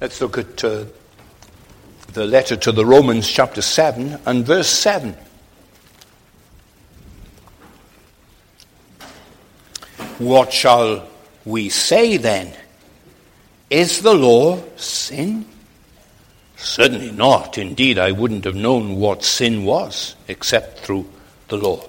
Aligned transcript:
Let's 0.00 0.20
look 0.20 0.38
at 0.38 0.62
uh, 0.62 0.84
the 2.12 2.24
letter 2.24 2.54
to 2.54 2.70
the 2.70 2.86
Romans, 2.86 3.28
chapter 3.28 3.60
7, 3.60 4.20
and 4.26 4.46
verse 4.46 4.68
7. 4.68 5.16
What 10.18 10.52
shall 10.52 11.08
we 11.44 11.68
say 11.68 12.16
then? 12.16 12.54
Is 13.70 14.02
the 14.02 14.14
law 14.14 14.62
sin? 14.76 15.44
Certainly 16.56 17.10
not. 17.10 17.58
Indeed, 17.58 17.98
I 17.98 18.12
wouldn't 18.12 18.44
have 18.44 18.54
known 18.54 18.96
what 19.00 19.24
sin 19.24 19.64
was 19.64 20.14
except 20.28 20.78
through 20.78 21.10
the 21.48 21.56
law. 21.56 21.84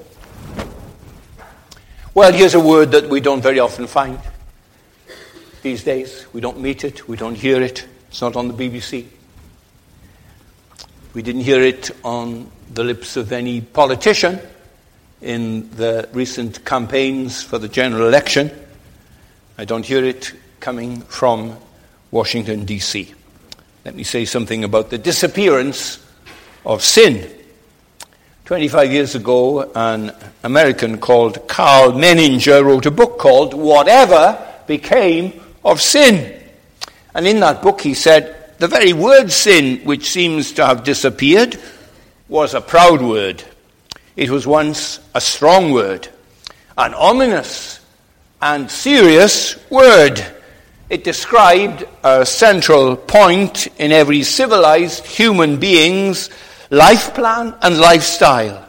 Well, 2.16 2.34
here's 2.34 2.56
a 2.56 2.60
word 2.60 2.90
that 2.92 3.08
we 3.08 3.22
don't 3.22 3.42
very 3.42 3.60
often 3.60 3.86
find 3.86 4.20
these 5.62 5.84
days. 5.84 6.26
We 6.34 6.42
don't 6.42 6.60
meet 6.60 6.84
it, 6.84 7.08
we 7.08 7.16
don't 7.16 7.36
hear 7.36 7.62
it. 7.62 7.86
It's 8.10 8.22
not 8.22 8.36
on 8.36 8.48
the 8.48 8.54
BBC. 8.54 9.06
We 11.14 11.22
didn't 11.22 11.42
hear 11.42 11.62
it 11.62 11.92
on 12.04 12.50
the 12.74 12.84
lips 12.84 13.18
of 13.18 13.32
any 13.32 13.62
politician 13.62 14.40
in 15.22 15.70
the 15.72 16.10
recent 16.14 16.66
campaigns 16.66 17.44
for 17.44 17.60
the 17.60 17.68
general 17.68 18.08
election. 18.08 18.52
I 19.58 19.66
don't 19.66 19.86
hear 19.86 20.04
it 20.04 20.34
coming 20.60 21.02
from 21.02 21.56
Washington, 22.12 22.66
D.C. 22.66 23.14
Let 23.86 23.96
me 23.96 24.04
say 24.04 24.26
something 24.26 24.64
about 24.64 24.90
the 24.90 24.98
disappearance 24.98 26.04
of 26.66 26.84
sin. 26.84 27.30
25 28.46 28.92
years 28.92 29.14
ago, 29.14 29.72
an 29.74 30.12
American 30.44 30.98
called 30.98 31.48
Karl 31.48 31.92
Menninger 31.92 32.64
wrote 32.66 32.88
a 32.88 32.92
book 32.92 33.20
called 33.20 33.54
Whatever 33.54 34.44
Became 34.66 35.40
of 35.64 35.80
Sin. 35.80 36.39
And 37.14 37.28
in 37.28 37.40
that 37.40 37.62
book, 37.62 37.82
he 37.82 37.94
said, 37.94 38.36
the 38.60 38.68
very 38.68 38.94
word 38.94 39.32
sin, 39.32 39.80
which 39.86 40.10
seems 40.10 40.52
to 40.54 40.66
have 40.66 40.84
disappeared, 40.84 41.58
was 42.28 42.54
a 42.54 42.62
proud 42.62 43.02
word. 43.02 43.44
It 44.16 44.30
was 44.30 44.46
once 44.46 45.00
a 45.16 45.22
strong 45.22 45.72
word, 45.72 46.10
an 46.78 46.94
ominous 46.94 47.80
and 48.42 48.70
serious 48.70 49.58
word. 49.70 50.24
It 50.90 51.04
described 51.04 51.86
a 52.04 52.26
central 52.26 52.98
point 52.98 53.68
in 53.80 53.92
every 53.92 54.24
civilized 54.24 55.06
human 55.06 55.58
being's 55.58 56.30
life 56.70 57.14
plan 57.14 57.56
and 57.62 57.80
lifestyle. 57.80 58.68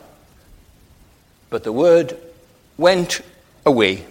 But 1.51 1.65
the 1.65 1.73
word 1.73 2.17
went 2.77 3.23
away. 3.67 4.05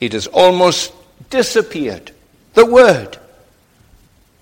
It 0.00 0.14
has 0.14 0.26
almost 0.28 0.92
disappeared 1.28 2.12
the 2.54 2.66
word, 2.66 3.18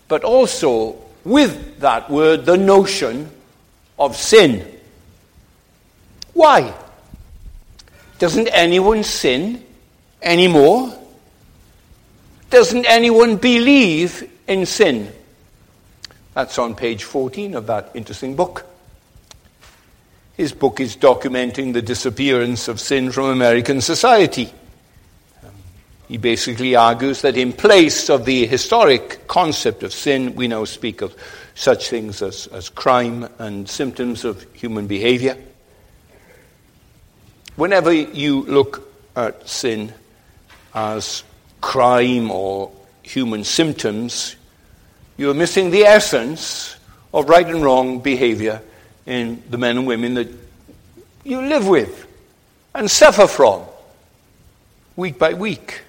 but 0.09 0.25
also 0.25 0.97
with 1.25 1.81
that 1.81 2.11
word 2.11 2.45
the 2.45 2.57
notion 2.57 3.31
of 3.99 4.17
sin. 4.17 4.67
Why? 6.33 6.75
Doesn't 8.19 8.49
anyone 8.49 9.03
sin 9.05 9.65
anymore? 10.23 10.97
Doesn't 12.51 12.87
anyone 12.87 13.37
believe 13.37 14.29
in 14.47 14.67
sin? 14.67 15.13
That's 16.35 16.59
on 16.59 16.75
page 16.75 17.05
14 17.05 17.55
of 17.55 17.67
that 17.67 17.91
interesting 17.95 18.37
book. 18.37 18.67
His 20.37 20.53
book 20.53 20.81
is 20.81 20.97
documenting 20.97 21.73
the 21.73 21.83
disappearance 21.83 22.67
of 22.69 22.81
sin 22.81 23.13
from 23.13 23.27
American 23.27 23.81
society. 23.81 24.53
He 26.11 26.17
basically 26.17 26.75
argues 26.75 27.23
that 27.23 27.37
in 27.37 27.53
place 27.53 28.11
of 28.11 28.25
the 28.25 28.45
historic 28.45 29.29
concept 29.29 29.85
of 29.85 29.93
sin, 29.93 30.35
we 30.35 30.49
now 30.49 30.65
speak 30.65 31.03
of 31.03 31.15
such 31.55 31.89
things 31.89 32.21
as, 32.21 32.49
as 32.49 32.69
crime 32.69 33.29
and 33.39 33.69
symptoms 33.69 34.25
of 34.25 34.45
human 34.53 34.89
behavior. 34.89 35.37
Whenever 37.55 37.93
you 37.93 38.43
look 38.43 38.93
at 39.15 39.49
sin 39.49 39.95
as 40.75 41.23
crime 41.61 42.33
or 42.33 42.73
human 43.05 43.45
symptoms, 43.45 44.35
you're 45.17 45.33
missing 45.33 45.71
the 45.71 45.85
essence 45.85 46.75
of 47.15 47.29
right 47.29 47.47
and 47.47 47.63
wrong 47.63 48.01
behavior 48.01 48.61
in 49.07 49.45
the 49.49 49.59
men 49.59 49.79
and 49.79 49.87
women 49.87 50.15
that 50.15 50.29
you 51.23 51.41
live 51.41 51.69
with 51.69 52.05
and 52.75 52.91
suffer 52.91 53.29
from 53.29 53.63
week 54.97 55.17
by 55.17 55.35
week. 55.35 55.83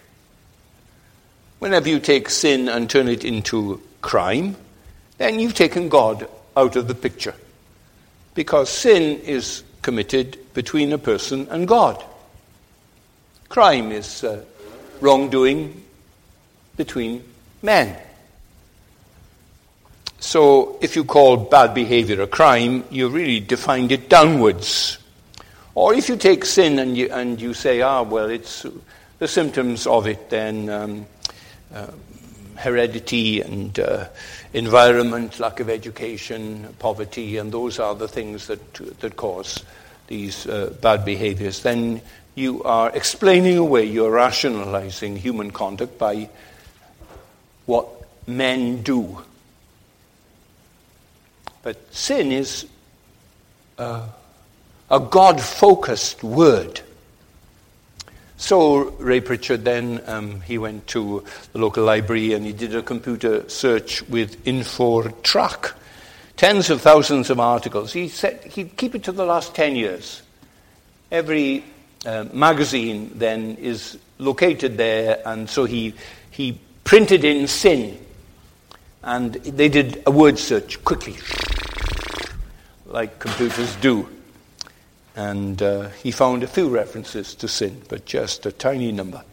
Whenever 1.62 1.90
you 1.90 2.00
take 2.00 2.28
sin 2.28 2.68
and 2.68 2.90
turn 2.90 3.08
it 3.08 3.24
into 3.24 3.80
crime, 4.02 4.56
then 5.20 5.38
you've 5.38 5.54
taken 5.54 5.90
God 5.90 6.28
out 6.58 6.76
of 6.76 6.88
the 6.88 6.96
picture. 6.96 7.36
Because 8.34 8.68
sin 8.68 9.20
is 9.20 9.62
committed 9.84 10.40
between 10.56 10.92
a 10.92 10.98
person 10.98 11.48
and 11.52 11.68
God. 11.68 12.04
Crime 13.48 13.92
is 13.92 14.24
uh, 14.24 14.44
wrongdoing 15.02 15.84
between 16.78 17.24
men. 17.62 17.96
So 20.20 20.80
if 20.82 20.96
you 20.96 21.04
call 21.04 21.38
bad 21.38 21.76
behavior 21.76 22.24
a 22.24 22.28
crime, 22.28 22.86
you 22.90 23.08
really 23.08 23.40
defined 23.40 23.92
it 23.92 24.10
downwards. 24.10 24.98
Or 25.76 25.94
if 25.94 26.10
you 26.10 26.18
take 26.18 26.44
sin 26.44 26.80
and 26.80 26.98
you, 26.98 27.12
and 27.12 27.40
you 27.40 27.54
say, 27.54 27.82
ah, 27.82 28.02
well, 28.02 28.32
it's 28.32 28.66
the 29.20 29.28
symptoms 29.28 29.86
of 29.86 30.08
it, 30.08 30.32
then 30.32 30.68
um, 30.68 31.06
heredity 32.56 33.42
and 33.42 33.80
uh, 33.80 34.08
environment, 34.54 35.40
lack 35.40 35.60
of 35.60 35.70
education, 35.70 36.74
poverty, 36.80 37.38
and 37.38 37.52
those 37.52 37.80
are 37.80 37.96
the 37.96 38.08
things 38.08 38.48
that, 38.48 38.74
that 39.00 39.16
cause 39.16 39.64
these 40.08 40.46
uh, 40.48 40.74
bad 40.82 41.06
behaviors, 41.06 41.64
then 41.64 42.02
you 42.36 42.62
are 42.64 42.90
explaining 42.92 43.58
away, 43.58 43.86
you're 43.86 44.12
rationalizing 44.12 45.16
human 45.16 45.52
conduct 45.52 45.98
by 45.98 46.30
what 47.66 47.88
men 48.28 48.82
do. 48.82 49.24
But 51.64 51.94
sin 51.94 52.32
is 52.32 52.68
a 53.78 54.10
God 54.90 55.40
focused 55.42 56.24
word. 56.24 56.82
So 58.42 58.90
Ray 58.98 59.22
Pritchard 59.22 59.64
then 59.64 60.02
um, 60.08 60.42
he 60.42 60.58
went 60.58 60.88
to 60.88 61.24
the 61.54 61.60
local 61.60 61.84
library 61.84 62.34
and 62.34 62.44
he 62.44 62.54
did 62.54 62.76
a 62.76 62.82
computer 62.82 63.48
search 63.48 64.02
with 64.10 64.44
InfoTrac, 64.46 65.74
tens 66.38 66.72
of 66.72 66.82
thousands 66.82 67.30
of 67.30 67.40
articles. 67.40 67.94
He 67.94 68.08
said 68.08 68.44
he'd 68.46 68.76
keep 68.78 68.96
it 68.96 69.04
to 69.04 69.12
the 69.12 69.26
last 69.26 69.54
ten 69.54 69.76
years. 69.76 70.24
Every 71.12 71.64
uh, 72.04 72.26
magazine 72.34 73.12
then 73.14 73.58
is 73.58 74.00
located 74.18 74.76
there, 74.76 75.22
and 75.24 75.48
so 75.48 75.66
he 75.66 75.94
he 76.32 76.60
printed 76.84 77.24
in 77.24 77.48
sin, 77.48 78.04
and 79.04 79.36
they 79.36 79.70
did 79.70 80.02
a 80.08 80.12
word 80.12 80.40
search 80.40 80.84
quickly, 80.84 81.16
like 82.88 83.20
computers 83.20 83.76
do. 83.76 84.10
And 85.16 85.62
uh, 85.62 85.90
he 85.90 86.12
found 86.12 86.44
a 86.44 86.48
few 86.48 86.70
references 86.70 87.36
to 87.36 87.48
sin, 87.48 87.82
but 87.90 88.06
just 88.06 88.46
a 88.46 88.52
tiny 88.52 88.92
number. 88.92 89.24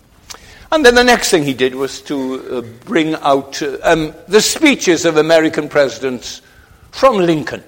And 0.71 0.85
then 0.85 0.97
the 0.97 1.05
next 1.05 1.31
thing 1.31 1.45
he 1.45 1.55
did 1.55 1.75
was 1.75 2.03
to 2.03 2.59
uh, 2.59 2.61
bring 2.85 3.15
out 3.15 3.63
uh, 3.63 3.79
um, 3.83 4.15
the 4.27 4.41
speeches 4.41 5.05
of 5.05 5.17
American 5.17 5.69
presidents 5.69 6.43
from 6.91 7.17
Lincoln. 7.17 7.63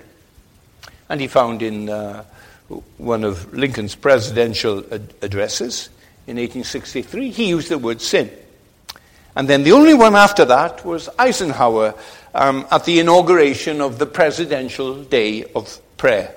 And 1.09 1.21
he 1.21 1.27
found 1.27 1.63
in 1.63 1.89
uh, 1.89 2.25
one 2.99 3.25
of 3.25 3.53
Lincoln's 3.55 3.95
presidential 3.95 4.85
ad- 4.93 5.15
addresses 5.23 5.89
in 6.27 6.37
1863, 6.37 7.31
he 7.31 7.49
used 7.49 7.71
the 7.71 7.79
word 7.79 8.01
sin. 8.01 8.31
And 9.35 9.49
then 9.49 9.63
the 9.63 9.73
only 9.73 9.95
one 9.95 10.15
after 10.15 10.45
that 10.45 10.85
was 10.85 11.09
Eisenhower 11.19 11.95
um, 12.35 12.67
at 12.71 12.85
the 12.85 13.01
inauguration 13.01 13.81
of 13.81 13.99
the 13.99 14.07
Presidential 14.07 15.03
Day 15.03 15.45
of 15.55 15.81
Prayer. 15.97 16.35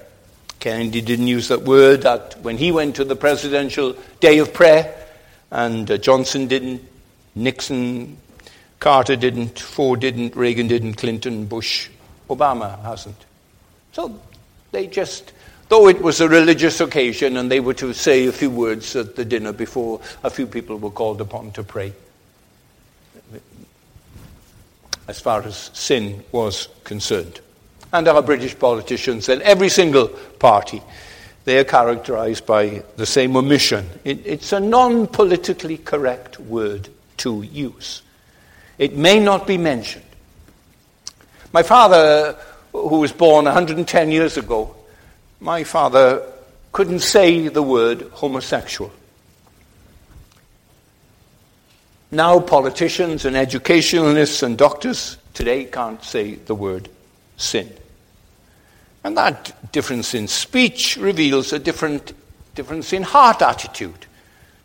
Kennedy 0.63 1.01
didn't 1.01 1.27
use 1.27 1.49
that 1.49 1.63
word 1.63 2.03
that 2.03 2.39
when 2.41 2.57
he 2.57 2.71
went 2.71 2.95
to 2.95 3.03
the 3.03 3.17
presidential 3.17 3.97
day 4.21 4.37
of 4.37 4.53
prayer, 4.53 4.95
and 5.51 5.91
uh, 5.91 5.97
Johnson 5.97 6.47
didn't, 6.47 6.81
Nixon, 7.35 8.15
Carter 8.79 9.17
didn't, 9.17 9.59
Ford 9.59 9.99
didn't, 9.99 10.37
Reagan 10.37 10.69
didn't, 10.69 10.93
Clinton, 10.93 11.47
Bush, 11.47 11.89
Obama 12.29 12.81
hasn't. 12.81 13.25
So 13.91 14.17
they 14.71 14.87
just, 14.87 15.33
though 15.67 15.89
it 15.89 16.01
was 16.01 16.21
a 16.21 16.29
religious 16.29 16.79
occasion 16.79 17.35
and 17.35 17.51
they 17.51 17.59
were 17.59 17.73
to 17.73 17.93
say 17.93 18.27
a 18.27 18.31
few 18.31 18.49
words 18.49 18.95
at 18.95 19.17
the 19.17 19.25
dinner 19.25 19.51
before 19.51 19.99
a 20.23 20.29
few 20.29 20.47
people 20.47 20.77
were 20.77 20.91
called 20.91 21.19
upon 21.19 21.51
to 21.51 21.63
pray, 21.63 21.91
as 25.09 25.19
far 25.19 25.41
as 25.43 25.71
sin 25.73 26.23
was 26.31 26.69
concerned 26.85 27.41
and 27.93 28.07
our 28.07 28.23
British 28.23 28.57
politicians 28.57 29.29
and 29.29 29.41
every 29.43 29.69
single 29.69 30.07
party, 30.07 30.81
they 31.45 31.59
are 31.59 31.63
characterized 31.63 32.45
by 32.45 32.83
the 32.97 33.05
same 33.05 33.37
omission. 33.37 33.87
It, 34.03 34.25
it's 34.25 34.51
a 34.51 34.59
non 34.59 35.07
politically 35.07 35.77
correct 35.77 36.39
word 36.39 36.89
to 37.17 37.43
use. 37.43 38.01
It 38.79 38.97
may 38.97 39.19
not 39.19 39.45
be 39.45 39.57
mentioned, 39.57 40.05
My 41.53 41.61
father, 41.61 42.35
who 42.71 42.99
was 42.99 43.11
born 43.11 43.45
110 43.45 44.11
years 44.11 44.37
ago, 44.37 44.75
my 45.39 45.63
father 45.63 46.23
couldn't 46.71 47.01
say 47.01 47.47
the 47.49 47.61
word 47.61 48.01
homosexual. 48.13 48.91
Now, 52.09 52.39
politicians 52.39 53.25
and 53.25 53.35
educationalists 53.35 54.41
and 54.41 54.57
doctors 54.57 55.17
today 55.35 55.65
can't 55.65 56.03
say 56.03 56.35
the 56.35 56.55
word 56.55 56.89
sin. 57.37 57.71
And 59.03 59.17
that 59.17 59.71
difference 59.71 60.13
in 60.13 60.27
speech 60.27 60.97
reveals 60.97 61.51
a 61.51 61.59
different 61.59 62.13
difference 62.55 62.93
in 62.93 63.03
heart 63.03 63.41
attitude 63.41 64.05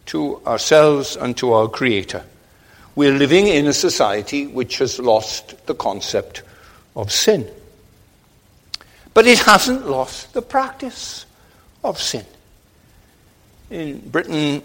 to 0.07 0.41
ourselves 0.47 1.17
and 1.17 1.37
to 1.37 1.53
our 1.53 1.69
Creator. 1.69 2.25
We're 2.95 3.17
living 3.17 3.47
in 3.47 3.67
a 3.67 3.73
society 3.73 4.47
which 4.47 4.79
has 4.79 4.99
lost 4.99 5.67
the 5.67 5.75
concept 5.75 6.43
of 6.97 7.13
sin. 7.13 7.49
But 9.15 9.27
it 9.27 9.39
hasn't 9.39 9.89
lost 9.89 10.33
the 10.35 10.43
practice 10.43 11.27
of 11.83 12.01
sin. 12.01 12.25
In 13.71 14.09
Britain, 14.09 14.63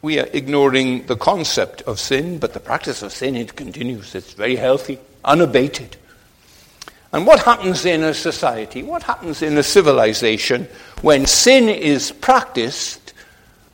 we 0.00 0.18
are 0.18 0.28
ignoring 0.32 1.06
the 1.06 1.16
concept 1.16 1.82
of 1.82 2.00
sin, 2.00 2.38
but 2.38 2.54
the 2.54 2.60
practice 2.60 3.02
of 3.02 3.12
sin, 3.12 3.36
it 3.36 3.56
continues. 3.56 4.14
It's 4.14 4.32
very 4.32 4.56
healthy, 4.56 4.98
unabated. 5.24 5.96
And 7.12 7.26
what 7.26 7.40
happens 7.40 7.84
in 7.84 8.02
a 8.02 8.14
society, 8.14 8.82
what 8.82 9.02
happens 9.02 9.42
in 9.42 9.58
a 9.58 9.62
civilization 9.62 10.66
when 11.02 11.26
sin 11.26 11.68
is 11.68 12.10
practiced 12.10 13.12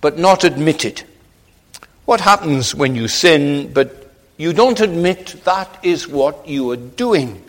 but 0.01 0.19
not 0.19 0.43
admitted? 0.43 1.03
What 2.05 2.21
happens 2.21 2.75
when 2.75 2.97
you 2.97 3.07
sin 3.07 3.73
but 3.73 4.13
you 4.39 4.53
don't 4.53 4.81
admit 4.81 5.37
that 5.45 5.79
is 5.85 6.09
what 6.09 6.49
you 6.49 6.71
are 6.73 6.77
doing? 6.77 7.45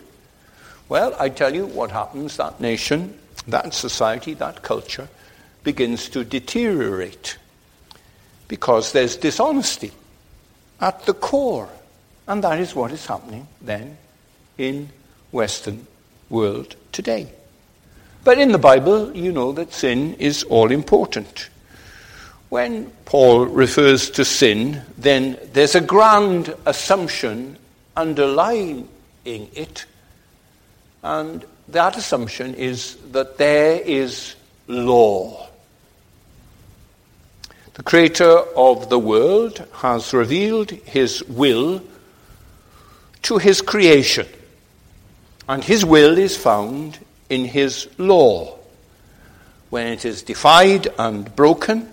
Well, 0.88 1.14
I 1.18 1.28
tell 1.28 1.54
you 1.54 1.66
what 1.66 1.90
happens. 1.90 2.36
That 2.36 2.60
nation, 2.60 3.18
that 3.48 3.74
society, 3.74 4.34
that 4.34 4.62
culture 4.62 5.08
begins 5.64 6.08
to 6.10 6.24
deteriorate 6.24 7.36
because 8.48 8.92
there's 8.92 9.16
dishonesty 9.16 9.92
at 10.80 11.04
the 11.06 11.14
core. 11.14 11.68
And 12.26 12.44
that 12.44 12.60
is 12.60 12.74
what 12.74 12.92
is 12.92 13.06
happening 13.06 13.48
then 13.60 13.96
in 14.56 14.88
Western 15.32 15.86
world 16.28 16.76
today. 16.92 17.28
But 18.24 18.38
in 18.38 18.52
the 18.52 18.58
Bible, 18.58 19.16
you 19.16 19.32
know 19.32 19.52
that 19.52 19.72
sin 19.72 20.14
is 20.14 20.42
all 20.44 20.70
important. 20.70 21.48
When 22.50 22.90
Paul 23.04 23.46
refers 23.46 24.10
to 24.10 24.24
sin, 24.24 24.82
then 24.98 25.38
there's 25.52 25.74
a 25.74 25.80
grand 25.80 26.54
assumption 26.66 27.56
underlying 27.96 28.88
it, 29.24 29.86
and 31.02 31.44
that 31.68 31.96
assumption 31.96 32.54
is 32.54 32.96
that 33.12 33.38
there 33.38 33.80
is 33.80 34.34
law. 34.66 35.48
The 37.74 37.82
creator 37.82 38.38
of 38.56 38.90
the 38.90 38.98
world 38.98 39.66
has 39.74 40.12
revealed 40.12 40.70
his 40.70 41.22
will 41.24 41.82
to 43.22 43.38
his 43.38 43.62
creation, 43.62 44.26
and 45.50 45.64
his 45.64 45.84
will 45.84 46.16
is 46.16 46.36
found 46.36 46.96
in 47.28 47.44
his 47.44 47.88
law. 47.98 48.56
When 49.68 49.88
it 49.88 50.04
is 50.04 50.22
defied 50.22 50.86
and 50.96 51.34
broken, 51.34 51.92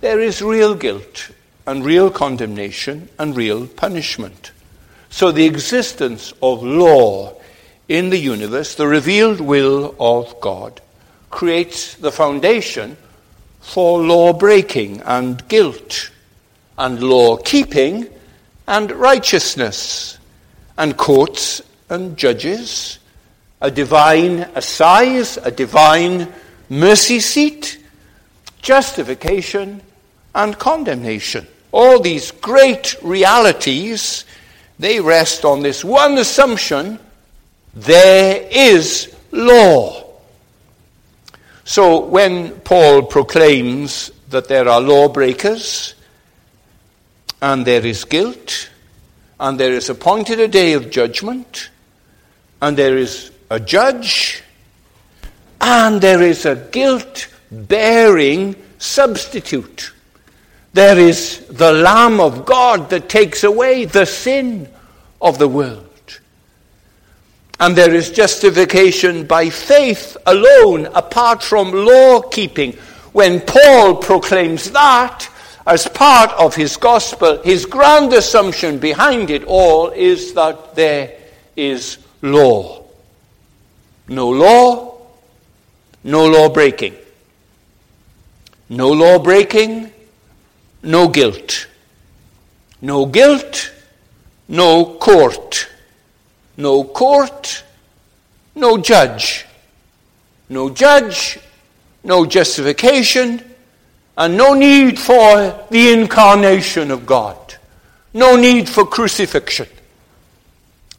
there 0.00 0.18
is 0.18 0.42
real 0.42 0.74
guilt 0.74 1.30
and 1.64 1.84
real 1.84 2.10
condemnation 2.10 3.08
and 3.16 3.36
real 3.36 3.68
punishment. 3.68 4.50
So 5.10 5.30
the 5.30 5.46
existence 5.46 6.32
of 6.42 6.64
law 6.64 7.40
in 7.86 8.10
the 8.10 8.18
universe, 8.18 8.74
the 8.74 8.88
revealed 8.88 9.40
will 9.40 9.94
of 10.00 10.40
God, 10.40 10.80
creates 11.30 11.94
the 11.94 12.10
foundation 12.10 12.96
for 13.60 14.02
law 14.02 14.32
breaking 14.32 15.02
and 15.02 15.46
guilt, 15.46 16.10
and 16.76 17.00
law 17.00 17.36
keeping 17.36 18.08
and 18.66 18.90
righteousness, 18.90 20.18
and 20.76 20.96
courts 20.96 21.62
and 21.88 22.16
judges, 22.16 22.98
a 23.60 23.70
divine 23.70 24.40
assize, 24.54 25.36
a 25.38 25.50
divine 25.50 26.32
mercy 26.68 27.20
seat, 27.20 27.82
justification 28.62 29.80
and 30.34 30.58
condemnation. 30.58 31.46
All 31.72 32.00
these 32.00 32.30
great 32.30 32.96
realities, 33.02 34.24
they 34.78 35.00
rest 35.00 35.44
on 35.44 35.62
this 35.62 35.84
one 35.84 36.18
assumption 36.18 36.98
there 37.74 38.48
is 38.50 39.14
law. 39.30 40.04
So 41.64 42.06
when 42.06 42.60
Paul 42.60 43.02
proclaims 43.02 44.10
that 44.30 44.48
there 44.48 44.68
are 44.68 44.80
lawbreakers, 44.80 45.94
and 47.40 47.66
there 47.66 47.84
is 47.84 48.04
guilt, 48.04 48.70
and 49.38 49.60
there 49.60 49.72
is 49.72 49.88
appointed 49.88 50.40
a 50.40 50.48
day 50.48 50.72
of 50.72 50.90
judgment, 50.90 51.70
and 52.60 52.76
there 52.76 52.96
is 52.96 53.30
a 53.50 53.60
judge, 53.60 54.42
and 55.60 56.00
there 56.00 56.22
is 56.22 56.46
a 56.46 56.56
guilt 56.56 57.28
bearing 57.50 58.56
substitute. 58.78 59.92
There 60.72 60.98
is 60.98 61.46
the 61.48 61.72
Lamb 61.72 62.20
of 62.20 62.44
God 62.44 62.90
that 62.90 63.08
takes 63.08 63.42
away 63.44 63.84
the 63.84 64.06
sin 64.06 64.68
of 65.20 65.38
the 65.38 65.48
world. 65.48 65.84
And 67.60 67.74
there 67.74 67.94
is 67.94 68.10
justification 68.10 69.26
by 69.26 69.50
faith 69.50 70.16
alone, 70.26 70.86
apart 70.94 71.42
from 71.42 71.72
law 71.72 72.20
keeping. 72.20 72.74
When 73.12 73.40
Paul 73.40 73.96
proclaims 73.96 74.70
that 74.70 75.28
as 75.66 75.88
part 75.88 76.30
of 76.32 76.54
his 76.54 76.76
gospel, 76.76 77.42
his 77.42 77.66
grand 77.66 78.12
assumption 78.12 78.78
behind 78.78 79.30
it 79.30 79.44
all 79.44 79.88
is 79.90 80.34
that 80.34 80.76
there 80.76 81.12
is 81.56 81.98
law. 82.22 82.82
No 84.08 84.28
law, 84.28 84.96
no 86.04 86.26
law 86.26 86.48
breaking. 86.48 86.94
No 88.68 88.90
law 88.90 89.18
breaking, 89.18 89.90
no 90.82 91.08
guilt. 91.08 91.66
No 92.80 93.06
guilt, 93.06 93.72
no 94.48 94.84
court 94.96 95.68
no 96.58 96.82
court, 96.82 97.64
no 98.56 98.78
judge. 98.78 99.46
No 100.50 100.70
judge, 100.70 101.38
no 102.02 102.26
justification, 102.26 103.44
and 104.16 104.36
no 104.36 104.54
need 104.54 104.98
for 104.98 105.66
the 105.70 105.92
incarnation 105.92 106.90
of 106.90 107.06
God. 107.06 107.54
No 108.12 108.34
need 108.34 108.68
for 108.68 108.84
crucifixion. 108.84 109.68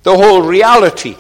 The 0.03 0.15
whole 0.15 0.41
reality 0.41 1.15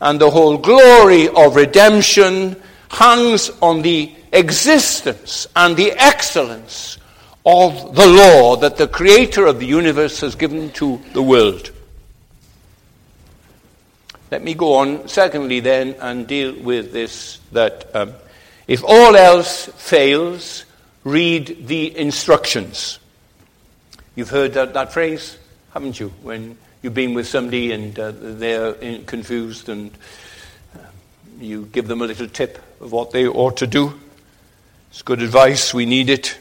and 0.00 0.20
the 0.20 0.30
whole 0.30 0.58
glory 0.58 1.28
of 1.28 1.56
redemption 1.56 2.60
hangs 2.88 3.50
on 3.60 3.82
the 3.82 4.12
existence 4.32 5.46
and 5.54 5.76
the 5.76 5.92
excellence 5.92 6.98
of 7.44 7.94
the 7.94 8.06
law 8.06 8.56
that 8.56 8.76
the 8.76 8.88
creator 8.88 9.46
of 9.46 9.58
the 9.58 9.66
universe 9.66 10.20
has 10.20 10.34
given 10.34 10.70
to 10.72 11.00
the 11.12 11.22
world. 11.22 11.70
Let 14.30 14.42
me 14.42 14.54
go 14.54 14.74
on, 14.74 15.08
secondly, 15.08 15.60
then, 15.60 15.94
and 16.00 16.26
deal 16.26 16.54
with 16.58 16.92
this 16.92 17.38
that 17.52 17.94
um, 17.94 18.14
if 18.66 18.82
all 18.84 19.14
else 19.14 19.66
fails, 19.66 20.64
read 21.04 21.66
the 21.66 21.96
instructions. 21.98 22.98
You've 24.14 24.30
heard 24.30 24.54
that, 24.54 24.74
that 24.74 24.92
phrase, 24.92 25.36
haven't 25.74 26.00
you? 26.00 26.10
When 26.22 26.56
you've 26.82 26.94
been 26.94 27.14
with 27.14 27.28
somebody 27.28 27.72
and 27.72 27.98
uh, 27.98 28.12
they're 28.14 28.74
in, 28.74 29.04
confused 29.04 29.68
and 29.68 29.90
uh, 30.74 30.80
you 31.38 31.66
give 31.66 31.86
them 31.86 32.02
a 32.02 32.06
little 32.06 32.28
tip 32.28 32.58
of 32.80 32.92
what 32.92 33.12
they 33.12 33.26
ought 33.26 33.56
to 33.58 33.66
do. 33.66 33.98
It's 34.90 35.02
good 35.02 35.22
advice, 35.22 35.72
we 35.72 35.86
need 35.86 36.10
it. 36.10 36.36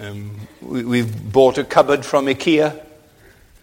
Um, 0.00 0.46
we, 0.60 0.98
have 0.98 1.32
bought 1.32 1.58
a 1.58 1.64
cupboard 1.64 2.04
from 2.04 2.26
IKEA 2.26 2.80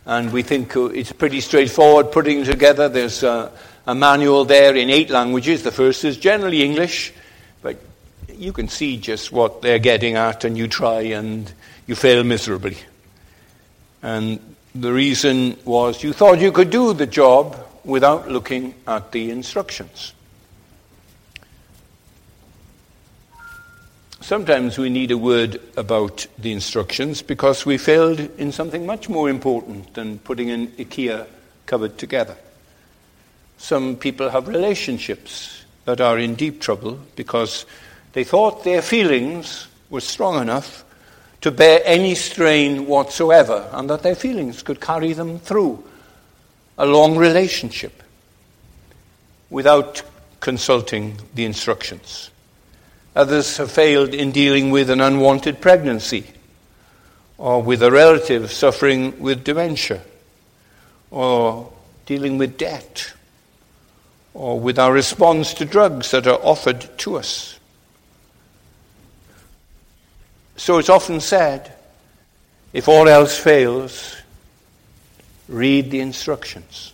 and 0.05 0.33
we 0.33 0.41
think 0.41 0.75
it's 0.75 1.11
pretty 1.11 1.41
straightforward 1.41 2.11
putting 2.11 2.43
together. 2.43 2.89
There's 2.89 3.23
a, 3.23 3.51
a, 3.85 3.93
manual 3.93 4.45
there 4.45 4.75
in 4.75 4.89
eight 4.89 5.09
languages. 5.09 5.63
The 5.63 5.71
first 5.71 6.03
is 6.03 6.17
generally 6.17 6.63
English, 6.63 7.13
but 7.61 7.77
you 8.33 8.51
can 8.51 8.67
see 8.67 8.97
just 8.97 9.31
what 9.31 9.61
they're 9.61 9.79
getting 9.79 10.15
at, 10.15 10.43
and 10.43 10.57
you 10.57 10.67
try 10.67 11.01
and 11.01 11.51
you 11.87 11.95
fail 11.95 12.23
miserably. 12.23 12.77
And 14.01 14.55
the 14.81 14.93
reason 14.93 15.57
was 15.65 16.03
you 16.03 16.13
thought 16.13 16.39
you 16.39 16.51
could 16.51 16.69
do 16.69 16.93
the 16.93 17.07
job 17.07 17.57
without 17.83 18.29
looking 18.29 18.75
at 18.85 19.11
the 19.11 19.31
instructions. 19.31 20.13
Sometimes 24.21 24.77
we 24.77 24.89
need 24.89 25.11
a 25.11 25.17
word 25.17 25.61
about 25.77 26.27
the 26.37 26.51
instructions 26.51 27.21
because 27.21 27.65
we 27.65 27.77
failed 27.77 28.19
in 28.37 28.51
something 28.51 28.85
much 28.85 29.07
more 29.07 29.29
important 29.29 29.93
than 29.93 30.19
putting 30.19 30.49
an 30.49 30.67
IKEA 30.67 31.25
cupboard 31.65 31.97
together. 31.97 32.35
Some 33.57 33.95
people 33.95 34.29
have 34.29 34.47
relationships 34.47 35.63
that 35.85 36.01
are 36.01 36.19
in 36.19 36.35
deep 36.35 36.59
trouble 36.59 36.99
because 37.15 37.65
they 38.13 38.25
thought 38.25 38.63
their 38.63 38.81
feelings 38.81 39.67
were 39.89 40.01
strong 40.01 40.41
enough 40.41 40.83
to 41.47 41.51
bear 41.51 41.79
any 41.85 42.13
strain 42.13 42.87
whatsoever 42.87 43.69
and 43.71 43.89
that 43.89 44.03
their 44.03 44.15
feelings 44.15 44.61
could 44.61 44.81
carry 44.81 45.13
them 45.13 45.39
through 45.39 45.81
a 46.77 46.85
long 46.85 47.15
relationship 47.15 48.03
without 49.49 50.03
consulting 50.41 51.17
the 51.35 51.45
instructions. 51.45 52.31
Others 53.15 53.55
have 53.55 53.71
failed 53.71 54.13
in 54.13 54.33
dealing 54.33 54.71
with 54.71 54.89
an 54.89 54.99
unwanted 54.99 55.61
pregnancy 55.61 56.25
or 57.37 57.63
with 57.63 57.81
a 57.81 57.91
relative 57.91 58.51
suffering 58.51 59.17
with 59.21 59.45
dementia 59.45 60.01
or 61.11 61.71
dealing 62.05 62.37
with 62.37 62.57
debt 62.57 63.13
or 64.33 64.59
with 64.59 64.77
our 64.77 64.91
response 64.91 65.53
to 65.53 65.63
drugs 65.63 66.11
that 66.11 66.27
are 66.27 66.43
offered 66.43 66.89
to 66.97 67.15
us. 67.15 67.56
So 70.57 70.79
it's 70.79 70.89
often 70.89 71.21
said 71.21 71.71
if 72.73 72.87
all 72.87 73.07
else 73.07 73.37
fails, 73.37 74.15
read 75.47 75.89
the 75.91 75.99
instructions. 75.99 76.93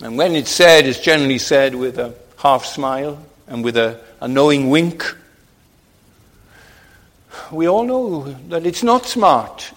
And 0.00 0.16
when 0.16 0.34
it's 0.34 0.50
said, 0.50 0.86
it's 0.86 1.00
generally 1.00 1.38
said 1.38 1.74
with 1.74 1.98
a 1.98 2.14
half 2.38 2.64
smile 2.64 3.24
and 3.48 3.64
with 3.64 3.76
a, 3.76 4.00
a 4.20 4.28
knowing 4.28 4.70
wink. 4.70 5.04
We 7.50 7.68
all 7.68 7.84
know 7.84 8.22
that 8.48 8.64
it's 8.64 8.82
not 8.82 9.06
smart 9.06 9.72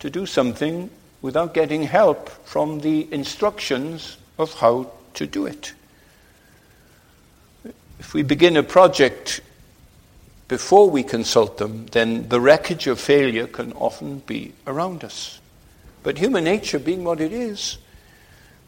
to 0.00 0.10
do 0.10 0.26
something 0.26 0.90
without 1.22 1.54
getting 1.54 1.82
help 1.82 2.28
from 2.46 2.80
the 2.80 3.12
instructions 3.12 4.16
of 4.38 4.52
how 4.54 4.90
to 5.14 5.26
do 5.26 5.46
it. 5.46 5.72
If 7.98 8.14
we 8.14 8.22
begin 8.22 8.56
a 8.56 8.62
project 8.62 9.40
before 10.48 10.90
we 10.90 11.02
consult 11.02 11.58
them, 11.58 11.86
then 11.92 12.28
the 12.28 12.40
wreckage 12.40 12.86
of 12.86 13.00
failure 13.00 13.46
can 13.46 13.72
often 13.72 14.18
be 14.20 14.52
around 14.66 15.04
us. 15.04 15.40
But 16.02 16.18
human 16.18 16.44
nature 16.44 16.78
being 16.78 17.04
what 17.04 17.20
it 17.20 17.32
is, 17.32 17.78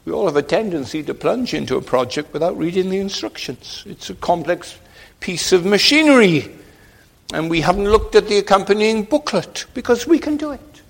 we 0.05 0.11
all 0.11 0.25
have 0.25 0.37
a 0.37 0.41
tendency 0.41 1.03
to 1.03 1.13
plunge 1.13 1.53
into 1.53 1.75
a 1.75 1.81
project 1.81 2.33
without 2.33 2.57
reading 2.57 2.89
the 2.89 2.97
instructions. 2.97 3.83
It's 3.85 4.09
a 4.09 4.15
complex 4.15 4.77
piece 5.19 5.51
of 5.51 5.65
machinery, 5.65 6.49
and 7.33 7.49
we 7.49 7.61
haven't 7.61 7.89
looked 7.89 8.15
at 8.15 8.27
the 8.27 8.37
accompanying 8.37 9.03
booklet 9.03 9.65
because 9.73 10.07
we 10.07 10.17
can 10.17 10.37
do 10.37 10.51
it. 10.51 10.81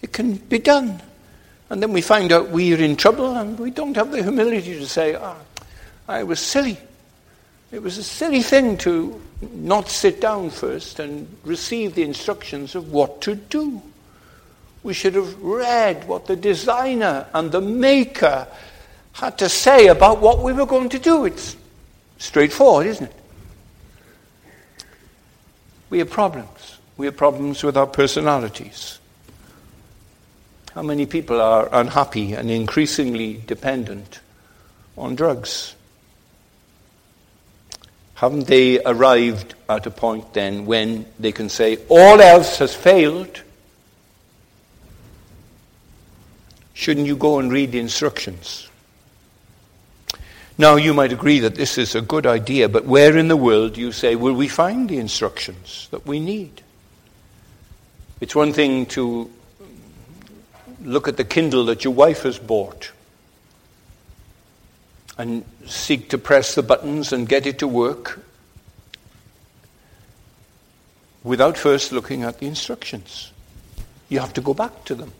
It 0.00 0.12
can 0.12 0.34
be 0.34 0.58
done. 0.58 1.02
And 1.70 1.82
then 1.82 1.92
we 1.92 2.00
find 2.00 2.32
out 2.32 2.48
we're 2.48 2.80
in 2.80 2.96
trouble 2.96 3.36
and 3.36 3.58
we 3.58 3.70
don't 3.70 3.96
have 3.96 4.10
the 4.10 4.22
humility 4.22 4.78
to 4.78 4.86
say, 4.86 5.14
ah, 5.16 5.36
oh, 5.36 5.64
I 6.06 6.22
was 6.22 6.40
silly. 6.40 6.78
It 7.70 7.82
was 7.82 7.98
a 7.98 8.02
silly 8.02 8.42
thing 8.42 8.78
to 8.78 9.20
not 9.52 9.88
sit 9.88 10.20
down 10.20 10.50
first 10.50 10.98
and 10.98 11.28
receive 11.44 11.94
the 11.94 12.02
instructions 12.02 12.74
of 12.74 12.92
what 12.92 13.20
to 13.22 13.34
do. 13.34 13.82
We 14.82 14.94
should 14.94 15.14
have 15.14 15.40
read 15.42 16.08
what 16.08 16.26
the 16.26 16.36
designer 16.36 17.26
and 17.34 17.52
the 17.52 17.60
maker 17.60 18.46
had 19.12 19.36
to 19.38 19.48
say 19.48 19.88
about 19.88 20.20
what 20.20 20.42
we 20.42 20.52
were 20.52 20.66
going 20.66 20.88
to 20.90 20.98
do. 20.98 21.24
It's 21.26 21.56
straightforward, 22.18 22.86
isn't 22.86 23.10
it? 23.10 24.86
We 25.90 25.98
have 25.98 26.10
problems. 26.10 26.78
We 26.96 27.06
have 27.06 27.16
problems 27.16 27.62
with 27.62 27.76
our 27.76 27.86
personalities. 27.86 28.98
How 30.74 30.82
many 30.82 31.06
people 31.06 31.40
are 31.40 31.68
unhappy 31.72 32.34
and 32.34 32.50
increasingly 32.50 33.42
dependent 33.46 34.20
on 34.96 35.16
drugs? 35.16 35.74
Haven't 38.18 38.48
they 38.48 38.82
arrived 38.82 39.54
at 39.68 39.86
a 39.86 39.92
point 39.92 40.34
then 40.34 40.66
when 40.66 41.06
they 41.20 41.30
can 41.30 41.48
say, 41.48 41.78
all 41.88 42.20
else 42.20 42.58
has 42.58 42.74
failed? 42.74 43.42
Shouldn't 46.74 47.06
you 47.06 47.14
go 47.14 47.38
and 47.38 47.52
read 47.52 47.70
the 47.70 47.78
instructions? 47.78 48.68
Now, 50.58 50.74
you 50.74 50.94
might 50.94 51.12
agree 51.12 51.38
that 51.38 51.54
this 51.54 51.78
is 51.78 51.94
a 51.94 52.00
good 52.00 52.26
idea, 52.26 52.68
but 52.68 52.84
where 52.84 53.16
in 53.16 53.28
the 53.28 53.36
world 53.36 53.74
do 53.74 53.80
you 53.80 53.92
say, 53.92 54.16
will 54.16 54.34
we 54.34 54.48
find 54.48 54.88
the 54.88 54.98
instructions 54.98 55.86
that 55.92 56.04
we 56.04 56.18
need? 56.18 56.62
It's 58.20 58.34
one 58.34 58.52
thing 58.52 58.86
to 58.86 59.30
look 60.82 61.06
at 61.06 61.16
the 61.16 61.24
Kindle 61.24 61.66
that 61.66 61.84
your 61.84 61.94
wife 61.94 62.22
has 62.22 62.36
bought 62.36 62.90
and 65.18 65.44
seek 65.66 66.08
to 66.10 66.18
press 66.18 66.54
the 66.54 66.62
buttons 66.62 67.12
and 67.12 67.28
get 67.28 67.44
it 67.46 67.58
to 67.58 67.68
work 67.68 68.24
without 71.24 71.58
first 71.58 71.92
looking 71.92 72.22
at 72.22 72.38
the 72.38 72.46
instructions. 72.46 73.32
You 74.08 74.20
have 74.20 74.32
to 74.34 74.40
go 74.40 74.54
back 74.54 74.84
to 74.84 74.94
them 74.94 75.12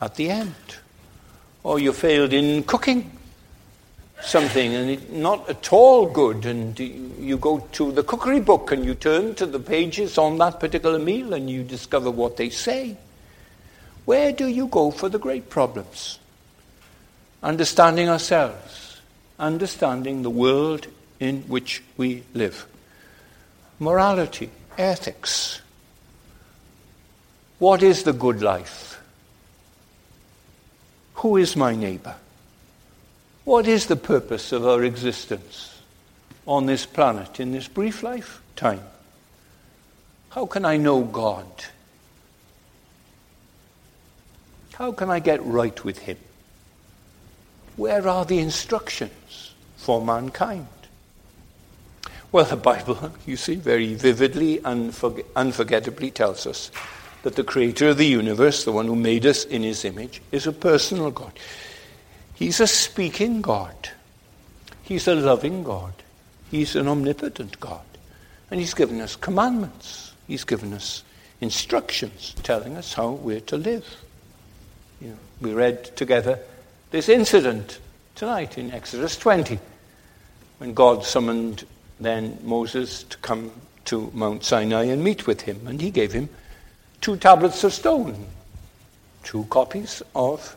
at 0.00 0.16
the 0.16 0.30
end. 0.30 0.54
Or 1.62 1.78
you 1.78 1.92
failed 1.92 2.32
in 2.32 2.64
cooking 2.64 3.10
something 4.22 4.74
and 4.74 4.90
it's 4.90 5.10
not 5.10 5.48
at 5.48 5.72
all 5.72 6.06
good, 6.06 6.44
and 6.44 6.78
you 6.78 7.38
go 7.38 7.60
to 7.72 7.92
the 7.92 8.02
cookery 8.02 8.40
book 8.40 8.72
and 8.72 8.84
you 8.84 8.94
turn 8.94 9.34
to 9.36 9.46
the 9.46 9.60
pages 9.60 10.18
on 10.18 10.38
that 10.38 10.58
particular 10.58 10.98
meal 10.98 11.32
and 11.32 11.48
you 11.48 11.62
discover 11.62 12.10
what 12.10 12.36
they 12.36 12.50
say. 12.50 12.96
Where 14.06 14.32
do 14.32 14.46
you 14.46 14.66
go 14.66 14.90
for 14.90 15.08
the 15.08 15.18
great 15.18 15.48
problems? 15.48 16.18
Understanding 17.42 18.08
ourselves, 18.08 18.89
understanding 19.40 20.22
the 20.22 20.30
world 20.30 20.86
in 21.18 21.42
which 21.42 21.82
we 21.96 22.22
live, 22.34 22.66
morality, 23.78 24.50
ethics. 24.78 25.60
What 27.58 27.82
is 27.82 28.04
the 28.04 28.12
good 28.12 28.42
life? 28.42 29.00
Who 31.14 31.36
is 31.36 31.56
my 31.56 31.74
neighbor? 31.74 32.14
What 33.44 33.66
is 33.66 33.86
the 33.86 33.96
purpose 33.96 34.52
of 34.52 34.66
our 34.66 34.84
existence 34.84 35.78
on 36.46 36.66
this 36.66 36.86
planet 36.86 37.40
in 37.40 37.52
this 37.52 37.68
brief 37.68 38.02
lifetime? 38.02 38.82
How 40.30 40.46
can 40.46 40.64
I 40.64 40.76
know 40.76 41.02
God? 41.02 41.46
How 44.74 44.92
can 44.92 45.10
I 45.10 45.18
get 45.18 45.44
right 45.44 45.84
with 45.84 45.98
Him? 45.98 46.16
Where 47.80 48.06
are 48.08 48.26
the 48.26 48.40
instructions 48.40 49.54
for 49.78 50.04
mankind? 50.04 50.66
Well, 52.30 52.44
the 52.44 52.56
Bible, 52.56 53.14
you 53.24 53.38
see, 53.38 53.54
very 53.54 53.94
vividly 53.94 54.62
and 54.62 54.94
unforgettably 55.34 56.10
tells 56.10 56.46
us 56.46 56.70
that 57.22 57.36
the 57.36 57.42
creator 57.42 57.88
of 57.88 57.96
the 57.96 58.04
universe, 58.04 58.64
the 58.64 58.72
one 58.72 58.84
who 58.84 58.96
made 58.96 59.24
us 59.24 59.46
in 59.46 59.62
his 59.62 59.86
image, 59.86 60.20
is 60.30 60.46
a 60.46 60.52
personal 60.52 61.10
God. 61.10 61.32
He's 62.34 62.60
a 62.60 62.66
speaking 62.66 63.40
God. 63.40 63.88
He's 64.82 65.08
a 65.08 65.14
loving 65.14 65.64
God. 65.64 65.94
He's 66.50 66.76
an 66.76 66.86
omnipotent 66.86 67.58
God. 67.60 67.86
And 68.50 68.60
he's 68.60 68.74
given 68.74 69.00
us 69.00 69.16
commandments. 69.16 70.12
He's 70.28 70.44
given 70.44 70.74
us 70.74 71.02
instructions 71.40 72.34
telling 72.42 72.76
us 72.76 72.92
how 72.92 73.12
we're 73.12 73.40
to 73.40 73.56
live. 73.56 73.86
You 75.00 75.08
know, 75.08 75.18
we 75.40 75.54
read 75.54 75.96
together 75.96 76.40
this 76.90 77.08
incident 77.08 77.78
tonight 78.14 78.58
in 78.58 78.72
Exodus 78.72 79.16
20 79.16 79.58
when 80.58 80.74
God 80.74 81.04
summoned 81.04 81.64
then 82.00 82.38
Moses 82.42 83.04
to 83.04 83.16
come 83.18 83.52
to 83.86 84.10
Mount 84.12 84.42
Sinai 84.44 84.84
and 84.84 85.02
meet 85.02 85.26
with 85.26 85.42
him. 85.42 85.66
And 85.66 85.80
he 85.80 85.90
gave 85.90 86.12
him 86.12 86.28
two 87.00 87.16
tablets 87.16 87.62
of 87.64 87.72
stone, 87.72 88.26
two 89.22 89.44
copies 89.44 90.02
of 90.14 90.56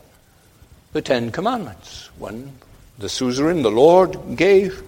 the 0.92 1.02
Ten 1.02 1.30
Commandments. 1.30 2.10
One, 2.18 2.52
the 2.98 3.08
suzerain, 3.08 3.62
the 3.62 3.70
Lord, 3.70 4.36
gave, 4.36 4.82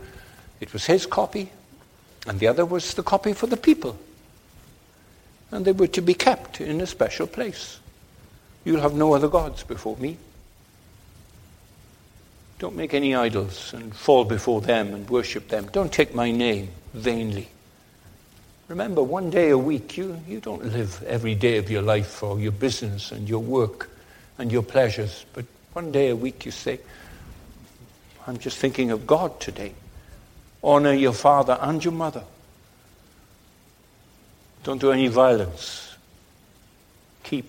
it 0.60 0.72
was 0.72 0.86
his 0.86 1.06
copy, 1.06 1.50
and 2.26 2.40
the 2.40 2.48
other 2.48 2.64
was 2.64 2.94
the 2.94 3.02
copy 3.02 3.32
for 3.32 3.46
the 3.46 3.56
people. 3.56 3.98
And 5.50 5.64
they 5.64 5.72
were 5.72 5.86
to 5.88 6.02
be 6.02 6.14
kept 6.14 6.60
in 6.60 6.80
a 6.80 6.86
special 6.86 7.26
place. 7.26 7.78
You'll 8.64 8.80
have 8.80 8.94
no 8.94 9.14
other 9.14 9.28
gods 9.28 9.62
before 9.62 9.96
me. 9.96 10.16
Don't 12.58 12.74
make 12.74 12.94
any 12.94 13.14
idols 13.14 13.74
and 13.74 13.94
fall 13.94 14.24
before 14.24 14.60
them 14.62 14.94
and 14.94 15.08
worship 15.10 15.48
them. 15.48 15.68
Don't 15.72 15.92
take 15.92 16.14
my 16.14 16.30
name 16.30 16.70
vainly. 16.94 17.48
Remember, 18.68 19.02
one 19.02 19.30
day 19.30 19.50
a 19.50 19.58
week, 19.58 19.96
you, 19.96 20.20
you 20.26 20.40
don't 20.40 20.64
live 20.72 21.02
every 21.04 21.34
day 21.34 21.58
of 21.58 21.70
your 21.70 21.82
life 21.82 22.06
for 22.06 22.40
your 22.40 22.52
business 22.52 23.12
and 23.12 23.28
your 23.28 23.40
work 23.40 23.90
and 24.38 24.50
your 24.50 24.62
pleasures, 24.62 25.24
but 25.34 25.44
one 25.72 25.92
day 25.92 26.08
a 26.08 26.16
week 26.16 26.44
you 26.44 26.50
say, 26.50 26.80
I'm 28.26 28.38
just 28.38 28.58
thinking 28.58 28.90
of 28.90 29.06
God 29.06 29.38
today. 29.38 29.74
Honor 30.64 30.94
your 30.94 31.12
father 31.12 31.58
and 31.60 31.84
your 31.84 31.92
mother. 31.92 32.24
Don't 34.64 34.80
do 34.80 34.90
any 34.90 35.06
violence. 35.06 35.94
Keep 37.22 37.48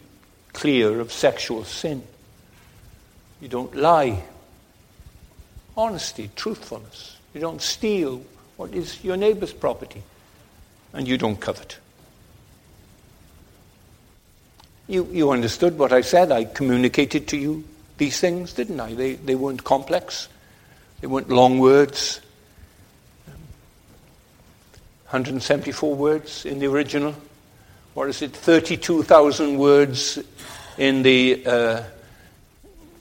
clear 0.54 1.00
of 1.00 1.12
sexual 1.12 1.64
sin. 1.64 2.04
You 3.42 3.48
don't 3.48 3.76
lie. 3.76 4.24
Honesty, 5.78 6.30
truthfulness. 6.36 7.18
You 7.34 7.42
don't 7.42 7.62
steal 7.62 8.22
what 8.58 8.74
is 8.74 9.04
your 9.04 9.16
neighbor's 9.16 9.54
property, 9.54 10.02
and 10.94 11.08
you 11.08 11.18
don't 11.18 11.40
covet. 11.40 11.78
You, 14.88 15.08
you 15.12 15.32
understood 15.32 15.78
what 15.78 15.94
I 15.94 16.02
said. 16.02 16.32
I 16.32 16.46
communicated 16.46 17.28
to 17.30 17.38
you 17.38 17.64
these 17.98 18.20
things, 18.20 18.54
didn't 18.54 18.80
I? 18.80 18.94
They, 18.94 19.14
they 19.14 19.36
weren't 19.36 19.64
complex, 19.64 20.28
they 21.02 21.08
weren't 21.08 21.30
long 21.30 21.60
words. 21.60 22.22
174 25.08 25.96
words 25.96 26.46
in 26.46 26.60
the 26.60 26.66
original. 26.66 27.16
What 27.94 28.10
is 28.10 28.22
it? 28.22 28.34
32,000 28.34 29.58
words 29.58 30.20
in 30.78 31.02
the, 31.02 31.46
uh, 31.46 31.84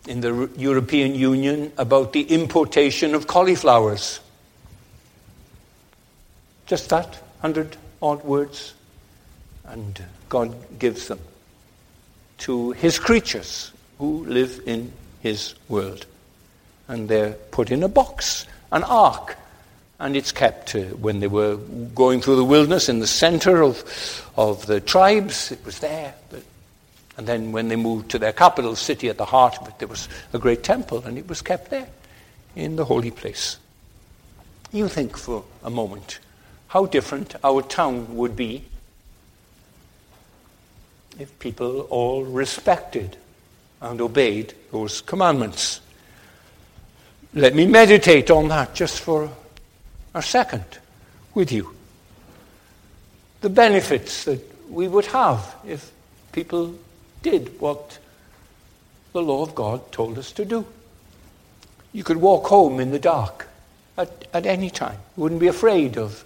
in 0.06 0.20
the 0.20 0.50
European 0.56 1.14
Union 1.14 1.72
about 1.78 2.12
the 2.12 2.22
importation 2.22 3.14
of 3.14 3.26
cauliflowers. 3.26 4.20
Just 6.66 6.88
that, 6.90 7.06
100 7.40 7.76
odd 8.02 8.24
words. 8.24 8.74
And 9.64 10.02
God 10.28 10.54
gives 10.78 11.08
them 11.08 11.18
to 12.38 12.72
his 12.72 12.98
creatures 12.98 13.72
who 13.98 14.24
live 14.26 14.60
in 14.66 14.92
his 15.20 15.54
world. 15.68 16.06
And 16.88 17.08
they're 17.08 17.32
put 17.50 17.70
in 17.70 17.82
a 17.82 17.88
box, 17.88 18.46
an 18.70 18.84
ark. 18.84 19.36
And 19.98 20.14
it's 20.14 20.30
kept 20.30 20.74
uh, 20.74 20.82
when 20.82 21.20
they 21.20 21.26
were 21.26 21.56
going 21.94 22.20
through 22.20 22.36
the 22.36 22.44
wilderness 22.44 22.88
in 22.88 22.98
the 22.98 23.06
center 23.06 23.62
of, 23.62 24.30
of 24.36 24.66
the 24.66 24.80
tribes, 24.80 25.50
it 25.50 25.64
was 25.64 25.78
there. 25.78 26.14
And 27.16 27.26
then 27.26 27.52
when 27.52 27.68
they 27.68 27.76
moved 27.76 28.10
to 28.10 28.18
their 28.18 28.32
capital 28.32 28.76
city 28.76 29.08
at 29.08 29.16
the 29.16 29.24
heart 29.24 29.56
of 29.60 29.68
it, 29.68 29.78
there 29.78 29.88
was 29.88 30.08
a 30.32 30.38
great 30.38 30.62
temple, 30.62 31.02
and 31.04 31.16
it 31.16 31.28
was 31.28 31.42
kept 31.42 31.70
there 31.70 31.88
in 32.54 32.76
the 32.76 32.84
holy 32.84 33.10
place. 33.10 33.58
You 34.72 34.88
think 34.88 35.16
for 35.16 35.44
a 35.64 35.70
moment 35.70 36.18
how 36.68 36.86
different 36.86 37.34
our 37.42 37.62
town 37.62 38.16
would 38.16 38.36
be 38.36 38.64
if 41.18 41.38
people 41.38 41.82
all 41.82 42.24
respected 42.24 43.16
and 43.80 44.00
obeyed 44.00 44.52
those 44.72 45.00
commandments. 45.00 45.80
Let 47.32 47.54
me 47.54 47.66
meditate 47.66 48.30
on 48.30 48.48
that 48.48 48.74
just 48.74 49.00
for 49.00 49.30
a 50.14 50.22
second 50.22 50.64
with 51.34 51.52
you. 51.52 51.74
The 53.40 53.50
benefits 53.50 54.24
that 54.24 54.40
we 54.70 54.88
would 54.88 55.06
have 55.06 55.54
if 55.66 55.92
people 56.32 56.74
did 57.30 57.60
what 57.60 57.98
the 59.12 59.20
law 59.20 59.42
of 59.42 59.52
God 59.52 59.90
told 59.90 60.16
us 60.16 60.30
to 60.32 60.44
do. 60.44 60.64
You 61.92 62.04
could 62.04 62.18
walk 62.18 62.46
home 62.46 62.78
in 62.78 62.92
the 62.92 63.00
dark 63.00 63.48
at, 63.98 64.28
at 64.32 64.46
any 64.46 64.70
time. 64.70 64.98
You 65.16 65.24
wouldn't 65.24 65.40
be 65.40 65.48
afraid 65.48 65.98
of 65.98 66.24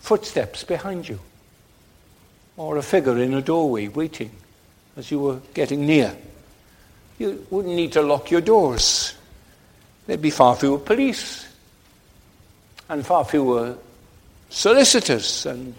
footsteps 0.00 0.64
behind 0.64 1.08
you 1.08 1.20
or 2.56 2.78
a 2.78 2.82
figure 2.82 3.16
in 3.18 3.32
a 3.34 3.42
doorway 3.42 3.86
waiting 3.86 4.32
as 4.96 5.08
you 5.10 5.20
were 5.20 5.40
getting 5.54 5.86
near. 5.86 6.16
You 7.18 7.46
wouldn't 7.50 7.76
need 7.76 7.92
to 7.92 8.02
lock 8.02 8.32
your 8.32 8.40
doors. 8.40 9.14
There'd 10.06 10.20
be 10.20 10.30
far 10.30 10.56
fewer 10.56 10.78
police 10.78 11.46
and 12.88 13.06
far 13.06 13.24
fewer 13.24 13.76
solicitors 14.50 15.46
and 15.46 15.74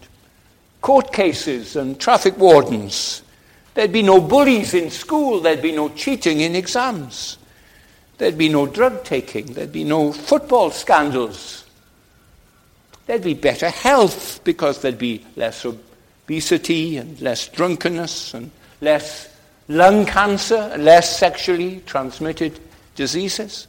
court 0.81 1.11
cases 1.11 1.75
and 1.75 1.99
traffic 1.99 2.37
wardens. 2.37 3.21
There'd 3.75 3.91
be 3.91 4.03
no 4.03 4.21
bullies 4.21 4.73
in 4.73 4.89
school. 4.89 5.41
There'd 5.41 5.61
be 5.61 5.73
no 5.73 5.89
cheating 5.89 6.39
in 6.39 6.55
exams. 6.55 7.37
There'd 8.17 8.37
be 8.37 8.49
no 8.49 8.65
drug 8.65 9.03
taking. 9.03 9.47
There'd 9.53 9.73
be 9.73 9.83
no 9.83 10.13
football 10.13 10.71
scandals. 10.71 11.65
There'd 13.05 13.21
be 13.21 13.33
better 13.33 13.69
health 13.69 14.39
because 14.45 14.81
there'd 14.81 14.97
be 14.97 15.25
less 15.35 15.65
obesity 15.65 16.97
and 16.97 17.19
less 17.21 17.49
drunkenness 17.49 18.33
and 18.33 18.49
less 18.79 19.29
lung 19.67 20.05
cancer, 20.05 20.69
and 20.73 20.85
less 20.85 21.17
sexually 21.17 21.81
transmitted 21.85 22.59
diseases. 22.95 23.67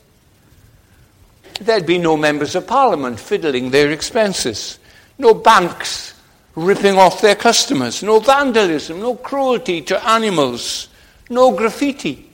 There'd 1.61 1.87
be 1.87 1.99
no 1.99 2.17
members 2.17 2.55
of 2.55 2.67
parliament 2.67 3.19
fiddling 3.19 3.71
their 3.71 3.91
expenses, 3.91 4.79
no 5.19 5.35
banks 5.35 6.13
ripping 6.57 6.97
off 6.97 7.21
their 7.21 7.37
customers, 7.37 8.03
no 8.03 8.19
vandalism, 8.19 8.99
no 8.99 9.15
cruelty 9.15 9.83
to 9.83 10.09
animals, 10.09 10.89
no 11.29 11.53
graffiti. 11.53 12.29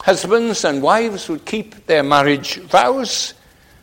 Husbands 0.00 0.64
and 0.64 0.82
wives 0.82 1.28
would 1.28 1.46
keep 1.46 1.86
their 1.86 2.02
marriage 2.02 2.56
vows. 2.58 3.32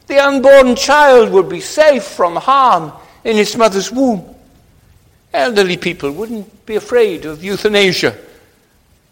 The 0.06 0.20
unborn 0.20 0.76
child 0.76 1.32
would 1.32 1.50
be 1.50 1.62
safe 1.62 2.04
from 2.04 2.36
harm 2.36 2.92
in 3.24 3.38
its 3.38 3.56
mother's 3.56 3.92
womb. 3.92 4.36
Elderly 5.34 5.78
people 5.78 6.12
wouldn't 6.12 6.66
be 6.66 6.76
afraid 6.76 7.26
of 7.26 7.44
euthanasia. 7.44 8.16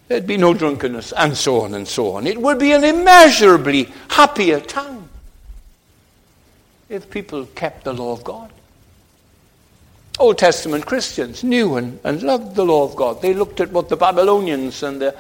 There'd 0.10 0.28
be 0.28 0.38
no 0.38 0.54
drunkenness, 0.54 1.14
and 1.14 1.38
so 1.38 1.62
on 1.62 1.74
and 1.74 1.88
so 1.88 2.16
on. 2.16 2.28
It 2.28 2.40
would 2.40 2.60
be 2.60 2.74
an 2.74 2.84
immeasurably 2.84 3.90
happier 4.10 4.60
town 4.60 5.08
if 6.90 7.10
people 7.10 7.46
kept 7.56 7.86
the 7.86 7.94
law 7.94 8.12
of 8.12 8.24
God. 8.24 8.52
Old 10.20 10.38
Testament 10.38 10.86
Christians 10.86 11.44
knew 11.44 11.78
and, 11.78 12.00
and 12.04 12.22
loved 12.22 12.56
the 12.56 12.66
law 12.66 12.84
of 12.84 12.96
God. 12.96 13.22
They 13.22 13.34
looked 13.34 13.62
at 13.62 13.72
what 13.72 13.90
the 13.90 13.96
Babylonians 13.96 14.84
and 14.84 15.02
the 15.02 15.16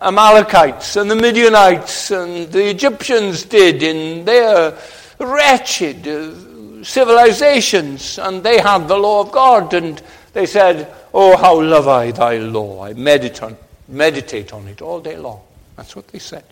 Amalekites 0.00 0.96
and 0.96 1.10
the 1.10 1.16
Midianites 1.16 2.10
and 2.10 2.50
the 2.50 2.70
Egyptians 2.70 3.44
did 3.44 3.82
in 3.82 4.24
their 4.24 4.78
wretched 5.18 6.06
uh, 6.06 6.84
civilizations, 6.84 8.18
and 8.18 8.42
they 8.42 8.58
had 8.58 8.86
the 8.86 8.96
law 8.96 9.22
of 9.22 9.32
God, 9.32 9.74
and 9.74 10.00
they 10.32 10.46
said, 10.46 10.92
Oh, 11.12 11.36
how 11.36 11.60
love 11.60 11.88
I 11.88 12.10
thy 12.10 12.38
law. 12.38 12.84
I 12.84 12.92
meditate 12.94 13.42
on, 13.42 13.56
meditate 13.88 14.52
on 14.52 14.68
it 14.68 14.82
all 14.82 15.00
day 15.00 15.16
long. 15.16 15.40
That's 15.76 15.96
what 15.96 16.08
they 16.08 16.18
said. 16.18 16.44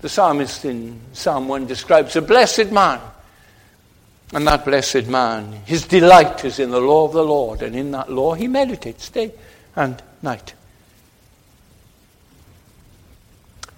The 0.00 0.08
psalmist 0.08 0.64
in 0.64 1.00
Psalm 1.12 1.46
1 1.46 1.66
describes 1.66 2.16
a 2.16 2.22
blessed 2.22 2.72
man. 2.72 3.00
And 4.32 4.46
that 4.46 4.64
blessed 4.64 5.06
man, 5.06 5.52
his 5.64 5.86
delight 5.86 6.44
is 6.44 6.58
in 6.58 6.70
the 6.70 6.80
law 6.80 7.04
of 7.04 7.12
the 7.12 7.24
Lord, 7.24 7.62
and 7.62 7.74
in 7.74 7.90
that 7.90 8.12
law 8.12 8.34
he 8.34 8.46
meditates 8.46 9.08
day 9.10 9.32
and 9.74 10.00
night. 10.22 10.54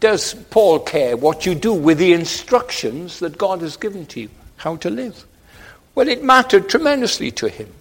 Does 0.00 0.34
Paul 0.34 0.80
care 0.80 1.16
what 1.16 1.46
you 1.46 1.54
do 1.54 1.72
with 1.72 1.98
the 1.98 2.12
instructions 2.12 3.20
that 3.20 3.38
God 3.38 3.60
has 3.60 3.76
given 3.76 4.04
to 4.06 4.20
you, 4.20 4.28
how 4.56 4.76
to 4.76 4.90
live? 4.90 5.24
Well, 5.94 6.08
it 6.08 6.24
mattered 6.24 6.68
tremendously 6.68 7.30
to 7.32 7.48
him 7.48 7.72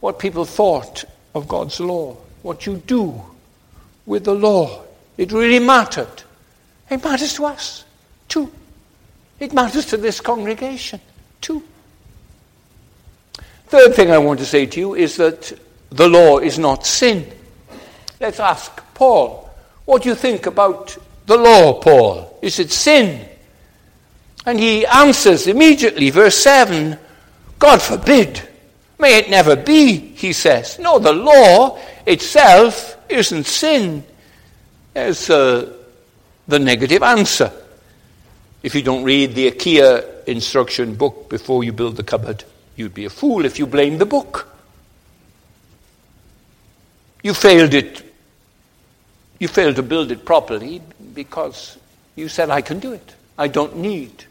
what 0.00 0.18
people 0.18 0.44
thought 0.44 1.04
of 1.34 1.48
God's 1.48 1.80
law, 1.80 2.16
what 2.42 2.66
you 2.66 2.76
do 2.76 3.22
with 4.04 4.24
the 4.24 4.34
law. 4.34 4.82
It 5.16 5.32
really 5.32 5.64
mattered. 5.64 6.22
It 6.90 7.02
matters 7.02 7.34
to 7.34 7.46
us, 7.46 7.84
too. 8.28 8.52
It 9.40 9.52
matters 9.52 9.86
to 9.86 9.96
this 9.96 10.20
congregation, 10.20 11.00
too. 11.44 11.62
Third 13.66 13.94
thing 13.94 14.10
I 14.10 14.18
want 14.18 14.40
to 14.40 14.46
say 14.46 14.64
to 14.66 14.80
you 14.80 14.94
is 14.94 15.16
that 15.16 15.52
the 15.90 16.08
law 16.08 16.38
is 16.38 16.58
not 16.58 16.86
sin. 16.86 17.30
Let's 18.18 18.40
ask 18.40 18.82
Paul, 18.94 19.50
what 19.84 20.02
do 20.02 20.08
you 20.08 20.14
think 20.14 20.46
about 20.46 20.96
the 21.26 21.36
law, 21.36 21.80
Paul? 21.80 22.38
Is 22.40 22.58
it 22.58 22.70
sin? 22.70 23.28
And 24.46 24.58
he 24.58 24.86
answers 24.86 25.46
immediately, 25.46 26.10
verse 26.10 26.36
7 26.36 26.98
God 27.58 27.80
forbid. 27.80 28.40
May 28.98 29.18
it 29.18 29.30
never 29.30 29.56
be, 29.56 29.96
he 29.96 30.32
says. 30.32 30.78
No, 30.78 30.98
the 30.98 31.12
law 31.12 31.78
itself 32.06 32.96
isn't 33.08 33.44
sin. 33.44 34.04
There's 34.92 35.28
uh, 35.28 35.72
the 36.46 36.58
negative 36.58 37.02
answer. 37.02 37.52
If 38.62 38.74
you 38.74 38.82
don't 38.82 39.04
read 39.04 39.34
the 39.34 39.50
IKEA 39.50 40.13
instruction 40.26 40.94
book 40.94 41.28
before 41.28 41.64
you 41.64 41.72
build 41.72 41.96
the 41.96 42.02
cupboard, 42.02 42.44
you'd 42.76 42.94
be 42.94 43.04
a 43.04 43.10
fool 43.10 43.44
if 43.44 43.58
you 43.58 43.66
blamed 43.66 44.00
the 44.00 44.06
book. 44.06 44.48
You 47.22 47.34
failed 47.34 47.74
it. 47.74 48.02
You 49.38 49.48
failed 49.48 49.76
to 49.76 49.82
build 49.82 50.10
it 50.10 50.24
properly 50.24 50.82
because 51.14 51.78
you 52.16 52.28
said, 52.28 52.50
I 52.50 52.60
can 52.60 52.78
do 52.78 52.92
it. 52.92 53.14
I 53.38 53.48
don't 53.48 53.76
need 53.78 54.24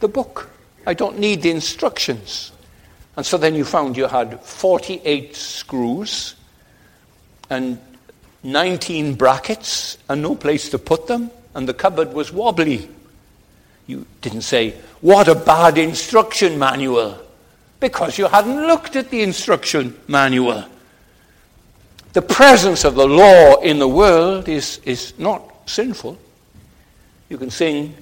the 0.00 0.08
book. 0.08 0.50
I 0.86 0.94
don't 0.94 1.18
need 1.18 1.42
the 1.42 1.50
instructions. 1.50 2.52
And 3.16 3.24
so 3.24 3.38
then 3.38 3.54
you 3.54 3.64
found 3.64 3.96
you 3.96 4.06
had 4.06 4.40
48 4.42 5.34
screws 5.34 6.34
and 7.48 7.78
19 8.42 9.14
brackets 9.14 9.98
and 10.08 10.22
no 10.22 10.34
place 10.34 10.68
to 10.70 10.78
put 10.78 11.06
them, 11.06 11.30
and 11.54 11.68
the 11.68 11.74
cupboard 11.74 12.12
was 12.12 12.32
wobbly. 12.32 12.88
You 13.86 14.06
didn't 14.20 14.42
say, 14.42 14.74
What 15.00 15.28
a 15.28 15.34
bad 15.34 15.78
instruction 15.78 16.58
manual, 16.58 17.18
because 17.80 18.18
you 18.18 18.26
hadn't 18.26 18.66
looked 18.66 18.96
at 18.96 19.10
the 19.10 19.22
instruction 19.22 19.98
manual. 20.08 20.64
The 22.12 22.22
presence 22.22 22.84
of 22.84 22.94
the 22.94 23.06
law 23.06 23.56
in 23.60 23.78
the 23.78 23.88
world 23.88 24.48
is, 24.48 24.80
is 24.84 25.12
not 25.18 25.42
sinful. 25.66 26.18
You 27.28 27.36
can 27.36 27.50
sing 27.50 27.94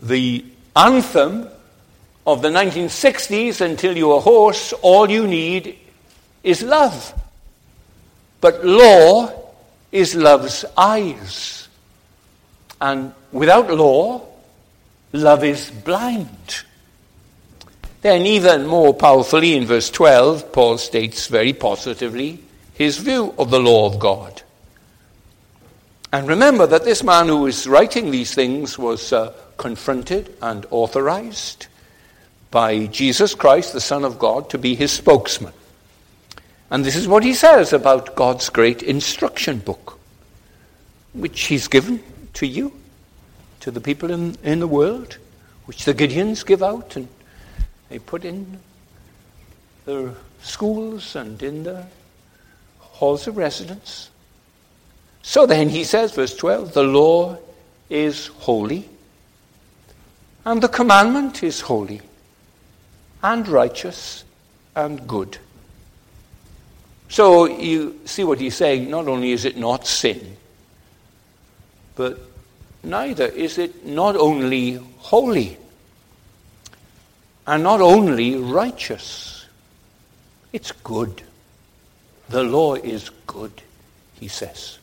the 0.00 0.44
anthem 0.74 1.48
of 2.26 2.42
the 2.42 2.48
1960s 2.48 3.60
until 3.60 3.96
you're 3.96 4.20
hoarse, 4.20 4.72
all 4.82 5.10
you 5.10 5.26
need 5.26 5.78
is 6.42 6.62
love. 6.62 7.14
But 8.40 8.64
law 8.64 9.32
is 9.92 10.14
love's 10.14 10.64
eyes. 10.76 11.68
And 12.80 13.12
without 13.32 13.70
law, 13.70 14.26
love 15.12 15.44
is 15.44 15.70
blind. 15.70 16.64
Then, 18.02 18.24
even 18.24 18.66
more 18.66 18.94
powerfully, 18.94 19.56
in 19.56 19.66
verse 19.66 19.90
12, 19.90 20.52
Paul 20.52 20.78
states 20.78 21.26
very 21.26 21.52
positively 21.52 22.42
his 22.72 22.96
view 22.96 23.34
of 23.38 23.50
the 23.50 23.60
law 23.60 23.86
of 23.86 23.98
God. 23.98 24.42
And 26.12 26.26
remember 26.26 26.66
that 26.66 26.84
this 26.84 27.04
man 27.04 27.28
who 27.28 27.46
is 27.46 27.66
writing 27.66 28.10
these 28.10 28.34
things 28.34 28.78
was 28.78 29.12
uh, 29.12 29.32
confronted 29.58 30.34
and 30.40 30.66
authorized 30.70 31.66
by 32.50 32.86
Jesus 32.86 33.34
Christ, 33.34 33.74
the 33.74 33.80
Son 33.80 34.04
of 34.04 34.18
God, 34.18 34.50
to 34.50 34.58
be 34.58 34.74
his 34.74 34.90
spokesman. 34.90 35.52
And 36.70 36.84
this 36.84 36.96
is 36.96 37.06
what 37.06 37.22
he 37.22 37.34
says 37.34 37.72
about 37.72 38.16
God's 38.16 38.48
great 38.48 38.82
instruction 38.82 39.58
book, 39.58 39.98
which 41.12 41.42
he's 41.42 41.68
given 41.68 42.02
to 42.34 42.46
you, 42.46 42.72
to 43.60 43.70
the 43.70 43.80
people 43.80 44.10
in, 44.10 44.36
in 44.42 44.60
the 44.60 44.66
world, 44.66 45.18
which 45.66 45.84
the 45.84 45.94
Gideons 45.94 46.44
give 46.44 46.62
out 46.62 46.96
and 46.96 47.08
they 47.88 47.98
put 47.98 48.24
in 48.24 48.58
the 49.84 50.14
schools 50.42 51.16
and 51.16 51.42
in 51.42 51.62
the 51.62 51.86
halls 52.78 53.26
of 53.26 53.36
residence. 53.36 54.10
So 55.22 55.46
then 55.46 55.68
he 55.68 55.84
says, 55.84 56.12
verse 56.12 56.34
12, 56.34 56.72
the 56.72 56.82
law 56.82 57.38
is 57.88 58.28
holy, 58.28 58.88
and 60.44 60.62
the 60.62 60.68
commandment 60.68 61.42
is 61.42 61.60
holy, 61.60 62.00
and 63.22 63.46
righteous, 63.46 64.24
and 64.74 65.06
good. 65.06 65.38
So 67.08 67.46
you 67.46 68.00
see 68.04 68.24
what 68.24 68.38
he's 68.38 68.54
saying. 68.54 68.88
Not 68.88 69.08
only 69.08 69.32
is 69.32 69.44
it 69.44 69.56
not 69.56 69.86
sin, 69.86 70.36
but 71.96 72.18
neither 72.82 73.26
is 73.26 73.58
it 73.58 73.86
not 73.86 74.16
only 74.16 74.74
holy 74.98 75.56
and 77.46 77.62
not 77.62 77.80
only 77.80 78.36
righteous, 78.36 79.46
it's 80.52 80.72
good. 80.72 81.22
The 82.28 82.44
law 82.44 82.74
is 82.74 83.10
good, 83.26 83.52
he 84.14 84.28
says. 84.28 84.78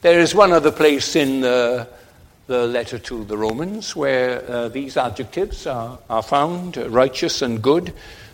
There 0.00 0.18
is 0.18 0.34
one 0.34 0.52
other 0.52 0.72
place 0.72 1.14
in 1.14 1.42
the, 1.42 1.86
the 2.48 2.66
letter 2.66 2.98
to 2.98 3.24
the 3.24 3.38
Romans 3.38 3.94
where 3.94 4.42
uh, 4.50 4.68
these 4.68 4.96
adjectives 4.96 5.66
are, 5.68 5.98
are 6.10 6.22
found 6.22 6.76
righteous 6.76 7.42
and 7.42 7.62
good. 7.62 7.92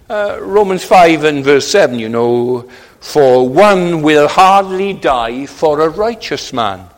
Uh, 0.08 0.38
Romans 0.40 0.84
5 0.84 1.24
and 1.24 1.44
verse 1.44 1.68
7, 1.68 1.98
you 1.98 2.08
know, 2.08 2.66
for 3.00 3.46
one 3.46 4.00
will 4.00 4.26
hardly 4.26 4.94
die 4.94 5.44
for 5.44 5.82
a 5.82 5.90
righteous 5.90 6.54
man, 6.54 6.88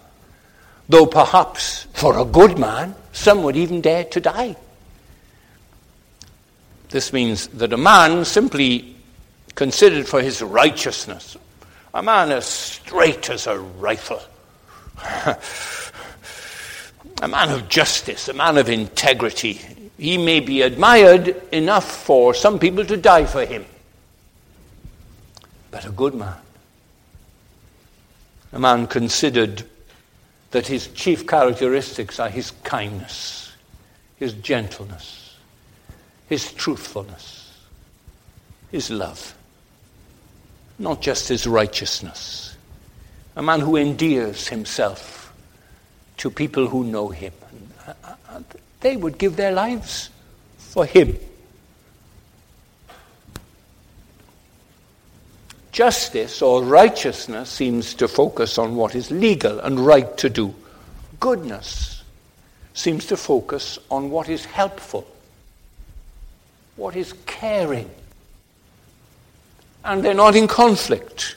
though 0.91 1.07
perhaps 1.07 1.87
for 1.93 2.19
a 2.19 2.25
good 2.25 2.59
man, 2.59 2.95
some 3.13 3.45
would 3.45 3.57
even 3.57 3.81
dare 3.81 4.05
to 4.05 4.21
die. 4.21 4.57
This 6.89 7.13
means 7.13 7.47
that 7.49 7.73
a 7.73 7.77
man 7.77 8.25
simply 8.25 8.97
considered 9.55 10.09
for 10.09 10.21
his 10.21 10.43
righteousness, 10.43 11.37
a 11.95 12.03
man 12.03 12.33
as 12.33 12.45
straight 12.47 13.31
as 13.31 13.47
a 13.47 13.59
rifle, 13.59 14.21
a 17.23 17.29
man 17.29 17.51
of 17.51 17.69
justice, 17.69 18.29
a 18.29 18.33
man 18.33 18.59
of 18.59 18.69
integrity, 18.69 19.61
he 19.97 20.19
may 20.19 20.41
be 20.41 20.63
admired 20.63 21.41
enough 21.53 21.89
for 21.89 22.35
some 22.35 22.59
people 22.59 22.85
to 22.85 22.97
die 22.97 23.27
for 23.27 23.45
him. 23.45 23.65
But 25.71 25.87
a 25.87 25.91
good 25.91 26.15
man, 26.15 26.37
a 28.53 28.59
man 28.59 28.89
considered 28.89 29.65
that 30.51 30.67
his 30.67 30.89
chief 30.89 31.27
characteristics 31.27 32.19
are 32.19 32.29
his 32.29 32.51
kindness, 32.65 33.53
his 34.17 34.33
gentleness, 34.35 35.37
his 36.29 36.53
truthfulness, 36.53 37.53
his 38.71 38.91
love, 38.91 39.35
not 40.79 41.01
just 41.01 41.29
his 41.29 41.47
righteousness. 41.47 42.57
A 43.37 43.43
man 43.43 43.61
who 43.61 43.77
endears 43.77 44.49
himself 44.49 45.33
to 46.17 46.31
people 46.31 46.67
who 46.67 46.85
know 46.85 47.09
him. 47.09 47.33
Uh, 47.87 47.93
uh, 48.29 48.41
they 48.81 48.97
would 48.97 49.19
give 49.19 49.37
their 49.37 49.53
lives 49.53 50.11
for 50.59 50.85
him. 50.85 51.17
Justice 55.73 56.43
or 56.43 56.65
righteousness 56.65 57.49
seems 57.49 57.95
to 57.95 58.09
focus 58.09 58.59
on 58.59 58.75
what 58.75 58.95
is 58.95 59.11
legal 59.11 59.61
and 59.61 59.79
right 59.79 60.17
to 60.19 60.29
do. 60.29 60.55
Goodness 61.21 62.03
seems 62.75 63.07
to 63.07 63.17
focus 63.17 63.79
on 63.91 64.11
what 64.11 64.29
is 64.29 64.45
helpful, 64.45 65.07
what 66.77 66.97
is 66.97 67.13
caring. 67.27 67.91
And 69.85 70.03
they're 70.05 70.15
not 70.15 70.35
in 70.35 70.49
conflict, 70.49 71.37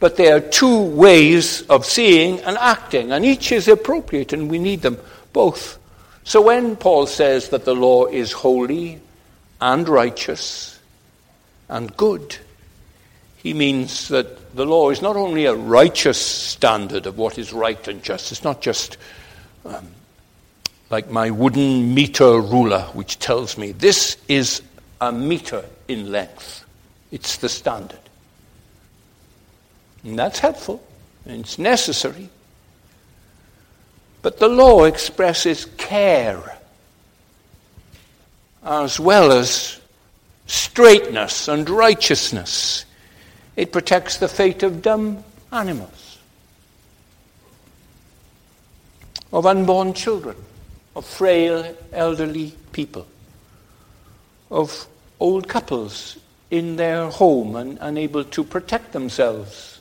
but 0.00 0.16
they 0.16 0.32
are 0.32 0.40
two 0.40 0.82
ways 0.82 1.62
of 1.62 1.86
seeing 1.86 2.40
and 2.40 2.56
acting, 2.58 3.12
and 3.12 3.24
each 3.24 3.52
is 3.52 3.68
appropriate, 3.68 4.32
and 4.32 4.50
we 4.50 4.58
need 4.58 4.82
them 4.82 4.98
both. 5.32 5.78
So 6.24 6.42
when 6.42 6.76
Paul 6.76 7.06
says 7.06 7.50
that 7.50 7.64
the 7.64 7.74
law 7.74 8.06
is 8.06 8.32
holy 8.32 9.00
and 9.60 9.88
righteous 9.88 10.78
and 11.68 11.96
good, 11.96 12.36
he 13.42 13.54
means 13.54 14.08
that 14.08 14.54
the 14.54 14.66
law 14.66 14.90
is 14.90 15.00
not 15.00 15.16
only 15.16 15.46
a 15.46 15.54
righteous 15.54 16.20
standard 16.20 17.06
of 17.06 17.16
what 17.16 17.38
is 17.38 17.52
right 17.52 17.86
and 17.88 18.02
just, 18.02 18.32
it's 18.32 18.44
not 18.44 18.60
just 18.60 18.98
um, 19.64 19.88
like 20.90 21.10
my 21.10 21.30
wooden 21.30 21.94
meter 21.94 22.40
ruler, 22.40 22.82
which 22.94 23.18
tells 23.18 23.56
me 23.56 23.72
this 23.72 24.16
is 24.26 24.62
a 25.00 25.12
meter 25.12 25.64
in 25.86 26.10
length. 26.10 26.64
It's 27.12 27.36
the 27.36 27.48
standard. 27.48 27.98
And 30.02 30.18
that's 30.18 30.38
helpful, 30.38 30.82
and 31.24 31.40
it's 31.40 31.58
necessary. 31.58 32.28
But 34.22 34.38
the 34.38 34.48
law 34.48 34.84
expresses 34.84 35.64
care 35.76 36.58
as 38.64 38.98
well 38.98 39.32
as 39.32 39.80
straightness 40.46 41.48
and 41.48 41.68
righteousness. 41.70 42.84
It 43.58 43.72
protects 43.72 44.18
the 44.18 44.28
fate 44.28 44.62
of 44.62 44.82
dumb 44.82 45.24
animals, 45.50 46.18
of 49.32 49.46
unborn 49.46 49.94
children, 49.94 50.36
of 50.94 51.04
frail 51.04 51.74
elderly 51.92 52.54
people, 52.70 53.04
of 54.48 54.86
old 55.18 55.48
couples 55.48 56.18
in 56.52 56.76
their 56.76 57.10
home 57.10 57.56
and 57.56 57.78
unable 57.80 58.22
to 58.22 58.44
protect 58.44 58.92
themselves 58.92 59.80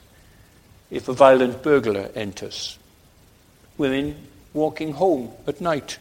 if 0.90 1.08
a 1.08 1.14
violent 1.14 1.62
burglar 1.62 2.10
enters 2.16 2.80
women 3.78 4.16
walking 4.56 4.94
home 4.94 5.32
at 5.46 5.62
night. 5.62 6.00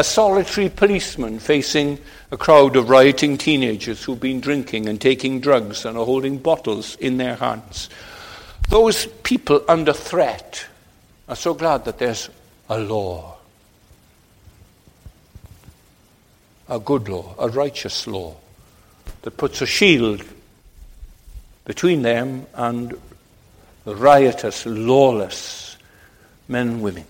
A 0.00 0.02
solitary 0.02 0.70
policeman 0.70 1.38
facing 1.38 1.98
a 2.30 2.38
crowd 2.38 2.74
of 2.74 2.88
rioting 2.88 3.36
teenagers 3.36 4.02
who've 4.02 4.18
been 4.18 4.40
drinking 4.40 4.88
and 4.88 4.98
taking 4.98 5.40
drugs 5.40 5.84
and 5.84 5.98
are 5.98 6.06
holding 6.06 6.38
bottles 6.38 6.96
in 6.96 7.18
their 7.18 7.34
hands. 7.34 7.90
Those 8.70 9.04
people 9.04 9.62
under 9.68 9.92
threat 9.92 10.64
are 11.28 11.36
so 11.36 11.52
glad 11.52 11.84
that 11.84 11.98
there's 11.98 12.30
a 12.70 12.78
law. 12.78 13.36
A 16.70 16.80
good 16.80 17.10
law, 17.10 17.34
a 17.38 17.50
righteous 17.50 18.06
law 18.06 18.36
that 19.20 19.36
puts 19.36 19.60
a 19.60 19.66
shield 19.66 20.24
between 21.66 22.00
them 22.00 22.46
and 22.54 22.98
the 23.84 23.94
riotous, 23.94 24.64
lawless 24.64 25.76
men 26.48 26.68
and 26.68 26.80
women. 26.80 27.04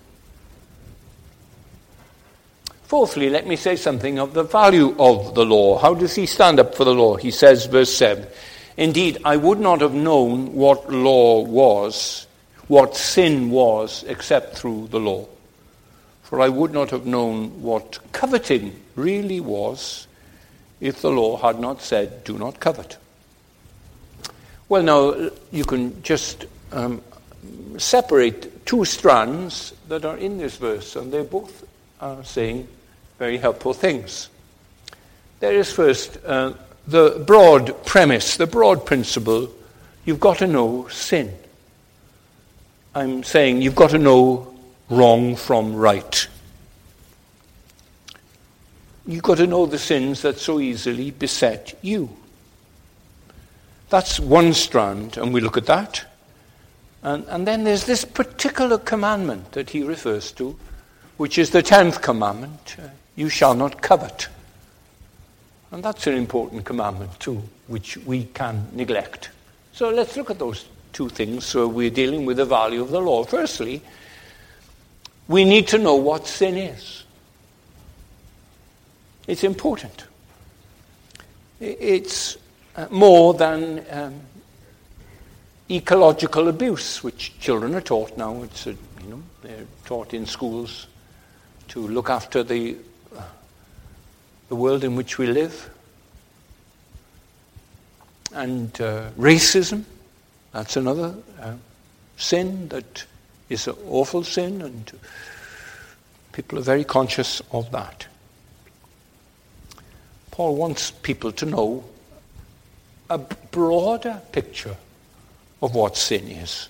Fourthly, 2.91 3.29
let 3.29 3.47
me 3.47 3.55
say 3.55 3.77
something 3.77 4.19
of 4.19 4.33
the 4.33 4.43
value 4.43 4.93
of 4.99 5.33
the 5.33 5.45
law. 5.45 5.77
How 5.77 5.93
does 5.93 6.13
he 6.13 6.25
stand 6.25 6.59
up 6.59 6.75
for 6.75 6.83
the 6.83 6.93
law? 6.93 7.15
He 7.15 7.31
says, 7.31 7.65
verse 7.67 7.95
7 7.95 8.27
Indeed, 8.75 9.19
I 9.23 9.37
would 9.37 9.61
not 9.61 9.79
have 9.79 9.93
known 9.93 10.53
what 10.55 10.91
law 10.91 11.39
was, 11.39 12.27
what 12.67 12.97
sin 12.97 13.49
was, 13.49 14.03
except 14.09 14.57
through 14.57 14.89
the 14.89 14.99
law. 14.99 15.25
For 16.23 16.41
I 16.41 16.49
would 16.49 16.73
not 16.73 16.89
have 16.89 17.05
known 17.05 17.61
what 17.61 17.97
coveting 18.11 18.77
really 18.97 19.39
was 19.39 20.05
if 20.81 21.01
the 21.01 21.11
law 21.11 21.37
had 21.37 21.61
not 21.61 21.81
said, 21.81 22.25
Do 22.25 22.37
not 22.37 22.59
covet. 22.59 22.97
Well, 24.67 24.83
now, 24.83 25.29
you 25.49 25.63
can 25.63 26.03
just 26.03 26.43
um, 26.73 27.01
separate 27.77 28.65
two 28.65 28.83
strands 28.83 29.71
that 29.87 30.03
are 30.03 30.17
in 30.17 30.39
this 30.39 30.57
verse, 30.57 30.97
and 30.97 31.09
they're 31.09 31.23
both 31.23 31.63
are 32.01 32.23
saying 32.25 32.67
very 33.21 33.37
helpful 33.37 33.71
things. 33.71 34.29
There 35.41 35.53
is 35.53 35.71
first 35.71 36.17
uh, 36.25 36.53
the 36.87 37.23
broad 37.27 37.85
premise, 37.85 38.35
the 38.35 38.47
broad 38.47 38.83
principle 38.83 39.47
you've 40.05 40.19
got 40.19 40.39
to 40.39 40.47
know 40.47 40.87
sin. 40.87 41.31
I'm 42.95 43.23
saying 43.23 43.61
you've 43.61 43.75
got 43.75 43.91
to 43.91 43.99
know 43.99 44.51
wrong 44.89 45.35
from 45.35 45.75
right. 45.75 46.27
You've 49.05 49.21
got 49.21 49.37
to 49.37 49.45
know 49.45 49.67
the 49.67 49.77
sins 49.77 50.23
that 50.23 50.39
so 50.39 50.59
easily 50.59 51.11
beset 51.11 51.77
you. 51.83 52.09
That's 53.89 54.19
one 54.19 54.53
strand, 54.53 55.17
and 55.17 55.31
we 55.31 55.41
look 55.41 55.57
at 55.57 55.67
that. 55.67 56.05
And, 57.03 57.23
and 57.27 57.45
then 57.45 57.65
there's 57.65 57.85
this 57.85 58.03
particular 58.03 58.79
commandment 58.79 59.51
that 59.51 59.69
he 59.69 59.83
refers 59.83 60.31
to, 60.31 60.57
which 61.21 61.37
is 61.37 61.51
the 61.51 61.61
tenth 61.61 62.01
commandment 62.01 62.77
you 63.15 63.29
shall 63.29 63.53
not 63.53 63.79
covet. 63.79 64.27
And 65.69 65.83
that's 65.83 66.07
an 66.07 66.15
important 66.15 66.65
commandment, 66.65 67.19
too, 67.19 67.43
which 67.67 67.95
we 67.97 68.23
can 68.23 68.67
neglect. 68.73 69.29
So 69.71 69.91
let's 69.91 70.17
look 70.17 70.31
at 70.31 70.39
those 70.39 70.65
two 70.93 71.09
things. 71.09 71.45
So 71.45 71.67
we're 71.67 71.91
dealing 71.91 72.25
with 72.25 72.37
the 72.37 72.45
value 72.45 72.81
of 72.81 72.89
the 72.89 72.99
law. 72.99 73.23
Firstly, 73.23 73.83
we 75.27 75.45
need 75.45 75.67
to 75.67 75.77
know 75.77 75.93
what 75.93 76.25
sin 76.25 76.57
is. 76.57 77.03
It's 79.27 79.43
important. 79.43 80.05
It's 81.59 82.35
uh, 82.75 82.87
more 82.89 83.35
than 83.35 83.85
um, 83.91 84.21
ecological 85.69 86.47
abuse, 86.47 87.03
which 87.03 87.39
children 87.39 87.75
are 87.75 87.81
taught 87.81 88.17
now. 88.17 88.41
It's 88.41 88.65
a, 88.65 88.71
you 88.71 89.07
know 89.07 89.21
they're 89.43 89.67
taught 89.85 90.15
in 90.15 90.25
schools 90.25 90.87
to 91.71 91.87
look 91.87 92.09
after 92.09 92.43
the 92.43 92.77
the 94.51 94.55
world 94.55 94.83
in 94.83 94.97
which 94.97 95.17
we 95.17 95.27
live, 95.27 95.69
and 98.33 98.81
uh, 98.81 99.09
racism. 99.17 99.85
That's 100.51 100.75
another 100.75 101.15
uh, 101.39 101.53
sin 102.17 102.67
that 102.67 103.05
is 103.47 103.67
an 103.67 103.75
awful 103.87 104.25
sin, 104.25 104.61
and 104.61 104.91
people 106.33 106.59
are 106.59 106.63
very 106.63 106.83
conscious 106.83 107.41
of 107.53 107.71
that. 107.71 108.07
Paul 110.31 110.57
wants 110.57 110.91
people 110.91 111.31
to 111.31 111.45
know 111.45 111.85
a 113.09 113.17
broader 113.17 114.21
picture 114.33 114.75
of 115.61 115.75
what 115.75 115.95
sin 115.95 116.27
is. 116.27 116.67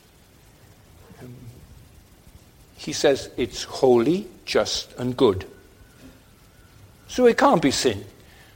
He 2.81 2.93
says 2.93 3.29
it's 3.37 3.63
holy, 3.63 4.27
just, 4.43 4.91
and 4.97 5.15
good. 5.15 5.45
So 7.07 7.27
it 7.27 7.37
can't 7.37 7.61
be 7.61 7.69
sin. 7.69 8.03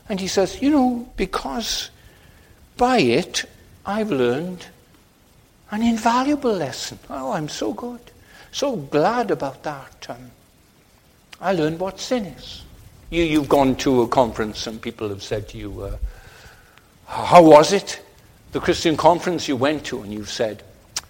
And 0.10 0.20
he 0.20 0.26
says, 0.28 0.60
you 0.64 0.72
know, 0.72 1.08
because 1.16 1.92
by 2.76 2.98
it 2.98 3.46
I've 3.86 4.10
learned 4.10 4.66
an 5.70 5.84
invaluable 5.84 6.54
lesson. 6.54 6.98
Oh, 7.08 7.34
I'm 7.34 7.50
so 7.50 7.72
good. 7.72 8.00
So 8.52 8.76
glad 8.76 9.30
about 9.30 9.62
that. 9.62 10.08
Um, 10.10 10.32
I 11.40 11.54
learned 11.54 11.80
what 11.80 12.00
sin 12.00 12.26
is. 12.26 12.64
You, 13.12 13.22
you've 13.22 13.50
gone 13.50 13.76
to 13.76 14.02
a 14.02 14.08
conference 14.08 14.66
and 14.66 14.82
people 14.82 15.08
have 15.10 15.22
said 15.22 15.48
to 15.50 15.58
you, 15.60 15.84
uh, 15.84 15.98
How 17.06 17.44
was 17.44 17.74
it? 17.74 18.02
The 18.54 18.60
Christian 18.60 18.98
conference 18.98 19.48
you 19.48 19.56
went 19.56 19.86
to, 19.86 20.02
and 20.02 20.12
you've 20.12 20.32
said, 20.32 20.64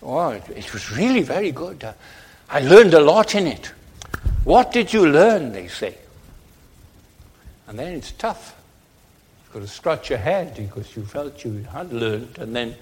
Oh, 0.04 0.32
it, 0.32 0.44
it 0.50 0.74
was 0.74 0.92
really 0.92 1.22
very 1.22 1.52
good. 1.52 1.82
Uh, 1.82 1.94
I 2.50 2.60
learned 2.60 2.94
a 2.94 3.00
lot 3.00 3.36
in 3.36 3.48
it. 3.48 3.72
What 4.44 4.72
did 4.72 4.94
you 4.94 5.08
learn? 5.08 5.52
They 5.52 5.68
say. 5.68 5.98
And 7.68 7.80
then 7.80 7.94
it's 7.94 8.12
tough. 8.12 8.56
You've 9.44 9.54
got 9.54 9.60
to 9.62 9.68
scratch 9.68 10.10
your 10.10 10.20
head 10.20 10.56
because 10.56 10.96
you 10.96 11.06
felt 11.06 11.44
you 11.44 11.64
had 11.72 11.92
learned, 11.92 12.38
and 12.38 12.56
then 12.56 12.76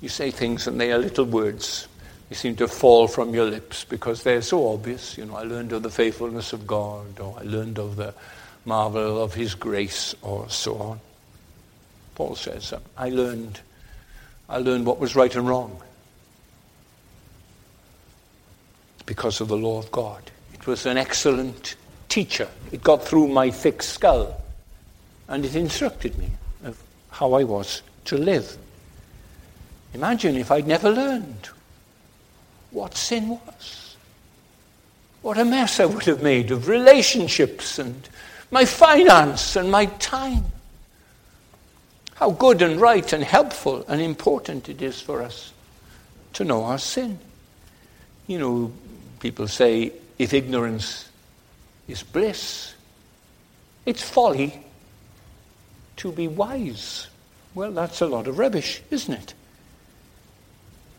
you 0.00 0.08
say 0.08 0.30
things 0.30 0.66
and 0.66 0.80
they 0.80 0.92
are 0.92 0.98
little 0.98 1.24
words. 1.24 1.86
They 2.28 2.34
seem 2.34 2.56
to 2.56 2.66
fall 2.66 3.06
from 3.06 3.32
your 3.32 3.44
lips 3.44 3.84
because 3.84 4.22
they're 4.22 4.42
so 4.42 4.72
obvious. 4.72 5.16
You 5.16 5.26
know, 5.26 5.36
I 5.36 5.44
learned 5.44 5.72
of 5.72 5.82
the 5.82 5.90
faithfulness 5.90 6.52
of 6.52 6.66
God, 6.66 7.20
or 7.20 7.36
I 7.38 7.42
learned 7.44 7.78
of 7.78 7.96
the 7.96 8.14
marvel 8.64 9.22
of 9.22 9.34
His 9.34 9.54
grace, 9.54 10.14
or 10.22 10.48
so 10.50 10.76
on. 10.76 11.00
Paul 12.16 12.34
says, 12.34 12.74
I 12.96 13.10
learned, 13.10 13.60
I 14.48 14.58
learned 14.58 14.86
what 14.86 14.98
was 14.98 15.14
right 15.14 15.34
and 15.34 15.46
wrong 15.46 15.80
because 19.06 19.40
of 19.40 19.48
the 19.48 19.56
law 19.56 19.78
of 19.78 19.90
God. 19.90 20.30
It 20.52 20.66
was 20.66 20.86
an 20.86 20.96
excellent 20.96 21.76
teacher. 22.08 22.48
It 22.72 22.82
got 22.82 23.04
through 23.04 23.28
my 23.28 23.50
thick 23.50 23.82
skull 23.82 24.40
and 25.28 25.44
it 25.44 25.56
instructed 25.56 26.16
me 26.18 26.30
of 26.64 26.80
how 27.10 27.32
I 27.34 27.44
was 27.44 27.82
to 28.06 28.16
live. 28.16 28.56
Imagine 29.94 30.36
if 30.36 30.50
I'd 30.50 30.66
never 30.66 30.90
learned 30.90 31.48
what 32.70 32.96
sin 32.96 33.28
was. 33.28 33.96
What 35.22 35.38
a 35.38 35.44
mess 35.44 35.80
I 35.80 35.86
would 35.86 36.04
have 36.04 36.22
made 36.22 36.50
of 36.50 36.68
relationships 36.68 37.78
and 37.78 38.08
my 38.50 38.64
finance 38.64 39.56
and 39.56 39.70
my 39.70 39.86
time. 39.86 40.44
How 42.14 42.30
good 42.30 42.62
and 42.62 42.80
right 42.80 43.10
and 43.12 43.24
helpful 43.24 43.84
and 43.88 44.00
important 44.00 44.68
it 44.68 44.82
is 44.82 45.00
for 45.00 45.22
us 45.22 45.52
to 46.34 46.44
know 46.44 46.64
our 46.64 46.78
sin. 46.78 47.18
You 48.26 48.38
know, 48.38 48.72
people 49.24 49.48
say 49.48 49.90
if 50.18 50.34
ignorance 50.34 51.08
is 51.88 52.02
bliss, 52.02 52.74
it's 53.86 54.02
folly 54.02 54.62
to 55.96 56.12
be 56.12 56.28
wise. 56.28 57.08
Well, 57.54 57.72
that's 57.72 58.02
a 58.02 58.06
lot 58.06 58.26
of 58.26 58.38
rubbish, 58.38 58.82
isn't 58.90 59.14
it? 59.14 59.32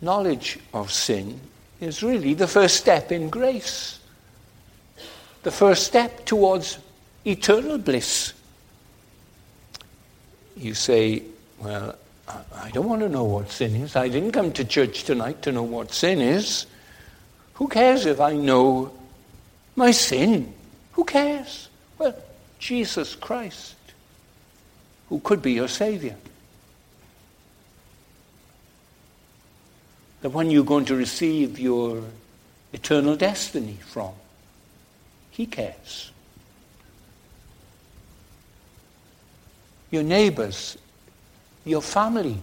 Knowledge 0.01 0.57
of 0.73 0.91
sin 0.91 1.39
is 1.79 2.01
really 2.01 2.33
the 2.33 2.47
first 2.47 2.77
step 2.77 3.11
in 3.11 3.29
grace, 3.29 3.99
the 5.43 5.51
first 5.51 5.85
step 5.85 6.25
towards 6.25 6.79
eternal 7.25 7.77
bliss. 7.77 8.33
You 10.57 10.73
say, 10.73 11.21
Well, 11.59 11.95
I 12.27 12.71
don't 12.71 12.89
want 12.89 13.01
to 13.01 13.09
know 13.09 13.25
what 13.25 13.51
sin 13.51 13.75
is. 13.75 13.95
I 13.95 14.07
didn't 14.07 14.31
come 14.31 14.51
to 14.53 14.65
church 14.65 15.03
tonight 15.03 15.43
to 15.43 15.51
know 15.51 15.61
what 15.61 15.93
sin 15.93 16.21
is. 16.21 16.65
Who 17.55 17.67
cares 17.67 18.05
if 18.05 18.19
I 18.19 18.33
know 18.33 18.91
my 19.75 19.91
sin? 19.91 20.53
Who 20.93 21.03
cares? 21.03 21.69
Well, 21.97 22.15
Jesus 22.59 23.15
Christ, 23.15 23.75
who 25.09 25.19
could 25.19 25.41
be 25.41 25.53
your 25.53 25.69
Savior. 25.69 26.15
The 30.21 30.29
one 30.29 30.51
you're 30.51 30.65
going 30.65 30.85
to 30.85 30.95
receive 30.95 31.59
your 31.59 32.03
eternal 32.73 33.15
destiny 33.15 33.77
from. 33.85 34.11
He 35.31 35.45
cares. 35.45 36.11
Your 39.91 40.03
neighbors, 40.03 40.77
your 41.63 41.81
family, 41.81 42.37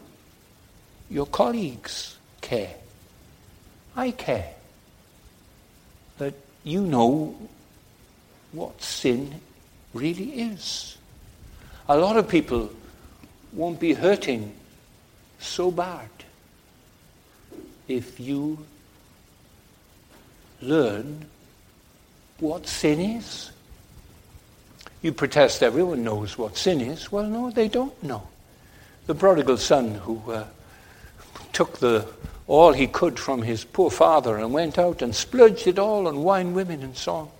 your 1.10 1.26
colleagues 1.26 2.16
care. 2.40 2.76
I 3.94 4.12
care 4.12 4.54
that 6.18 6.34
you 6.64 6.82
know 6.82 7.34
what 8.52 8.80
sin 8.82 9.40
really 9.94 10.40
is. 10.40 10.96
A 11.88 11.96
lot 11.96 12.16
of 12.16 12.28
people 12.28 12.70
won't 13.52 13.80
be 13.80 13.92
hurting 13.92 14.54
so 15.38 15.70
bad 15.70 16.08
if 17.88 18.18
you 18.20 18.64
learn 20.60 21.26
what 22.38 22.66
sin 22.66 23.00
is. 23.00 23.50
You 25.02 25.12
protest 25.12 25.62
everyone 25.62 26.04
knows 26.04 26.38
what 26.38 26.56
sin 26.56 26.80
is. 26.80 27.10
Well, 27.10 27.26
no, 27.26 27.50
they 27.50 27.68
don't 27.68 28.00
know. 28.02 28.28
The 29.06 29.14
prodigal 29.14 29.56
son 29.56 29.96
who 29.96 30.22
uh, 30.30 30.46
took 31.52 31.78
the, 31.78 32.06
all 32.46 32.72
he 32.72 32.86
could 32.86 33.18
from 33.18 33.42
his 33.42 33.64
poor 33.64 33.90
father 33.90 34.36
and 34.38 34.52
went 34.52 34.78
out 34.78 35.02
and 35.02 35.14
splurged 35.14 35.66
it 35.66 35.78
all 35.78 36.08
on 36.08 36.22
wine, 36.22 36.54
women, 36.54 36.82
and 36.82 36.96
song. 36.96 37.30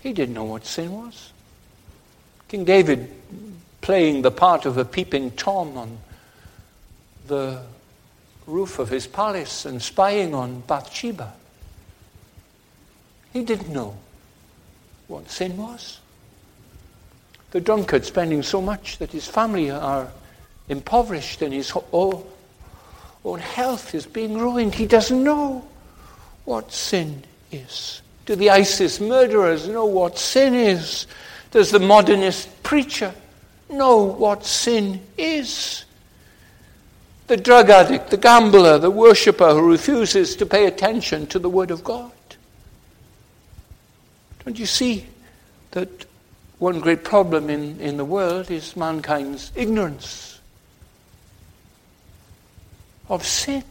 He 0.00 0.12
didn't 0.12 0.34
know 0.34 0.44
what 0.44 0.66
sin 0.66 0.92
was. 0.92 1.32
King 2.48 2.64
David 2.64 3.10
playing 3.80 4.22
the 4.22 4.30
part 4.30 4.66
of 4.66 4.78
a 4.78 4.84
peeping 4.84 5.30
Tom 5.32 5.76
on 5.76 5.98
the 7.26 7.62
roof 8.46 8.78
of 8.78 8.88
his 8.88 9.06
palace 9.06 9.64
and 9.64 9.80
spying 9.80 10.34
on 10.34 10.60
Bathsheba. 10.62 11.32
He 13.32 13.44
didn't 13.44 13.72
know 13.72 13.96
what 15.08 15.30
sin 15.30 15.56
was. 15.56 16.00
The 17.52 17.60
drunkard 17.60 18.04
spending 18.04 18.42
so 18.42 18.60
much 18.60 18.98
that 18.98 19.12
his 19.12 19.26
family 19.26 19.70
are 19.70 20.10
impoverished 20.68 21.42
and 21.42 21.52
his 21.52 21.72
oh, 21.92 22.26
own 23.24 23.38
health 23.38 23.94
is 23.94 24.06
being 24.06 24.38
ruined. 24.38 24.74
He 24.74 24.86
doesn't 24.86 25.22
know 25.22 25.64
what 26.44 26.72
sin 26.72 27.22
is. 27.50 28.02
Do 28.26 28.36
the 28.36 28.50
ISIS 28.50 29.00
murderers 29.00 29.68
know 29.68 29.86
what 29.86 30.18
sin 30.18 30.54
is? 30.54 31.06
Does 31.50 31.70
the 31.70 31.78
modernist 31.78 32.62
preacher 32.62 33.14
know 33.68 33.98
what 34.02 34.44
sin 34.44 35.00
is? 35.16 35.84
The 37.28 37.36
drug 37.36 37.70
addict, 37.70 38.10
the 38.10 38.16
gambler, 38.16 38.78
the 38.78 38.90
worshipper 38.90 39.50
who 39.50 39.70
refuses 39.70 40.36
to 40.36 40.46
pay 40.46 40.66
attention 40.66 41.26
to 41.28 41.38
the 41.38 41.48
Word 41.48 41.70
of 41.70 41.84
God. 41.84 42.12
Don't 44.44 44.58
you 44.58 44.66
see 44.66 45.06
that 45.70 45.88
one 46.58 46.80
great 46.80 47.04
problem 47.04 47.48
in, 47.48 47.80
in 47.80 47.96
the 47.96 48.04
world 48.04 48.50
is 48.50 48.76
mankind's 48.76 49.52
ignorance 49.54 50.32
of 53.12 53.26
sin? 53.26 53.62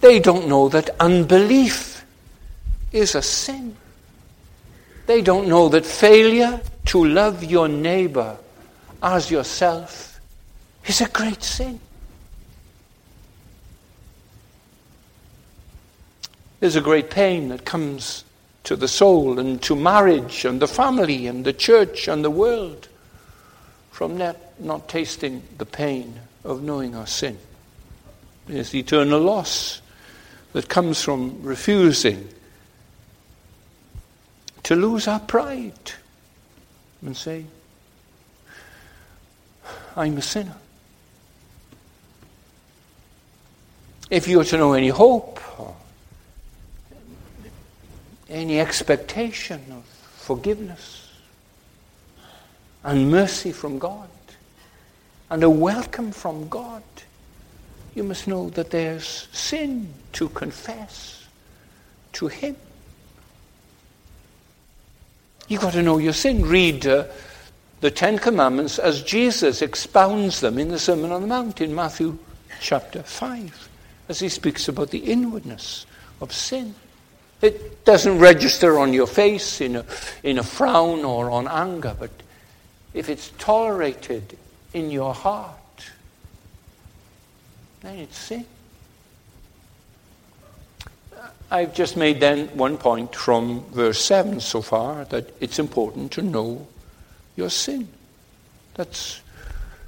They 0.00 0.20
don't 0.20 0.48
know 0.48 0.68
that 0.68 0.90
unbelief 1.00 2.04
is 2.92 3.16
a 3.16 3.22
sin. 3.22 3.76
They 5.06 5.20
don't 5.20 5.48
know 5.48 5.68
that 5.68 5.84
failure 5.84 6.60
to 6.86 7.04
love 7.04 7.42
your 7.42 7.66
neighbor 7.66 8.36
as 9.02 9.30
yourself 9.30 10.20
is 10.86 11.00
a 11.00 11.08
great 11.08 11.42
sin. 11.42 11.80
There's 16.60 16.76
a 16.76 16.80
great 16.80 17.10
pain 17.10 17.48
that 17.48 17.64
comes 17.64 18.22
to 18.62 18.76
the 18.76 18.86
soul 18.86 19.40
and 19.40 19.60
to 19.62 19.74
marriage 19.74 20.44
and 20.44 20.62
the 20.62 20.68
family 20.68 21.26
and 21.26 21.44
the 21.44 21.52
church 21.52 22.06
and 22.06 22.24
the 22.24 22.30
world 22.30 22.86
from 23.90 24.18
that 24.18 24.60
not 24.60 24.88
tasting 24.88 25.42
the 25.58 25.66
pain 25.66 26.20
of 26.44 26.62
knowing 26.62 26.94
our 26.94 27.06
sin. 27.06 27.38
There's 28.46 28.70
the 28.70 28.80
eternal 28.80 29.20
loss 29.20 29.80
that 30.52 30.68
comes 30.68 31.02
from 31.02 31.42
refusing 31.42 32.28
to 34.64 34.76
lose 34.76 35.08
our 35.08 35.20
pride 35.20 35.92
and 37.02 37.16
say, 37.16 37.44
I'm 39.96 40.16
a 40.18 40.22
sinner. 40.22 40.56
If 44.10 44.28
you 44.28 44.40
are 44.40 44.44
to 44.44 44.56
know 44.58 44.74
any 44.74 44.88
hope 44.88 45.40
or 45.58 45.74
any 48.28 48.60
expectation 48.60 49.60
of 49.70 49.84
forgiveness 49.84 51.08
and 52.84 53.10
mercy 53.10 53.52
from 53.52 53.78
God 53.78 54.08
and 55.32 55.42
a 55.42 55.48
welcome 55.48 56.12
from 56.12 56.46
God, 56.50 56.82
you 57.94 58.04
must 58.04 58.28
know 58.28 58.50
that 58.50 58.70
there's 58.70 59.28
sin 59.32 59.94
to 60.12 60.28
confess 60.28 61.26
to 62.12 62.28
Him. 62.28 62.54
You've 65.48 65.62
got 65.62 65.72
to 65.72 65.82
know 65.82 65.96
your 65.96 66.12
sin. 66.12 66.44
Read 66.44 66.86
uh, 66.86 67.06
the 67.80 67.90
Ten 67.90 68.18
Commandments 68.18 68.78
as 68.78 69.02
Jesus 69.02 69.62
expounds 69.62 70.40
them 70.40 70.58
in 70.58 70.68
the 70.68 70.78
Sermon 70.78 71.10
on 71.10 71.22
the 71.22 71.28
Mount 71.28 71.62
in 71.62 71.74
Matthew 71.74 72.18
chapter 72.60 73.02
5, 73.02 73.70
as 74.10 74.20
he 74.20 74.28
speaks 74.28 74.68
about 74.68 74.90
the 74.90 74.98
inwardness 74.98 75.86
of 76.20 76.30
sin. 76.30 76.74
It 77.40 77.86
doesn't 77.86 78.18
register 78.18 78.78
on 78.78 78.92
your 78.92 79.06
face 79.06 79.62
in 79.62 79.76
a, 79.76 79.86
in 80.22 80.38
a 80.38 80.42
frown 80.42 81.06
or 81.06 81.30
on 81.30 81.48
anger, 81.48 81.96
but 81.98 82.10
if 82.92 83.08
it's 83.08 83.30
tolerated 83.38 84.36
in 84.74 84.90
your 84.90 85.14
heart, 85.14 85.56
then 87.80 87.98
it's 87.98 88.16
sin. 88.16 88.46
I've 91.50 91.74
just 91.74 91.98
made 91.98 92.20
then 92.20 92.48
one 92.56 92.78
point 92.78 93.14
from 93.14 93.64
verse 93.72 94.02
7 94.02 94.40
so 94.40 94.62
far 94.62 95.04
that 95.06 95.30
it's 95.38 95.58
important 95.58 96.12
to 96.12 96.22
know 96.22 96.66
your 97.36 97.50
sin. 97.50 97.88
That's 98.74 99.20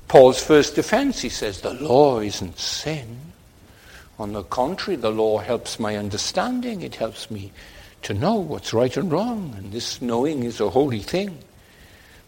Paul's 0.09 0.42
first 0.42 0.75
defense. 0.75 1.23
He 1.23 1.31
says, 1.31 1.62
The 1.62 1.73
law 1.73 2.20
isn't 2.20 2.59
sin. 2.59 3.18
On 4.18 4.33
the 4.33 4.42
contrary, 4.42 4.97
the 4.97 5.11
law 5.11 5.38
helps 5.38 5.81
my 5.81 5.97
understanding. 5.97 6.83
It 6.83 6.97
helps 6.97 7.31
me 7.31 7.51
to 8.03 8.14
know 8.14 8.35
what's 8.35 8.75
right 8.75 8.94
and 8.97 9.11
wrong. 9.11 9.55
And 9.57 9.73
this 9.73 10.03
knowing 10.03 10.44
is 10.44 10.61
a 10.61 10.70
holy 10.70 11.01
thing. 11.01 11.38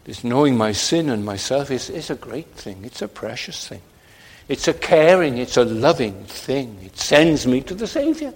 This 0.06 0.22
knowing 0.22 0.56
my 0.56 0.70
sin 0.70 1.10
and 1.10 1.24
myself 1.24 1.72
is, 1.72 1.90
is 1.90 2.10
a 2.10 2.14
great 2.14 2.52
thing. 2.52 2.84
It's 2.84 3.02
a 3.02 3.08
precious 3.08 3.66
thing. 3.66 3.82
It's 4.46 4.68
a 4.68 4.72
caring, 4.72 5.38
it's 5.38 5.56
a 5.56 5.64
loving 5.64 6.22
thing. 6.26 6.78
It 6.84 6.96
sends 6.96 7.44
me 7.44 7.60
to 7.62 7.74
the 7.74 7.88
Savior. 7.88 8.32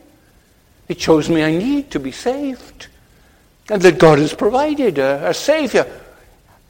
It 0.88 1.00
shows 1.00 1.30
me 1.30 1.44
I 1.44 1.52
need 1.52 1.92
to 1.92 2.00
be 2.00 2.11
saved. 2.11 2.88
And 3.68 3.80
that 3.83 4.00
God 4.00 4.18
has 4.18 4.35
provided 4.35 4.98
a, 4.98 5.28
a 5.28 5.33
Savior 5.33 5.87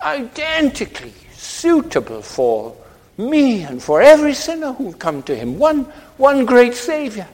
identically 0.02 1.14
suitable 1.32 2.20
for 2.20 2.76
me 3.16 3.62
and 3.62 3.82
for 3.82 4.02
every 4.02 4.34
sinner 4.34 4.74
who've 4.74 4.98
come 4.98 5.22
to 5.22 5.34
him. 5.34 5.58
One, 5.58 5.84
one 6.18 6.44
great 6.44 6.74
Savior 6.74 7.26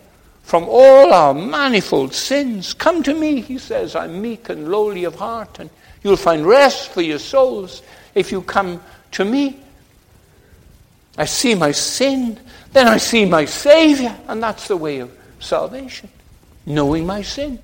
from 0.45 0.67
all 0.69 1.13
our 1.13 1.35
manifold 1.35 2.15
sins. 2.15 2.75
Come 2.75 3.03
to 3.03 3.13
me, 3.13 3.41
he 3.41 3.59
says. 3.59 3.97
I'm 3.97 4.23
meek 4.23 4.51
and 4.51 4.71
lowly 4.71 5.03
of 5.03 5.17
heart, 5.17 5.59
and 5.59 5.69
you'll 6.07 6.17
find 6.17 6.47
rest 6.47 6.93
for 6.93 7.03
your 7.03 7.19
souls 7.19 7.83
if 8.15 8.31
you 8.31 8.41
come 8.41 8.81
to 9.11 9.25
me. 9.25 9.59
I 11.19 11.25
see 11.25 11.57
my 11.57 11.73
sin, 11.73 12.39
then 12.73 12.87
I 12.87 12.99
see 12.99 13.25
my 13.25 13.45
Savior, 13.45 14.17
and 14.29 14.41
that's 14.41 14.69
the 14.69 14.77
way 14.77 15.01
of 15.01 15.11
salvation, 15.41 16.09
knowing 16.65 17.07
my 17.07 17.23
sin. 17.23 17.59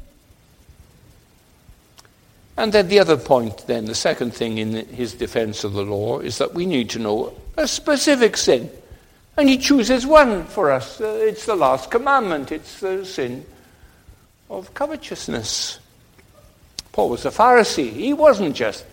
And 2.57 2.73
then 2.73 2.89
the 2.89 2.99
other 2.99 3.17
point, 3.17 3.65
then, 3.69 3.85
the 3.85 3.95
second 3.95 4.35
thing 4.35 4.59
in 4.59 4.73
his 4.89 5.15
defense 5.15 5.63
of 5.63 5.75
the 5.75 5.85
law 5.85 6.19
is 6.19 6.39
that 6.39 6.53
we 6.53 6.67
need 6.67 6.91
to 6.91 6.99
know 6.99 7.33
a 7.57 7.69
specific 7.69 8.37
sin. 8.37 8.69
And 9.37 9.49
he 9.49 9.57
chooses 9.57 10.05
one 10.05 10.47
for 10.47 10.73
us. 10.73 11.01
Uh, 11.01 11.21
it's 11.23 11.47
the 11.47 11.55
last 11.55 11.93
commandment, 11.93 12.51
it's 12.51 12.81
the 12.81 13.07
sin 13.07 13.47
of 14.51 14.75
covetousness. 14.75 15.79
Paul 16.93 17.09
was 17.09 17.25
a 17.25 17.31
Pharisee. 17.31 17.91
He 17.91 18.13
wasn't 18.13 18.55
just 18.55 18.85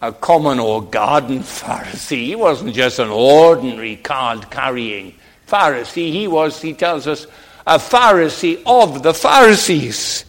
a 0.00 0.12
common 0.12 0.58
or 0.58 0.82
garden 0.82 1.38
Pharisee. 1.42 2.26
He 2.26 2.34
wasn't 2.34 2.74
just 2.74 2.98
an 2.98 3.08
ordinary 3.08 3.96
card 3.96 4.50
carrying 4.50 5.14
Pharisee. 5.46 6.12
He 6.12 6.26
was, 6.26 6.60
he 6.60 6.74
tells 6.74 7.06
us, 7.06 7.26
a 7.66 7.78
Pharisee 7.78 8.60
of 8.66 9.02
the 9.04 9.14
Pharisees. 9.14 10.24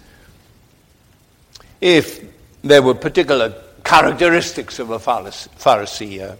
If 1.82 2.23
there 2.62 2.82
were 2.82 2.93
particular 2.93 3.56
characteristics 3.84 4.79
of 4.79 4.91
a 4.91 4.99
Pharisee, 4.99 6.21
uh, 6.21 6.36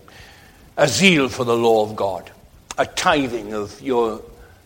a 0.78 0.88
zeal 0.88 1.30
for 1.30 1.44
the 1.44 1.58
law 1.58 1.84
of 1.84 1.96
God, 1.96 2.32
a 2.78 2.86
tithing 2.86 3.54
of 3.54 3.82
your, 3.82 4.22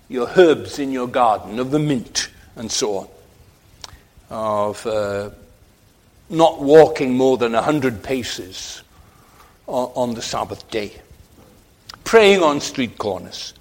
your 0.09 0.29
herbs 0.35 0.79
in 0.79 0.91
your 0.91 1.07
garden, 1.07 1.59
of 1.59 1.71
the 1.71 1.79
mint, 1.79 2.29
and 2.55 2.71
so 2.71 2.97
on, 2.97 3.07
of 4.29 4.85
uh, 4.85 5.29
not 6.29 6.59
walking 6.61 7.15
more 7.15 7.37
than 7.37 7.53
100 7.53 8.03
paces 8.03 8.81
on, 9.67 10.13
the 10.13 10.21
Sabbath 10.21 10.69
day, 10.69 10.93
praying 12.03 12.41
on 12.41 12.61
street 12.61 12.97
corners. 12.97 13.53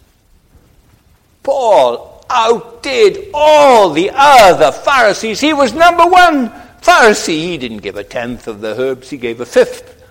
Paul 1.43 2.25
outdid 2.31 3.31
all 3.35 3.91
the 3.91 4.11
other 4.13 4.73
Pharisees. 4.73 5.41
He 5.41 5.53
was 5.53 5.73
number 5.73 6.07
one 6.07 6.51
Pharisee. 6.81 7.39
He 7.39 7.59
didn't 7.59 7.79
give 7.79 7.97
a 7.97 8.05
tenth 8.05 8.49
of 8.49 8.61
the 8.61 8.81
herbs, 8.81 9.11
he 9.11 9.17
gave 9.17 9.41
a 9.41 9.47
fifth 9.47 10.03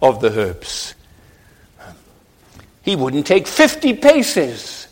of 0.00 0.20
the 0.20 0.30
herbs. 0.38 0.94
He 2.82 2.96
wouldn't 2.96 3.26
take 3.26 3.46
50 3.46 3.94
paces 3.94 4.88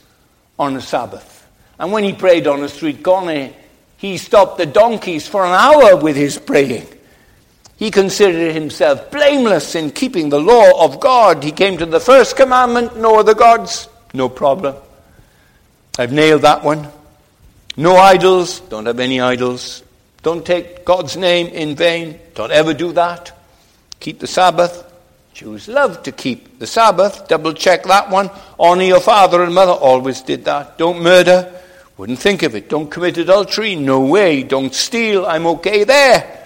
on 0.59 0.77
a 0.77 0.81
Sabbath. 0.81 1.49
And 1.79 1.91
when 1.93 2.05
he 2.05 2.13
prayed 2.13 2.47
on 2.47 2.63
a 2.63 2.69
street 2.69 3.03
corner, 3.03 3.51
he 3.97 4.17
stopped 4.17 4.59
the 4.59 4.67
donkeys 4.67 5.27
for 5.27 5.45
an 5.45 5.53
hour 5.53 5.97
with 5.97 6.15
his 6.15 6.39
praying. 6.39 6.87
He 7.81 7.91
considered 7.91 8.53
himself 8.53 9.11
blameless 9.11 9.75
in 9.75 9.91
keeping 9.93 10.29
the 10.29 10.39
law 10.39 10.85
of 10.85 11.01
God. 11.01 11.43
He 11.43 11.51
came 11.51 11.79
to 11.79 11.87
the 11.87 11.99
first 11.99 12.37
commandment 12.37 12.99
no 12.99 13.19
other 13.19 13.35
gods, 13.35 13.89
no 14.13 14.29
problem. 14.29 14.77
I've 15.99 16.13
nailed 16.13 16.43
that 16.43 16.63
one. 16.63 16.89
No 17.79 17.97
idols, 17.97 18.61
don't 18.61 18.85
have 18.85 19.01
any 19.01 19.19
idols. 19.19 19.83
Don't 20.23 20.45
take 20.45 20.85
God's 20.85 21.17
name 21.17 21.47
in 21.47 21.75
vain, 21.75 22.21
don't 22.35 22.53
ever 22.53 22.75
do 22.75 22.93
that. 22.93 23.33
Keep 23.99 24.19
the 24.19 24.27
Sabbath. 24.27 24.85
Jews 25.33 25.67
love 25.67 26.03
to 26.03 26.13
keep 26.13 26.59
the 26.59 26.67
Sabbath. 26.67 27.29
Double 27.29 27.55
check 27.55 27.85
that 27.85 28.11
one. 28.11 28.29
Honor 28.59 28.83
your 28.83 29.01
father 29.01 29.43
and 29.43 29.55
mother. 29.55 29.73
Always 29.73 30.21
did 30.21 30.45
that. 30.45 30.77
Don't 30.77 31.03
murder. 31.03 31.51
Wouldn't 31.97 32.19
think 32.19 32.43
of 32.43 32.55
it. 32.55 32.69
Don't 32.69 32.91
commit 32.91 33.17
adultery. 33.17 33.75
No 33.75 34.01
way. 34.01 34.43
Don't 34.43 34.75
steal. 34.75 35.25
I'm 35.25 35.47
okay 35.47 35.85
there. 35.85 36.40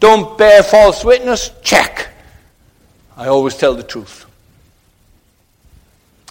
Don't 0.00 0.38
bear 0.38 0.62
false 0.62 1.04
witness. 1.04 1.50
Check. 1.62 2.08
I 3.16 3.28
always 3.28 3.56
tell 3.56 3.74
the 3.74 3.82
truth. 3.82 4.24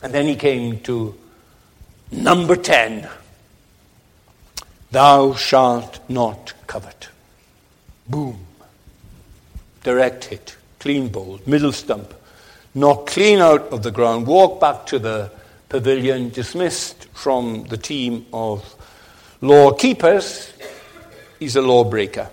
And 0.01 0.11
then 0.11 0.26
he 0.26 0.36
came 0.36 0.80
to 0.82 1.15
number 2.11 2.55
10 2.55 3.07
Thou 4.91 5.36
shalt 5.36 5.99
not 6.09 6.53
covet. 6.65 7.09
Boom. 8.07 8.39
Direct 9.84 10.26
hit. 10.26 10.57
Clean 10.80 11.07
bowled. 11.09 11.45
Middle 11.47 11.72
stump. 11.72 12.11
Knock 12.74 13.05
clean 13.05 13.39
out 13.39 13.67
of 13.72 13.84
the 13.84 13.91
ground. 13.91 14.26
Walk 14.26 14.59
back 14.59 14.88
to 14.88 14.97
the 14.97 15.32
pavilion. 15.70 16.30
Dismissed 16.30 17.05
from 17.13 17.65
the 17.65 17.78
team 17.78 18.26
of 18.34 18.76
law 19.41 19.74
keepers. 19.74 20.51
He's 21.38 21.55
a 21.55 21.61
lawbreaker. 21.61 22.32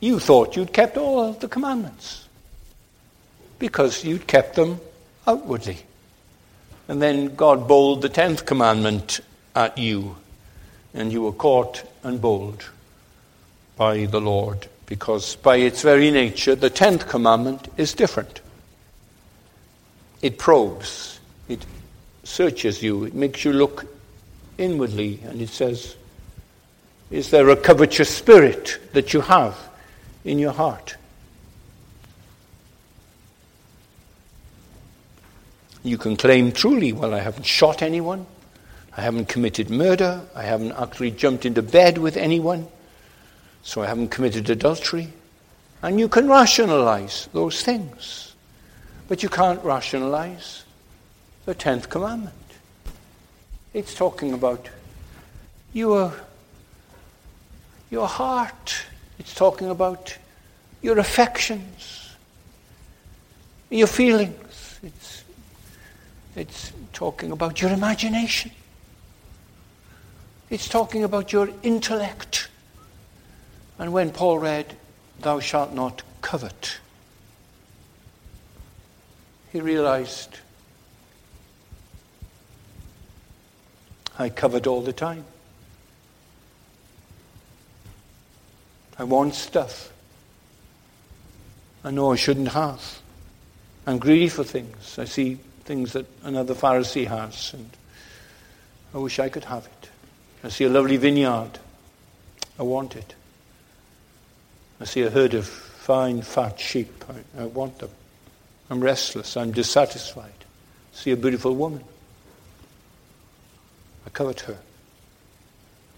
You 0.00 0.18
thought 0.18 0.56
you'd 0.56 0.72
kept 0.72 0.96
all 0.96 1.22
of 1.22 1.40
the 1.40 1.48
commandments. 1.48 2.26
Because 3.58 4.02
you'd 4.02 4.26
kept 4.26 4.56
them 4.56 4.80
outwardly. 5.26 5.78
And 6.88 7.00
then 7.00 7.36
God 7.36 7.68
bowled 7.68 8.02
the 8.02 8.08
tenth 8.08 8.46
commandment 8.46 9.20
at 9.54 9.76
you, 9.76 10.16
and 10.94 11.12
you 11.12 11.22
were 11.22 11.32
caught 11.32 11.84
and 12.02 12.20
bowled 12.20 12.64
by 13.76 14.06
the 14.06 14.20
Lord. 14.20 14.66
Because, 14.86 15.36
by 15.36 15.56
its 15.56 15.82
very 15.82 16.10
nature, 16.10 16.56
the 16.56 16.70
tenth 16.70 17.08
commandment 17.08 17.68
is 17.76 17.94
different. 17.94 18.40
It 20.22 20.38
probes, 20.38 21.20
it 21.48 21.64
searches 22.24 22.82
you, 22.82 23.04
it 23.04 23.14
makes 23.14 23.44
you 23.44 23.52
look 23.52 23.86
inwardly, 24.58 25.20
and 25.26 25.40
it 25.40 25.50
says, 25.50 25.96
Is 27.10 27.30
there 27.30 27.48
a 27.50 27.56
covetous 27.56 28.14
spirit 28.14 28.78
that 28.94 29.14
you 29.14 29.20
have 29.20 29.69
in 30.24 30.38
your 30.38 30.52
heart? 30.52 30.96
You 35.82 35.96
can 35.96 36.16
claim 36.16 36.52
truly, 36.52 36.92
well, 36.92 37.14
I 37.14 37.20
haven't 37.20 37.46
shot 37.46 37.80
anyone, 37.80 38.26
I 38.96 39.00
haven't 39.00 39.26
committed 39.28 39.70
murder, 39.70 40.20
I 40.34 40.42
haven't 40.42 40.72
actually 40.72 41.12
jumped 41.12 41.46
into 41.46 41.62
bed 41.62 41.96
with 41.96 42.16
anyone, 42.16 42.68
so 43.62 43.82
I 43.82 43.86
haven't 43.86 44.08
committed 44.08 44.50
adultery. 44.50 45.12
And 45.82 45.98
you 45.98 46.08
can 46.08 46.28
rationalize 46.28 47.28
those 47.32 47.62
things. 47.62 48.34
But 49.08 49.22
you 49.22 49.28
can't 49.28 49.62
rationalize 49.64 50.64
the 51.46 51.54
tenth 51.54 51.88
commandment. 51.88 52.34
It's 53.72 53.94
talking 53.94 54.34
about 54.34 54.68
your, 55.72 56.12
your 57.90 58.06
heart. 58.06 58.84
It's 59.20 59.34
talking 59.34 59.68
about 59.68 60.16
your 60.80 60.98
affections, 60.98 62.16
your 63.68 63.86
feelings. 63.86 64.80
It's 64.82 65.24
it's 66.34 66.72
talking 66.94 67.30
about 67.30 67.60
your 67.60 67.70
imagination. 67.70 68.50
It's 70.48 70.70
talking 70.70 71.04
about 71.04 71.34
your 71.34 71.50
intellect. 71.62 72.48
And 73.78 73.92
when 73.92 74.10
Paul 74.10 74.38
read, 74.38 74.74
Thou 75.20 75.38
shalt 75.38 75.74
not 75.74 76.02
covet, 76.22 76.78
he 79.52 79.60
realized, 79.60 80.38
I 84.18 84.30
covet 84.30 84.66
all 84.66 84.80
the 84.80 84.94
time. 84.94 85.26
I 89.00 89.04
want 89.04 89.34
stuff. 89.34 89.90
I 91.82 91.90
know 91.90 92.12
I 92.12 92.16
shouldn't 92.16 92.48
have. 92.48 92.98
I'm 93.86 93.96
greedy 93.96 94.28
for 94.28 94.44
things. 94.44 94.98
I 94.98 95.06
see 95.06 95.36
things 95.64 95.94
that 95.94 96.04
another 96.22 96.54
Pharisee 96.54 97.06
has, 97.06 97.54
and 97.54 97.70
I 98.92 98.98
wish 98.98 99.18
I 99.18 99.30
could 99.30 99.44
have 99.44 99.64
it. 99.64 99.90
I 100.44 100.50
see 100.50 100.64
a 100.64 100.68
lovely 100.68 100.98
vineyard. 100.98 101.52
I 102.58 102.62
want 102.62 102.94
it. 102.94 103.14
I 104.82 104.84
see 104.84 105.00
a 105.00 105.08
herd 105.08 105.32
of 105.32 105.46
fine, 105.46 106.20
fat 106.20 106.60
sheep. 106.60 107.02
I, 107.08 107.44
I 107.44 107.46
want 107.46 107.78
them. 107.78 107.90
I'm 108.68 108.82
restless. 108.82 109.34
I'm 109.34 109.50
dissatisfied. 109.50 110.26
I 110.26 110.96
see 110.96 111.12
a 111.12 111.16
beautiful 111.16 111.56
woman. 111.56 111.84
I 114.06 114.10
covet 114.10 114.40
her. 114.40 114.58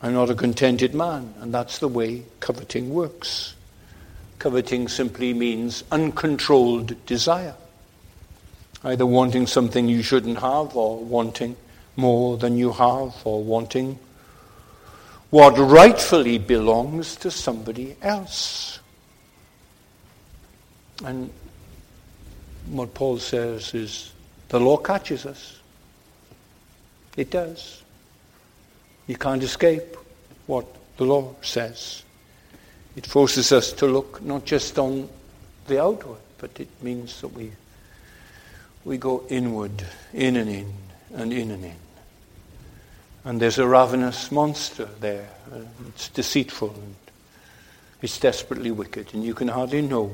I'm 0.02 0.14
not 0.14 0.30
a 0.30 0.34
contented 0.34 0.94
man, 0.94 1.32
and 1.40 1.54
that's 1.54 1.78
the 1.78 1.88
way 1.88 2.24
coveting 2.40 2.90
works. 2.90 3.54
Coveting 4.40 4.88
simply 4.88 5.32
means 5.32 5.84
uncontrolled 5.92 7.06
desire 7.06 7.54
either 8.84 9.06
wanting 9.06 9.46
something 9.46 9.88
you 9.88 10.02
shouldn't 10.02 10.38
have, 10.38 10.74
or 10.74 10.98
wanting 10.98 11.56
more 11.96 12.36
than 12.36 12.56
you 12.56 12.72
have, 12.72 13.14
or 13.24 13.42
wanting 13.42 13.98
what 15.30 15.56
rightfully 15.56 16.38
belongs 16.38 17.16
to 17.16 17.30
somebody 17.30 17.96
else. 18.02 18.80
And 21.04 21.30
what 22.66 22.92
Paul 22.94 23.18
says 23.18 23.72
is 23.74 24.12
the 24.48 24.60
law 24.60 24.76
catches 24.76 25.26
us. 25.26 25.58
It 27.16 27.30
does. 27.30 27.81
You 29.06 29.16
can't 29.16 29.42
escape 29.42 29.96
what 30.46 30.66
the 30.96 31.04
law 31.04 31.34
says. 31.42 32.02
It 32.96 33.06
forces 33.06 33.52
us 33.52 33.72
to 33.74 33.86
look 33.86 34.22
not 34.22 34.44
just 34.44 34.78
on 34.78 35.08
the 35.66 35.82
outward, 35.82 36.20
but 36.38 36.58
it 36.60 36.68
means 36.82 37.20
that 37.20 37.28
we 37.28 37.52
we 38.84 38.98
go 38.98 39.24
inward, 39.28 39.84
in 40.12 40.36
and 40.36 40.50
in, 40.50 40.72
and 41.14 41.32
in 41.32 41.50
and 41.52 41.64
in. 41.64 41.76
And 43.24 43.40
there's 43.40 43.58
a 43.58 43.66
ravenous 43.66 44.32
monster 44.32 44.88
there. 44.98 45.28
Uh, 45.52 45.60
it's 45.88 46.08
deceitful 46.08 46.70
and 46.70 46.96
it's 48.00 48.18
desperately 48.18 48.72
wicked, 48.72 49.14
and 49.14 49.22
you 49.22 49.34
can 49.34 49.48
hardly 49.48 49.82
know 49.82 50.10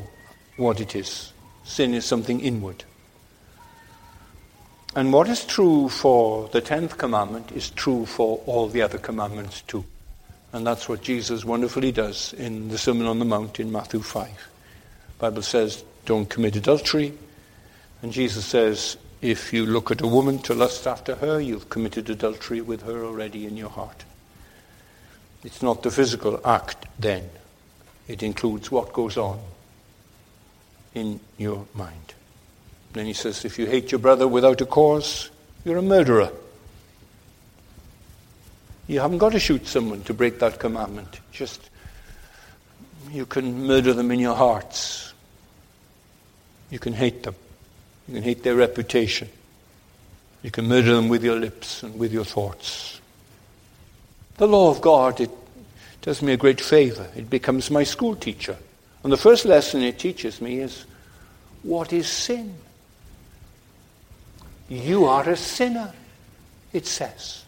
what 0.59 0.81
it 0.81 0.95
is. 0.95 1.33
Sin 1.65 1.95
is 1.95 2.05
something 2.05 2.41
inward. 2.41 2.85
And 4.99 5.13
what 5.13 5.29
is 5.29 5.45
true 5.45 5.89
for 5.89 6.49
the 6.49 6.61
tenth 6.61 6.99
commandment 6.99 7.53
is 7.53 7.71
true 7.71 8.05
for 8.05 8.43
all 8.47 8.67
the 8.67 8.83
other 8.83 8.99
commandments 8.99 9.61
too. 9.61 9.85
And 10.53 10.67
that's 10.67 10.89
what 10.89 11.03
Jesus 11.03 11.45
wonderfully 11.45 11.93
does 11.93 12.33
in 12.33 12.67
the 12.67 12.79
Sermon 12.79 13.07
on 13.07 13.21
the 13.21 13.25
Mount 13.25 13.61
in 13.61 13.71
Matthew 13.71 14.01
5. 14.01 14.27
The 14.27 15.21
Bible 15.21 15.43
says, 15.43 15.85
don't 16.05 16.29
commit 16.29 16.57
adultery, 16.57 17.13
and 18.03 18.11
Jesus 18.11 18.45
says, 18.45 18.97
if 19.23 19.53
you 19.53 19.67
look 19.67 19.93
at 19.93 20.01
a 20.01 20.07
woman 20.09 20.41
to 20.41 20.53
lust 20.53 20.85
after 20.85 21.15
her, 21.15 21.41
you've 21.41 21.71
committed 21.71 22.11
adultery 22.11 22.61
with 22.61 22.83
her 22.83 23.05
already 23.05 23.47
in 23.47 23.57
your 23.57 23.71
heart. 23.71 24.05
It's 25.45 25.63
not 25.63 25.85
the 25.85 25.93
physical 25.93 26.41
act 26.45 26.87
then, 26.99 27.31
it 28.09 28.25
includes 28.25 28.73
what 28.73 28.93
goes 28.93 29.17
on 29.17 29.39
in 30.93 31.21
your 31.37 31.69
mind. 31.73 32.15
Then 32.99 33.07
he 33.07 33.13
says, 33.13 33.45
if 33.45 33.61
you 33.61 33.67
hate 33.67 33.93
your 33.93 34.01
brother 34.01 34.27
without 34.27 34.61
a 34.61 34.67
cause, 34.67 35.31
you're 35.65 35.77
a 35.77 35.83
murderer. 35.83 36.33
You 38.89 38.99
haven't 38.99 39.19
got 39.19 39.31
to 39.31 39.39
shoot 39.39 39.69
someone 39.69 40.03
to 40.03 40.15
break 40.15 40.41
that 40.41 40.59
commandment. 40.59 41.21
Just, 41.31 41.71
you 43.13 43.25
can 43.25 43.69
murder 43.69 43.95
them 43.95 44.11
in 44.11 44.19
your 44.19 44.35
hearts. 44.35 45.15
You 46.71 46.81
can 46.81 46.93
hate 46.93 47.23
them. 47.23 47.37
You 48.09 48.15
can 48.15 48.25
hate 48.25 48.43
their 48.43 48.57
reputation. 48.57 49.29
You 50.43 50.51
can 50.51 50.67
murder 50.67 50.97
them 50.97 51.09
with 51.09 51.23
your 51.23 51.37
lips 51.37 51.85
and 51.85 51.97
with 52.01 52.13
your 52.13 52.25
thoughts. 52.25 53.01
The 54.39 54.49
law 54.49 54.73
of 54.73 54.81
God, 54.81 55.21
it 55.21 55.31
does 56.03 56.21
me 56.21 56.33
a 56.33 56.37
great 56.37 56.61
favor. 56.61 57.07
It 57.15 57.31
becomes 57.31 57.71
my 57.71 57.85
school 57.85 58.17
teacher. 58.17 58.57
And 59.05 59.13
the 59.13 59.17
first 59.17 59.45
lesson 59.45 59.85
it 59.85 60.01
teaches 60.01 60.41
me 60.41 60.59
is 60.59 60.85
what 61.63 61.93
is 61.93 62.09
sin? 62.09 62.57
You 64.69 65.07
are 65.07 65.29
a 65.29 65.37
sinner, 65.37 65.93
it 66.73 66.87
says. 66.87 67.45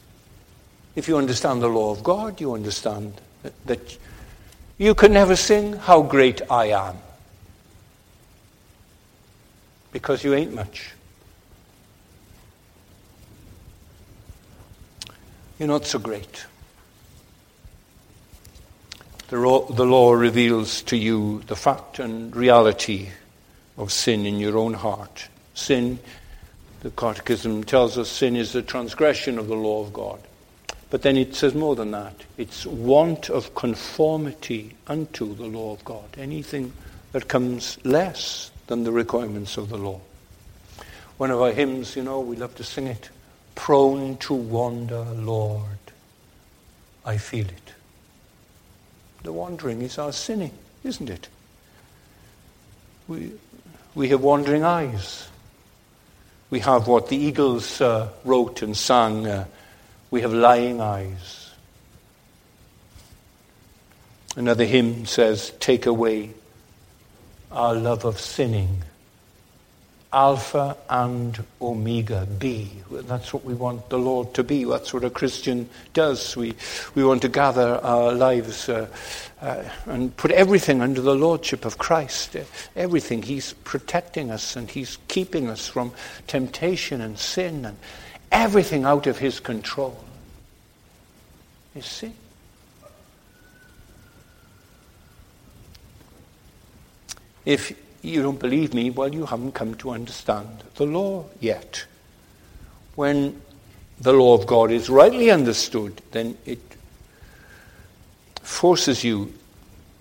If 0.94 1.08
you 1.08 1.18
understand 1.18 1.62
the 1.62 1.68
law 1.68 1.92
of 1.92 2.02
God, 2.02 2.40
you 2.40 2.54
understand 2.54 3.20
that, 3.66 3.98
you 4.78 4.94
can 4.94 5.12
never 5.12 5.36
sing, 5.36 5.74
How 5.74 6.02
Great 6.02 6.40
I 6.50 6.66
Am 6.66 6.96
because 9.92 10.24
you 10.24 10.34
ain't 10.34 10.54
much. 10.54 10.92
You're 15.58 15.68
not 15.68 15.86
so 15.86 15.98
great. 15.98 16.46
The 19.28 19.36
law, 19.36 19.66
the 19.66 19.84
law 19.84 20.12
reveals 20.12 20.82
to 20.82 20.96
you 20.96 21.42
the 21.46 21.56
fact 21.56 21.98
and 21.98 22.34
reality 22.34 23.10
of 23.76 23.92
sin 23.92 24.26
in 24.26 24.38
your 24.38 24.56
own 24.56 24.74
heart. 24.74 25.28
Sin, 25.54 25.98
the 26.80 26.90
Catechism 26.90 27.64
tells 27.64 27.98
us, 27.98 28.08
sin 28.08 28.36
is 28.36 28.52
the 28.52 28.62
transgression 28.62 29.38
of 29.38 29.48
the 29.48 29.54
law 29.54 29.82
of 29.82 29.92
God. 29.92 30.20
But 30.88 31.02
then 31.02 31.16
it 31.16 31.34
says 31.34 31.54
more 31.54 31.76
than 31.76 31.92
that. 31.92 32.14
It's 32.36 32.66
want 32.66 33.30
of 33.30 33.54
conformity 33.54 34.74
unto 34.86 35.34
the 35.34 35.46
law 35.46 35.72
of 35.72 35.84
God. 35.84 36.08
Anything 36.18 36.72
that 37.12 37.28
comes 37.28 37.78
less 37.84 38.50
than 38.66 38.84
the 38.84 38.92
requirements 38.92 39.56
of 39.56 39.68
the 39.68 39.76
law. 39.76 40.00
One 41.16 41.30
of 41.30 41.40
our 41.40 41.52
hymns, 41.52 41.96
you 41.96 42.02
know, 42.02 42.20
we 42.20 42.36
love 42.36 42.54
to 42.56 42.64
sing 42.64 42.86
it. 42.86 43.10
Prone 43.54 44.16
to 44.18 44.34
wander, 44.34 45.04
Lord. 45.04 45.64
I 47.04 47.18
feel 47.18 47.46
it. 47.46 47.72
The 49.22 49.32
wandering 49.32 49.82
is 49.82 49.98
our 49.98 50.12
sinning, 50.12 50.52
isn't 50.82 51.10
it? 51.10 51.28
We, 53.06 53.32
we 53.94 54.08
have 54.08 54.22
wandering 54.22 54.64
eyes. 54.64 55.28
We 56.50 56.60
have 56.60 56.88
what 56.88 57.08
the 57.08 57.16
Eagles 57.16 57.80
uh, 57.80 58.08
wrote 58.24 58.62
and 58.62 58.76
sang. 58.76 59.26
Uh, 59.26 59.46
we 60.10 60.22
have 60.22 60.32
lying 60.32 60.80
eyes. 60.80 61.52
Another 64.36 64.64
hymn 64.64 65.06
says, 65.06 65.52
Take 65.60 65.86
away 65.86 66.30
our 67.50 67.74
love 67.74 68.04
of 68.04 68.20
sinning 68.20 68.82
Alpha 70.12 70.76
and 70.88 71.44
Omega 71.62 72.26
be. 72.26 72.68
That's 72.90 73.32
what 73.32 73.44
we 73.44 73.54
want 73.54 73.88
the 73.90 73.98
Lord 73.98 74.34
to 74.34 74.42
be. 74.42 74.64
That's 74.64 74.92
what 74.92 75.04
a 75.04 75.10
Christian 75.10 75.68
does. 75.92 76.36
We, 76.36 76.54
we 76.96 77.04
want 77.04 77.22
to 77.22 77.28
gather 77.28 77.78
our 77.82 78.12
lives 78.12 78.68
uh, 78.68 78.88
uh, 79.40 79.64
and 79.86 80.16
put 80.16 80.32
everything 80.32 80.82
under 80.82 81.00
the 81.00 81.14
Lordship 81.14 81.64
of 81.64 81.78
Christ. 81.78 82.36
Everything. 82.74 83.22
He's 83.22 83.52
protecting 83.52 84.32
us 84.32 84.56
and 84.56 84.68
He's 84.68 84.98
keeping 85.06 85.48
us 85.48 85.68
from 85.68 85.92
temptation 86.26 87.00
and 87.00 87.16
sin 87.16 87.64
and 87.64 87.76
everything 88.32 88.84
out 88.84 89.06
of 89.06 89.18
His 89.18 89.38
control. 89.38 90.02
You 91.76 91.82
see? 91.82 92.12
If 97.44 97.72
you 98.02 98.22
don't 98.22 98.38
believe 98.38 98.74
me, 98.74 98.90
well, 98.90 99.12
you 99.12 99.26
haven't 99.26 99.52
come 99.52 99.74
to 99.76 99.90
understand 99.90 100.48
the 100.76 100.86
law 100.86 101.24
yet. 101.40 101.84
When 102.94 103.40
the 104.00 104.12
law 104.12 104.34
of 104.34 104.46
God 104.46 104.70
is 104.70 104.88
rightly 104.88 105.30
understood, 105.30 106.00
then 106.12 106.36
it 106.46 106.60
forces 108.42 109.04
you 109.04 109.32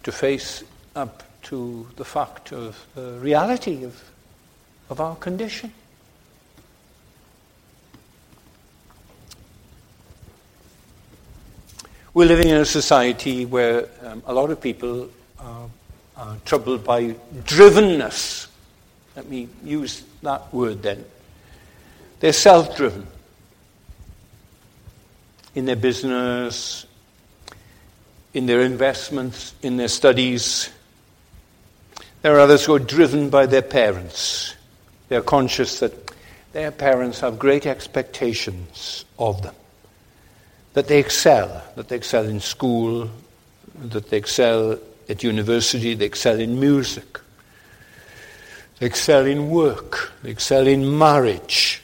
to 0.03 0.11
face 0.11 0.63
up 0.95 1.23
to 1.43 1.87
the 1.97 2.05
fact 2.05 2.53
of 2.53 2.77
the 2.95 3.19
reality 3.19 3.83
of, 3.83 4.01
of 4.89 5.01
our 5.01 5.15
condition. 5.15 5.73
We're 12.13 12.27
living 12.27 12.49
in 12.49 12.57
a 12.57 12.65
society 12.65 13.45
where 13.45 13.87
um, 14.03 14.23
a 14.25 14.33
lot 14.33 14.49
of 14.49 14.59
people 14.59 15.09
are 15.39 15.69
uh, 16.19 16.35
troubled 16.43 16.83
by 16.83 17.15
drivenness. 17.45 18.47
Let 19.15 19.29
me 19.29 19.47
use 19.63 20.03
that 20.21 20.53
word 20.53 20.83
then. 20.83 21.05
They're 22.19 22.33
self 22.33 22.75
driven 22.75 23.07
in 25.55 25.65
their 25.65 25.77
business, 25.77 26.85
in 28.33 28.45
their 28.45 28.61
investments, 28.61 29.53
in 29.61 29.77
their 29.77 29.87
studies. 29.87 30.69
There 32.21 32.35
are 32.35 32.39
others 32.41 32.65
who 32.65 32.75
are 32.75 32.79
driven 32.79 33.29
by 33.29 33.45
their 33.45 33.61
parents. 33.61 34.55
They 35.07 35.15
are 35.15 35.21
conscious 35.21 35.79
that 35.79 36.11
their 36.51 36.71
parents 36.71 37.21
have 37.21 37.39
great 37.39 37.65
expectations 37.65 39.05
of 39.17 39.41
them, 39.41 39.55
that 40.73 40.89
they 40.89 40.99
excel, 40.99 41.63
that 41.77 41.87
they 41.87 41.95
excel 41.95 42.25
in 42.25 42.41
school, 42.41 43.09
that 43.75 44.09
they 44.09 44.17
excel 44.17 44.79
at 45.09 45.23
university, 45.23 45.95
they 45.95 46.05
excel 46.05 46.39
in 46.39 46.59
music, 46.59 47.19
they 48.77 48.85
excel 48.85 49.25
in 49.25 49.49
work, 49.49 50.13
they 50.23 50.29
excel 50.29 50.67
in 50.67 50.97
marriage. 50.97 51.81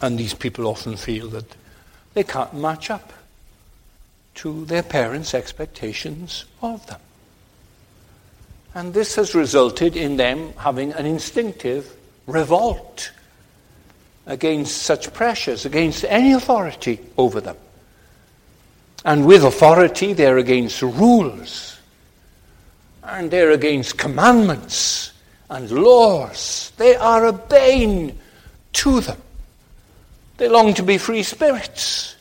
And 0.00 0.16
these 0.16 0.32
people 0.32 0.68
often 0.68 0.96
feel 0.96 1.28
that 1.30 1.56
they 2.14 2.22
can't 2.22 2.54
match 2.54 2.88
up 2.90 3.12
to 4.36 4.64
their 4.66 4.84
parents' 4.84 5.34
expectations 5.34 6.44
of 6.62 6.86
them. 6.86 7.00
And 8.74 8.94
this 8.94 9.16
has 9.16 9.34
resulted 9.34 9.96
in 9.96 10.16
them 10.16 10.52
having 10.56 10.92
an 10.92 11.04
instinctive 11.04 11.92
revolt 12.28 13.10
against 14.26 14.76
such 14.82 15.12
pressures, 15.12 15.66
against 15.66 16.04
any 16.04 16.32
authority 16.32 17.00
over 17.16 17.40
them. 17.40 17.56
And 19.04 19.26
with 19.26 19.42
authority, 19.42 20.12
they're 20.12 20.38
against 20.38 20.82
rules 20.82 21.77
and 23.08 23.30
they're 23.30 23.52
against 23.52 23.96
commandments 23.96 25.12
and 25.48 25.70
laws. 25.70 26.72
They 26.76 26.94
are 26.94 27.26
a 27.26 27.32
bane 27.32 28.18
to 28.74 29.00
them. 29.00 29.20
They 30.36 30.48
long 30.48 30.74
to 30.74 30.82
be 30.82 30.98
free 30.98 31.22
spirits. 31.22 32.16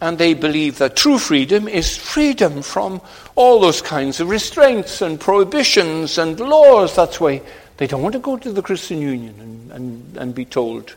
And 0.00 0.18
they 0.18 0.34
believe 0.34 0.78
that 0.78 0.96
true 0.96 1.18
freedom 1.18 1.66
is 1.66 1.96
freedom 1.96 2.62
from 2.62 3.00
all 3.34 3.60
those 3.60 3.80
kinds 3.80 4.20
of 4.20 4.28
restraints 4.28 5.00
and 5.00 5.18
prohibitions 5.18 6.18
and 6.18 6.38
laws. 6.38 6.94
That's 6.94 7.20
why 7.20 7.40
they 7.78 7.86
don't 7.86 8.02
want 8.02 8.12
to 8.14 8.18
go 8.18 8.36
to 8.36 8.52
the 8.52 8.62
Christian 8.62 9.00
Union 9.00 9.34
and, 9.40 9.72
and, 9.72 10.16
and 10.16 10.34
be 10.34 10.44
told 10.44 10.94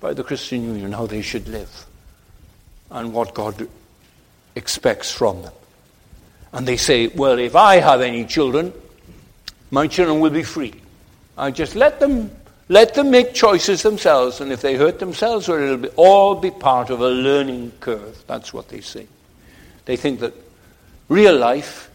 by 0.00 0.14
the 0.14 0.24
Christian 0.24 0.64
Union 0.64 0.92
how 0.92 1.06
they 1.06 1.22
should 1.22 1.46
live 1.48 1.86
and 2.90 3.12
what 3.12 3.34
God 3.34 3.68
expects 4.56 5.12
from 5.12 5.42
them. 5.42 5.52
And 6.52 6.66
they 6.66 6.76
say, 6.76 7.08
well, 7.08 7.38
if 7.38 7.54
I 7.54 7.76
have 7.76 8.00
any 8.00 8.24
children, 8.24 8.72
my 9.70 9.86
children 9.86 10.20
will 10.20 10.30
be 10.30 10.42
free. 10.42 10.74
I 11.36 11.50
just 11.50 11.76
let 11.76 12.00
them 12.00 12.30
let 12.70 12.94
them 12.94 13.10
make 13.10 13.32
choices 13.32 13.82
themselves, 13.82 14.42
and 14.42 14.52
if 14.52 14.60
they 14.60 14.76
hurt 14.76 14.98
themselves, 14.98 15.48
or 15.48 15.58
it'll 15.60 15.78
be, 15.78 15.88
all 15.96 16.34
be 16.34 16.50
part 16.50 16.90
of 16.90 17.00
a 17.00 17.08
learning 17.08 17.72
curve. 17.80 18.22
That's 18.26 18.52
what 18.52 18.68
they 18.68 18.82
say. 18.82 19.06
They 19.86 19.96
think 19.96 20.20
that 20.20 20.34
real 21.08 21.34
life 21.34 21.90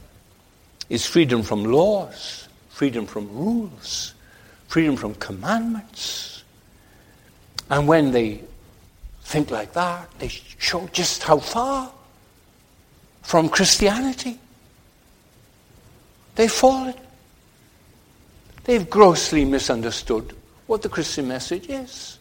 is 0.90 1.06
freedom 1.06 1.44
from 1.44 1.64
laws, 1.64 2.48
freedom 2.70 3.06
from 3.06 3.32
rules, 3.32 4.16
freedom 4.68 4.96
from 4.96 5.14
commandments. 5.16 6.44
And 7.70 7.88
when 7.88 8.12
they 8.12 8.42
think 9.26 9.52
like 9.52 9.74
that, 9.74 10.10
they 10.18 10.30
show 10.30 10.90
just 10.92 11.22
how 11.22 11.38
far 11.38 11.92
from 13.22 13.48
Christianity 13.48 14.40
They've 16.36 16.52
fallen. 16.52 16.96
They've 18.64 18.90
grossly 18.90 19.46
misunderstood 19.46 20.36
what 20.68 20.82
the 20.82 20.90
Christian 20.90 21.28
message 21.28 21.68
is 21.70 22.18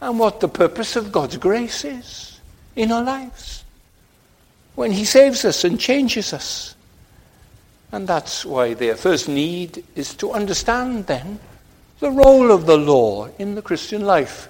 and 0.00 0.18
what 0.18 0.40
the 0.40 0.48
purpose 0.48 0.96
of 0.96 1.12
God's 1.12 1.36
grace 1.36 1.84
is 1.84 2.40
in 2.76 2.92
our 2.92 3.02
lives 3.02 3.64
when 4.74 4.92
He 4.92 5.04
saves 5.04 5.44
us 5.44 5.64
and 5.64 5.78
changes 5.78 6.32
us. 6.32 6.74
And 7.90 8.06
that's 8.06 8.44
why 8.44 8.74
their 8.74 8.96
first 8.96 9.28
need 9.28 9.84
is 9.94 10.14
to 10.16 10.32
understand 10.32 11.06
then 11.06 11.40
the 12.00 12.10
role 12.10 12.52
of 12.52 12.66
the 12.66 12.76
law 12.76 13.28
in 13.38 13.54
the 13.54 13.62
Christian 13.62 14.02
life. 14.02 14.48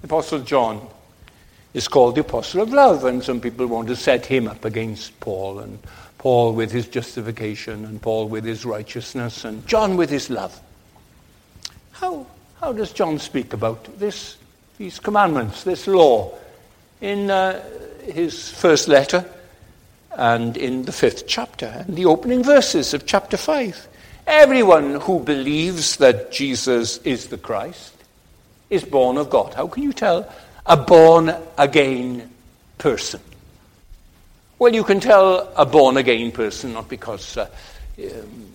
The 0.00 0.06
Apostle 0.06 0.40
John 0.40 0.88
is 1.74 1.86
called 1.86 2.16
the 2.16 2.22
Apostle 2.22 2.62
of 2.62 2.72
Love, 2.72 3.04
and 3.04 3.22
some 3.22 3.40
people 3.40 3.66
want 3.66 3.86
to 3.88 3.96
set 3.96 4.26
him 4.26 4.48
up 4.48 4.64
against 4.64 5.18
Paul 5.20 5.60
and 5.60 5.78
Paul 6.20 6.52
with 6.52 6.70
his 6.70 6.86
justification, 6.86 7.86
and 7.86 8.02
Paul 8.02 8.28
with 8.28 8.44
his 8.44 8.66
righteousness, 8.66 9.46
and 9.46 9.66
John 9.66 9.96
with 9.96 10.10
his 10.10 10.28
love. 10.28 10.60
How, 11.92 12.26
how 12.60 12.74
does 12.74 12.92
John 12.92 13.18
speak 13.18 13.54
about 13.54 13.98
this, 13.98 14.36
these 14.76 14.98
commandments, 14.98 15.64
this 15.64 15.86
law, 15.86 16.30
in 17.00 17.30
uh, 17.30 17.64
his 18.04 18.50
first 18.50 18.86
letter 18.86 19.24
and 20.14 20.58
in 20.58 20.82
the 20.82 20.92
fifth 20.92 21.26
chapter, 21.26 21.84
and 21.88 21.96
the 21.96 22.04
opening 22.04 22.44
verses 22.44 22.92
of 22.92 23.06
chapter 23.06 23.38
5? 23.38 23.88
Everyone 24.26 25.00
who 25.00 25.20
believes 25.20 25.96
that 25.96 26.30
Jesus 26.32 26.98
is 26.98 27.28
the 27.28 27.38
Christ 27.38 27.94
is 28.68 28.84
born 28.84 29.16
of 29.16 29.30
God. 29.30 29.54
How 29.54 29.68
can 29.68 29.84
you 29.84 29.94
tell 29.94 30.30
a 30.66 30.76
born 30.76 31.34
again 31.56 32.30
person? 32.76 33.20
Well, 34.60 34.74
you 34.74 34.84
can 34.84 35.00
tell 35.00 35.50
a 35.56 35.64
born 35.64 35.96
again 35.96 36.32
person 36.32 36.74
not 36.74 36.86
because 36.86 37.38
uh, 37.38 37.48
um, 37.98 38.52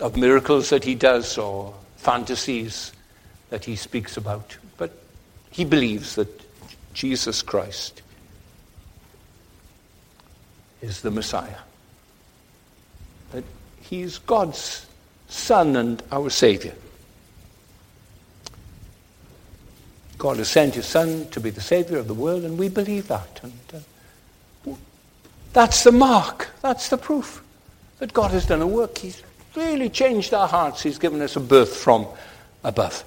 of 0.00 0.16
miracles 0.16 0.70
that 0.70 0.82
he 0.82 0.94
does 0.94 1.36
or 1.36 1.74
fantasies 1.96 2.90
that 3.50 3.62
he 3.66 3.76
speaks 3.76 4.16
about, 4.16 4.56
but 4.78 4.92
he 5.50 5.66
believes 5.66 6.14
that 6.14 6.40
Jesus 6.94 7.42
Christ 7.42 8.00
is 10.80 11.02
the 11.02 11.10
Messiah. 11.10 11.58
That 13.32 13.44
he's 13.82 14.16
God's 14.16 14.86
Son 15.28 15.76
and 15.76 16.02
our 16.10 16.30
Savior. 16.30 16.74
God 20.16 20.38
has 20.38 20.48
sent 20.48 20.76
his 20.76 20.86
Son 20.86 21.28
to 21.28 21.40
be 21.40 21.50
the 21.50 21.60
Savior 21.60 21.98
of 21.98 22.08
the 22.08 22.14
world, 22.14 22.42
and 22.42 22.56
we 22.56 22.70
believe 22.70 23.08
that. 23.08 23.40
And, 23.42 23.52
uh, 23.74 23.78
that's 25.52 25.84
the 25.84 25.92
mark. 25.92 26.50
That's 26.62 26.88
the 26.88 26.96
proof 26.96 27.42
that 27.98 28.12
God 28.12 28.30
has 28.32 28.46
done 28.46 28.62
a 28.62 28.66
work. 28.66 28.98
He's 28.98 29.22
really 29.54 29.88
changed 29.88 30.34
our 30.34 30.48
hearts. 30.48 30.82
He's 30.82 30.98
given 30.98 31.20
us 31.20 31.36
a 31.36 31.40
birth 31.40 31.76
from 31.76 32.06
above. 32.64 33.04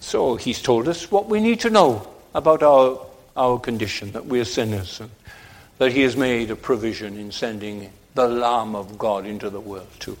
So 0.00 0.36
he's 0.36 0.60
told 0.60 0.88
us 0.88 1.10
what 1.10 1.26
we 1.28 1.40
need 1.40 1.60
to 1.60 1.70
know 1.70 2.08
about 2.34 2.62
our, 2.62 3.06
our 3.36 3.58
condition, 3.58 4.12
that 4.12 4.26
we're 4.26 4.44
sinners, 4.44 5.00
and 5.00 5.10
that 5.78 5.92
he 5.92 6.02
has 6.02 6.16
made 6.16 6.50
a 6.50 6.56
provision 6.56 7.16
in 7.16 7.32
sending 7.32 7.90
the 8.14 8.28
Lamb 8.28 8.74
of 8.74 8.98
God 8.98 9.26
into 9.26 9.50
the 9.50 9.60
world 9.60 9.88
to, 10.00 10.16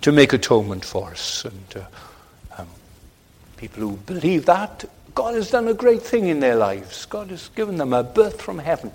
to 0.00 0.12
make 0.12 0.32
atonement 0.32 0.84
for 0.84 1.10
us. 1.10 1.44
And 1.44 1.76
uh, 1.76 2.60
um, 2.60 2.68
people 3.56 3.82
who 3.82 3.96
believe 3.96 4.46
that, 4.46 4.84
God 5.16 5.34
has 5.34 5.50
done 5.50 5.66
a 5.66 5.74
great 5.74 6.02
thing 6.02 6.28
in 6.28 6.40
their 6.40 6.56
lives. 6.56 7.06
God 7.06 7.30
has 7.30 7.48
given 7.56 7.78
them 7.78 7.94
a 7.94 8.04
birth 8.04 8.40
from 8.40 8.58
heaven. 8.58 8.92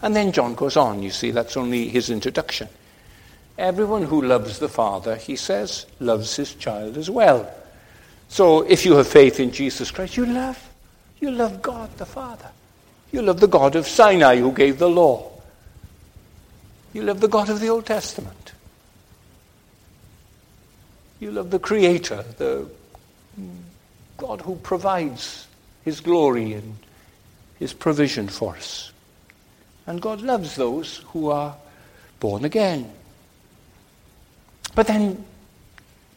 And 0.00 0.14
then 0.14 0.30
John 0.30 0.54
goes 0.54 0.76
on, 0.76 1.02
you 1.02 1.10
see, 1.10 1.32
that's 1.32 1.56
only 1.56 1.88
his 1.88 2.10
introduction. 2.10 2.68
Everyone 3.58 4.04
who 4.04 4.22
loves 4.22 4.60
the 4.60 4.68
Father, 4.68 5.16
he 5.16 5.34
says, 5.34 5.86
loves 5.98 6.36
his 6.36 6.54
child 6.54 6.96
as 6.96 7.10
well. 7.10 7.52
So 8.28 8.62
if 8.62 8.86
you 8.86 8.94
have 8.94 9.08
faith 9.08 9.40
in 9.40 9.50
Jesus 9.50 9.90
Christ, 9.90 10.16
you 10.16 10.26
love. 10.26 10.62
You 11.18 11.32
love 11.32 11.60
God 11.60 11.96
the 11.98 12.06
Father. 12.06 12.50
You 13.10 13.22
love 13.22 13.40
the 13.40 13.48
God 13.48 13.74
of 13.74 13.88
Sinai 13.88 14.36
who 14.36 14.52
gave 14.52 14.78
the 14.78 14.88
law. 14.88 15.28
You 16.92 17.02
love 17.02 17.20
the 17.20 17.28
God 17.28 17.50
of 17.50 17.58
the 17.58 17.68
Old 17.68 17.86
Testament. 17.86 18.52
You 21.18 21.32
love 21.32 21.50
the 21.50 21.58
Creator, 21.58 22.24
the 22.38 22.68
God 24.16 24.40
who 24.40 24.56
provides 24.56 25.46
His 25.84 26.00
glory 26.00 26.54
and 26.54 26.76
His 27.58 27.72
provision 27.72 28.28
for 28.28 28.56
us. 28.56 28.92
And 29.86 30.00
God 30.00 30.22
loves 30.22 30.56
those 30.56 30.98
who 31.08 31.30
are 31.30 31.56
born 32.20 32.44
again. 32.44 32.90
But 34.74 34.86
then 34.86 35.24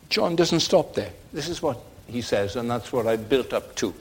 John 0.10 0.36
doesn't 0.36 0.62
stop 0.62 0.96
there. 0.96 1.12
This 1.34 1.50
is 1.50 1.62
what 1.62 1.80
he 2.08 2.22
says, 2.22 2.56
and 2.56 2.70
that's 2.72 2.92
what 2.94 3.08
I 3.08 3.18
built 3.18 3.54
up 3.54 3.76
to. 3.78 3.94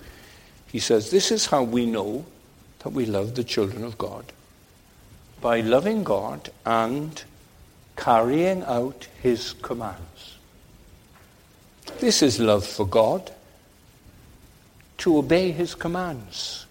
He 0.71 0.79
says, 0.79 1.11
This 1.11 1.31
is 1.31 1.47
how 1.47 1.63
we 1.63 1.87
know 1.87 2.25
that 2.81 2.91
we 2.91 3.07
love 3.07 3.35
the 3.35 3.45
children 3.45 3.85
of 3.85 3.99
God 3.99 4.25
by 5.41 5.61
loving 5.61 6.05
God 6.05 6.51
and 6.65 7.23
carrying 7.97 8.63
out 8.63 9.09
his 9.23 9.55
commands. 9.55 10.37
This 11.99 12.23
is 12.23 12.39
love 12.39 12.65
for 12.65 12.87
God, 12.87 13.33
to 14.99 15.19
obey 15.19 15.51
his 15.51 15.75
commands. 15.75 16.67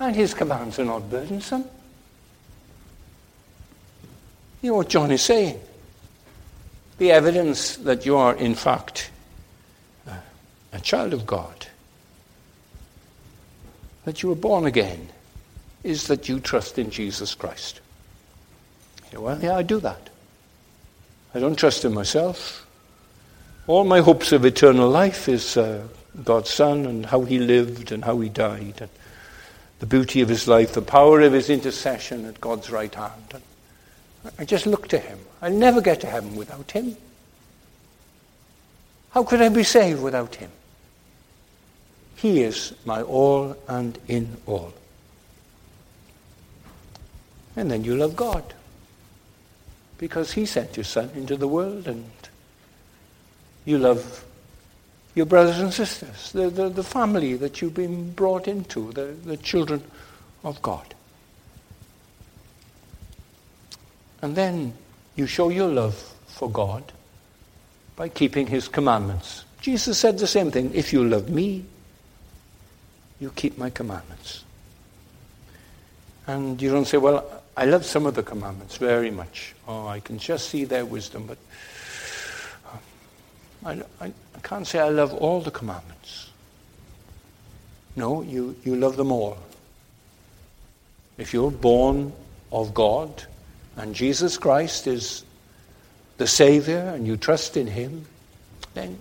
And 0.00 0.14
his 0.14 0.34
commands 0.34 0.78
are 0.78 0.84
not 0.84 1.10
burdensome. 1.10 1.64
You 4.62 4.70
know 4.70 4.76
what 4.76 4.88
John 4.88 5.10
is 5.10 5.22
saying? 5.22 5.60
The 6.98 7.12
evidence 7.12 7.76
that 7.76 8.04
you 8.04 8.16
are, 8.16 8.34
in 8.34 8.54
fact, 8.54 9.10
a 10.72 10.80
child 10.80 11.12
of 11.12 11.26
God, 11.26 11.66
that 14.04 14.22
you 14.22 14.28
were 14.28 14.34
born 14.34 14.66
again, 14.66 15.08
is 15.84 16.08
that 16.08 16.28
you 16.28 16.40
trust 16.40 16.78
in 16.78 16.90
Jesus 16.90 17.34
Christ. 17.34 17.80
You 19.10 19.18
know, 19.18 19.24
well, 19.24 19.38
yeah, 19.40 19.56
I 19.56 19.62
do 19.62 19.80
that. 19.80 20.10
I 21.34 21.40
don't 21.40 21.56
trust 21.56 21.84
in 21.84 21.94
myself. 21.94 22.66
All 23.66 23.84
my 23.84 24.00
hopes 24.00 24.32
of 24.32 24.44
eternal 24.44 24.88
life 24.88 25.28
is 25.28 25.56
uh, 25.56 25.86
God's 26.24 26.50
Son 26.50 26.86
and 26.86 27.06
how 27.06 27.22
he 27.22 27.38
lived 27.38 27.92
and 27.92 28.04
how 28.04 28.18
he 28.20 28.28
died 28.28 28.74
and 28.80 28.90
the 29.78 29.86
beauty 29.86 30.20
of 30.20 30.28
his 30.28 30.48
life, 30.48 30.72
the 30.72 30.82
power 30.82 31.20
of 31.20 31.32
his 31.32 31.50
intercession 31.50 32.24
at 32.24 32.40
God's 32.40 32.70
right 32.70 32.92
hand. 32.92 33.24
And 33.32 33.42
I 34.38 34.44
just 34.44 34.66
look 34.66 34.88
to 34.88 34.98
him. 34.98 35.18
I'll 35.40 35.52
never 35.52 35.80
get 35.80 36.00
to 36.00 36.08
heaven 36.08 36.34
without 36.34 36.72
him. 36.72 36.96
How 39.10 39.22
could 39.22 39.40
I 39.40 39.48
be 39.48 39.62
saved 39.62 40.02
without 40.02 40.34
him? 40.34 40.50
He 42.16 42.42
is 42.42 42.74
my 42.84 43.02
all 43.02 43.56
and 43.68 43.98
in 44.08 44.36
all. 44.46 44.72
And 47.54 47.70
then 47.70 47.84
you 47.84 47.96
love 47.96 48.16
God 48.16 48.54
because 49.98 50.32
he 50.32 50.46
sent 50.46 50.76
his 50.76 50.88
son 50.88 51.10
into 51.14 51.36
the 51.36 51.48
world 51.48 51.86
and 51.86 52.10
you 53.64 53.78
love 53.78 54.24
your 55.18 55.26
brothers 55.26 55.58
and 55.58 55.74
sisters, 55.74 56.30
the, 56.30 56.48
the, 56.48 56.68
the 56.68 56.84
family 56.84 57.34
that 57.34 57.60
you've 57.60 57.74
been 57.74 58.12
brought 58.12 58.46
into, 58.46 58.92
the, 58.92 59.06
the 59.24 59.36
children 59.36 59.82
of 60.44 60.62
God. 60.62 60.94
And 64.22 64.36
then 64.36 64.74
you 65.16 65.26
show 65.26 65.48
your 65.48 65.66
love 65.66 65.96
for 66.28 66.48
God 66.48 66.92
by 67.96 68.08
keeping 68.08 68.46
his 68.46 68.68
commandments. 68.68 69.44
Jesus 69.60 69.98
said 69.98 70.18
the 70.18 70.28
same 70.28 70.52
thing. 70.52 70.72
If 70.72 70.92
you 70.92 71.02
love 71.02 71.28
me, 71.28 71.64
you 73.18 73.30
keep 73.34 73.58
my 73.58 73.70
commandments. 73.70 74.44
And 76.28 76.62
you 76.62 76.70
don't 76.70 76.84
say, 76.84 76.98
well, 76.98 77.42
I 77.56 77.64
love 77.64 77.84
some 77.84 78.06
of 78.06 78.14
the 78.14 78.22
commandments 78.22 78.76
very 78.76 79.10
much. 79.10 79.56
Oh, 79.66 79.88
I 79.88 79.98
can 79.98 80.18
just 80.18 80.48
see 80.48 80.64
their 80.64 80.86
wisdom, 80.86 81.26
but 81.26 81.38
I, 83.64 83.82
I, 84.00 84.06
I 84.06 84.40
can't 84.42 84.66
say 84.66 84.78
I 84.78 84.88
love 84.88 85.12
all 85.14 85.40
the 85.40 85.50
commandments. 85.50 86.30
No, 87.96 88.22
you, 88.22 88.54
you 88.64 88.76
love 88.76 88.96
them 88.96 89.10
all. 89.10 89.36
If 91.16 91.34
you're 91.34 91.50
born 91.50 92.12
of 92.52 92.72
God, 92.72 93.24
and 93.76 93.94
Jesus 93.94 94.38
Christ 94.38 94.86
is 94.86 95.24
the 96.16 96.26
Savior 96.26 96.78
and 96.94 97.06
you 97.06 97.16
trust 97.16 97.56
in 97.56 97.66
Him, 97.66 98.06
then 98.74 98.98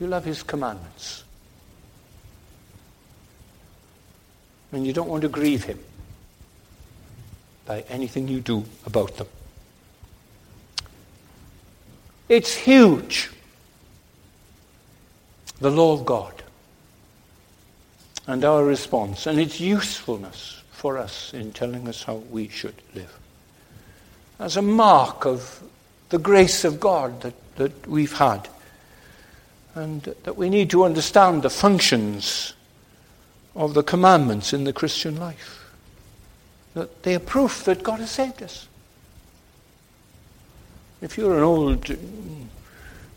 you 0.00 0.06
love 0.06 0.24
His 0.24 0.42
commandments. 0.42 1.24
And 4.72 4.86
you 4.86 4.92
don't 4.92 5.08
want 5.08 5.22
to 5.22 5.28
grieve 5.28 5.64
Him 5.64 5.78
by 7.64 7.84
anything 7.88 8.28
you 8.28 8.40
do 8.40 8.64
about 8.84 9.16
them. 9.16 9.26
It's 12.28 12.54
huge. 12.54 13.30
The 15.60 15.70
law 15.70 15.94
of 15.94 16.06
God 16.06 16.42
and 18.26 18.44
our 18.44 18.64
response 18.64 19.26
and 19.26 19.40
its 19.40 19.60
usefulness 19.60 20.62
for 20.70 20.98
us 20.98 21.34
in 21.34 21.52
telling 21.52 21.88
us 21.88 22.04
how 22.04 22.16
we 22.16 22.48
should 22.48 22.74
live 22.94 23.18
as 24.38 24.56
a 24.56 24.62
mark 24.62 25.26
of 25.26 25.62
the 26.10 26.18
grace 26.18 26.64
of 26.64 26.80
God 26.80 27.20
that, 27.22 27.34
that 27.56 27.86
we've 27.86 28.16
had. 28.16 28.48
And 29.74 30.02
that 30.02 30.36
we 30.36 30.48
need 30.48 30.70
to 30.70 30.84
understand 30.84 31.42
the 31.42 31.50
functions 31.50 32.54
of 33.54 33.74
the 33.74 33.82
commandments 33.82 34.52
in 34.52 34.64
the 34.64 34.72
Christian 34.72 35.18
life. 35.18 35.72
That 36.74 37.02
they 37.02 37.14
are 37.14 37.20
proof 37.20 37.64
that 37.64 37.82
God 37.82 38.00
has 38.00 38.10
saved 38.10 38.42
us. 38.42 38.66
If 41.00 41.16
you're 41.16 41.36
an 41.36 41.44
old 41.44 41.96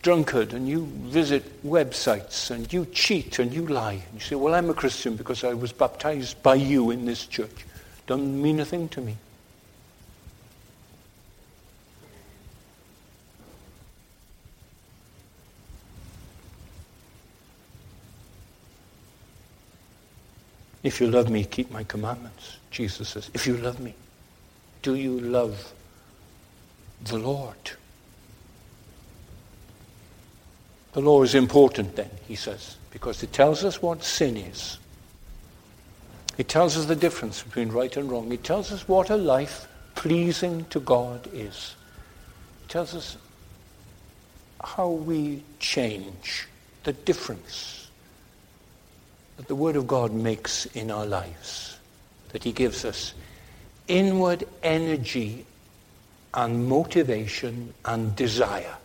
drunkard 0.01 0.53
and 0.53 0.67
you 0.67 0.85
visit 1.03 1.63
websites 1.65 2.51
and 2.51 2.71
you 2.71 2.85
cheat 2.87 3.39
and 3.39 3.53
you 3.53 3.65
lie, 3.67 3.93
and 3.93 4.13
you 4.13 4.19
say, 4.19 4.35
Well, 4.35 4.55
I'm 4.55 4.69
a 4.69 4.73
Christian 4.73 5.15
because 5.15 5.43
I 5.43 5.53
was 5.53 5.71
baptized 5.71 6.41
by 6.41 6.55
you 6.55 6.91
in 6.91 7.05
this 7.05 7.25
church, 7.25 7.65
doesn't 8.07 8.41
mean 8.41 8.59
a 8.59 8.65
thing 8.65 8.89
to 8.89 9.01
me. 9.01 9.17
If 20.83 20.99
you 20.99 21.07
love 21.07 21.29
me, 21.29 21.45
keep 21.45 21.71
my 21.71 21.83
commandments. 21.83 22.57
Jesus 22.71 23.09
says, 23.09 23.29
if 23.33 23.45
you 23.45 23.55
love 23.57 23.79
me, 23.79 23.93
do 24.81 24.95
you 24.95 25.19
love 25.19 25.73
the 27.03 27.19
Lord? 27.19 27.55
The 30.93 31.01
law 31.01 31.23
is 31.23 31.35
important 31.35 31.95
then, 31.95 32.09
he 32.27 32.35
says, 32.35 32.75
because 32.91 33.23
it 33.23 33.31
tells 33.31 33.63
us 33.63 33.81
what 33.81 34.03
sin 34.03 34.35
is. 34.35 34.77
It 36.37 36.49
tells 36.49 36.77
us 36.77 36.85
the 36.85 36.95
difference 36.95 37.43
between 37.43 37.69
right 37.69 37.95
and 37.95 38.11
wrong. 38.11 38.31
It 38.31 38.43
tells 38.43 38.71
us 38.71 38.87
what 38.87 39.09
a 39.09 39.15
life 39.15 39.67
pleasing 39.95 40.65
to 40.65 40.79
God 40.79 41.29
is. 41.33 41.75
It 42.63 42.69
tells 42.69 42.95
us 42.95 43.17
how 44.63 44.89
we 44.89 45.43
change, 45.59 46.47
the 46.83 46.93
difference 46.93 47.89
that 49.37 49.47
the 49.47 49.55
Word 49.55 49.75
of 49.75 49.87
God 49.87 50.11
makes 50.11 50.65
in 50.67 50.91
our 50.91 51.05
lives. 51.05 51.77
That 52.29 52.43
He 52.43 52.51
gives 52.51 52.83
us 52.85 53.13
inward 53.87 54.45
energy 54.63 55.45
and 56.33 56.67
motivation 56.67 57.73
and 57.85 58.15
desire 58.15 58.77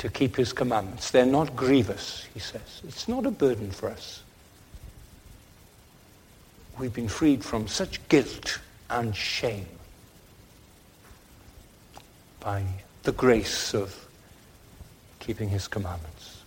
to 0.00 0.08
keep 0.08 0.36
His 0.36 0.52
commandments. 0.52 1.10
They're 1.10 1.26
not 1.26 1.54
grievous, 1.54 2.26
He 2.32 2.40
says. 2.40 2.80
It's 2.88 3.06
not 3.06 3.26
a 3.26 3.30
burden 3.30 3.70
for 3.70 3.90
us. 3.90 4.22
We've 6.78 6.92
been 6.92 7.08
freed 7.08 7.44
from 7.44 7.68
such 7.68 8.06
guilt 8.08 8.60
and 8.88 9.14
shame 9.14 9.66
by 12.40 12.64
the 13.02 13.12
grace 13.12 13.74
of 13.74 13.94
keeping 15.18 15.50
His 15.50 15.68
commandments. 15.68 16.42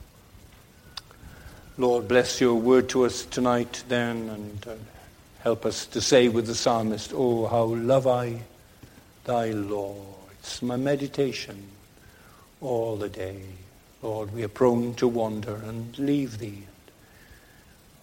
Lord, 1.78 2.08
bless 2.08 2.42
your 2.42 2.56
word 2.56 2.90
to 2.90 3.06
us 3.06 3.24
tonight 3.24 3.84
then 3.88 4.30
and 4.30 4.68
uh, 4.68 4.74
help 5.42 5.64
us 5.66 5.86
to 5.88 6.02
say 6.02 6.28
with 6.28 6.48
the 6.48 6.56
psalmist, 6.56 7.14
Oh, 7.16 7.46
how 7.46 7.66
love 7.66 8.08
I 8.08 8.42
thy 9.26 9.52
law. 9.52 9.96
It's 10.40 10.64
my 10.64 10.76
meditation 10.76 11.64
all 12.64 12.96
the 12.96 13.10
day. 13.10 13.42
Lord, 14.02 14.34
we 14.34 14.44
are 14.44 14.50
prone 14.50 14.94
to 14.96 15.08
wander 15.08 15.56
and 15.56 15.98
leave 16.00 16.40
thee. 16.40 16.64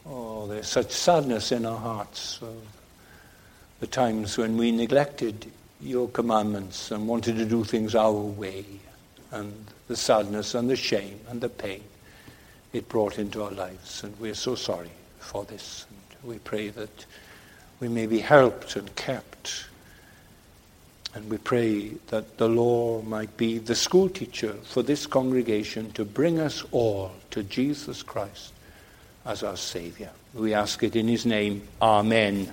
Oh, 0.06 0.46
there's 0.46 0.68
such 0.68 0.92
sadness 0.92 1.52
in 1.52 1.66
our 1.66 1.78
hearts 1.78 2.40
of 2.42 2.56
the 3.80 3.86
times 3.86 4.36
when 4.36 4.56
we 4.56 4.70
neglected 4.70 5.50
your 5.80 6.08
commandments 6.08 6.90
and 6.90 7.08
wanted 7.08 7.36
to 7.36 7.44
do 7.44 7.64
things 7.64 7.94
our 7.94 8.12
way, 8.12 8.64
and 9.30 9.66
the 9.88 9.96
sadness 9.96 10.54
and 10.54 10.68
the 10.68 10.76
shame 10.76 11.18
and 11.28 11.40
the 11.40 11.48
pain 11.48 11.82
it 12.72 12.88
brought 12.88 13.18
into 13.18 13.42
our 13.42 13.50
lives. 13.50 14.04
And 14.04 14.18
we're 14.20 14.34
so 14.34 14.54
sorry 14.54 14.90
for 15.18 15.44
this. 15.44 15.86
And 15.88 16.30
we 16.30 16.38
pray 16.38 16.68
that 16.68 17.06
we 17.80 17.88
may 17.88 18.06
be 18.06 18.20
helped 18.20 18.76
and 18.76 18.94
kept. 18.96 19.66
And 21.14 21.28
we 21.28 21.38
pray 21.38 21.88
that 22.08 22.38
the 22.38 22.48
law 22.48 23.02
might 23.02 23.36
be 23.36 23.58
the 23.58 23.74
schoolteacher 23.74 24.52
for 24.64 24.82
this 24.82 25.06
congregation 25.06 25.90
to 25.92 26.04
bring 26.04 26.38
us 26.38 26.64
all 26.70 27.12
to 27.30 27.42
Jesus 27.42 28.02
Christ 28.02 28.52
as 29.26 29.42
our 29.42 29.56
Savior. 29.56 30.10
We 30.34 30.54
ask 30.54 30.82
it 30.82 30.94
in 30.94 31.08
His 31.08 31.26
name. 31.26 31.66
Amen. 31.82 32.48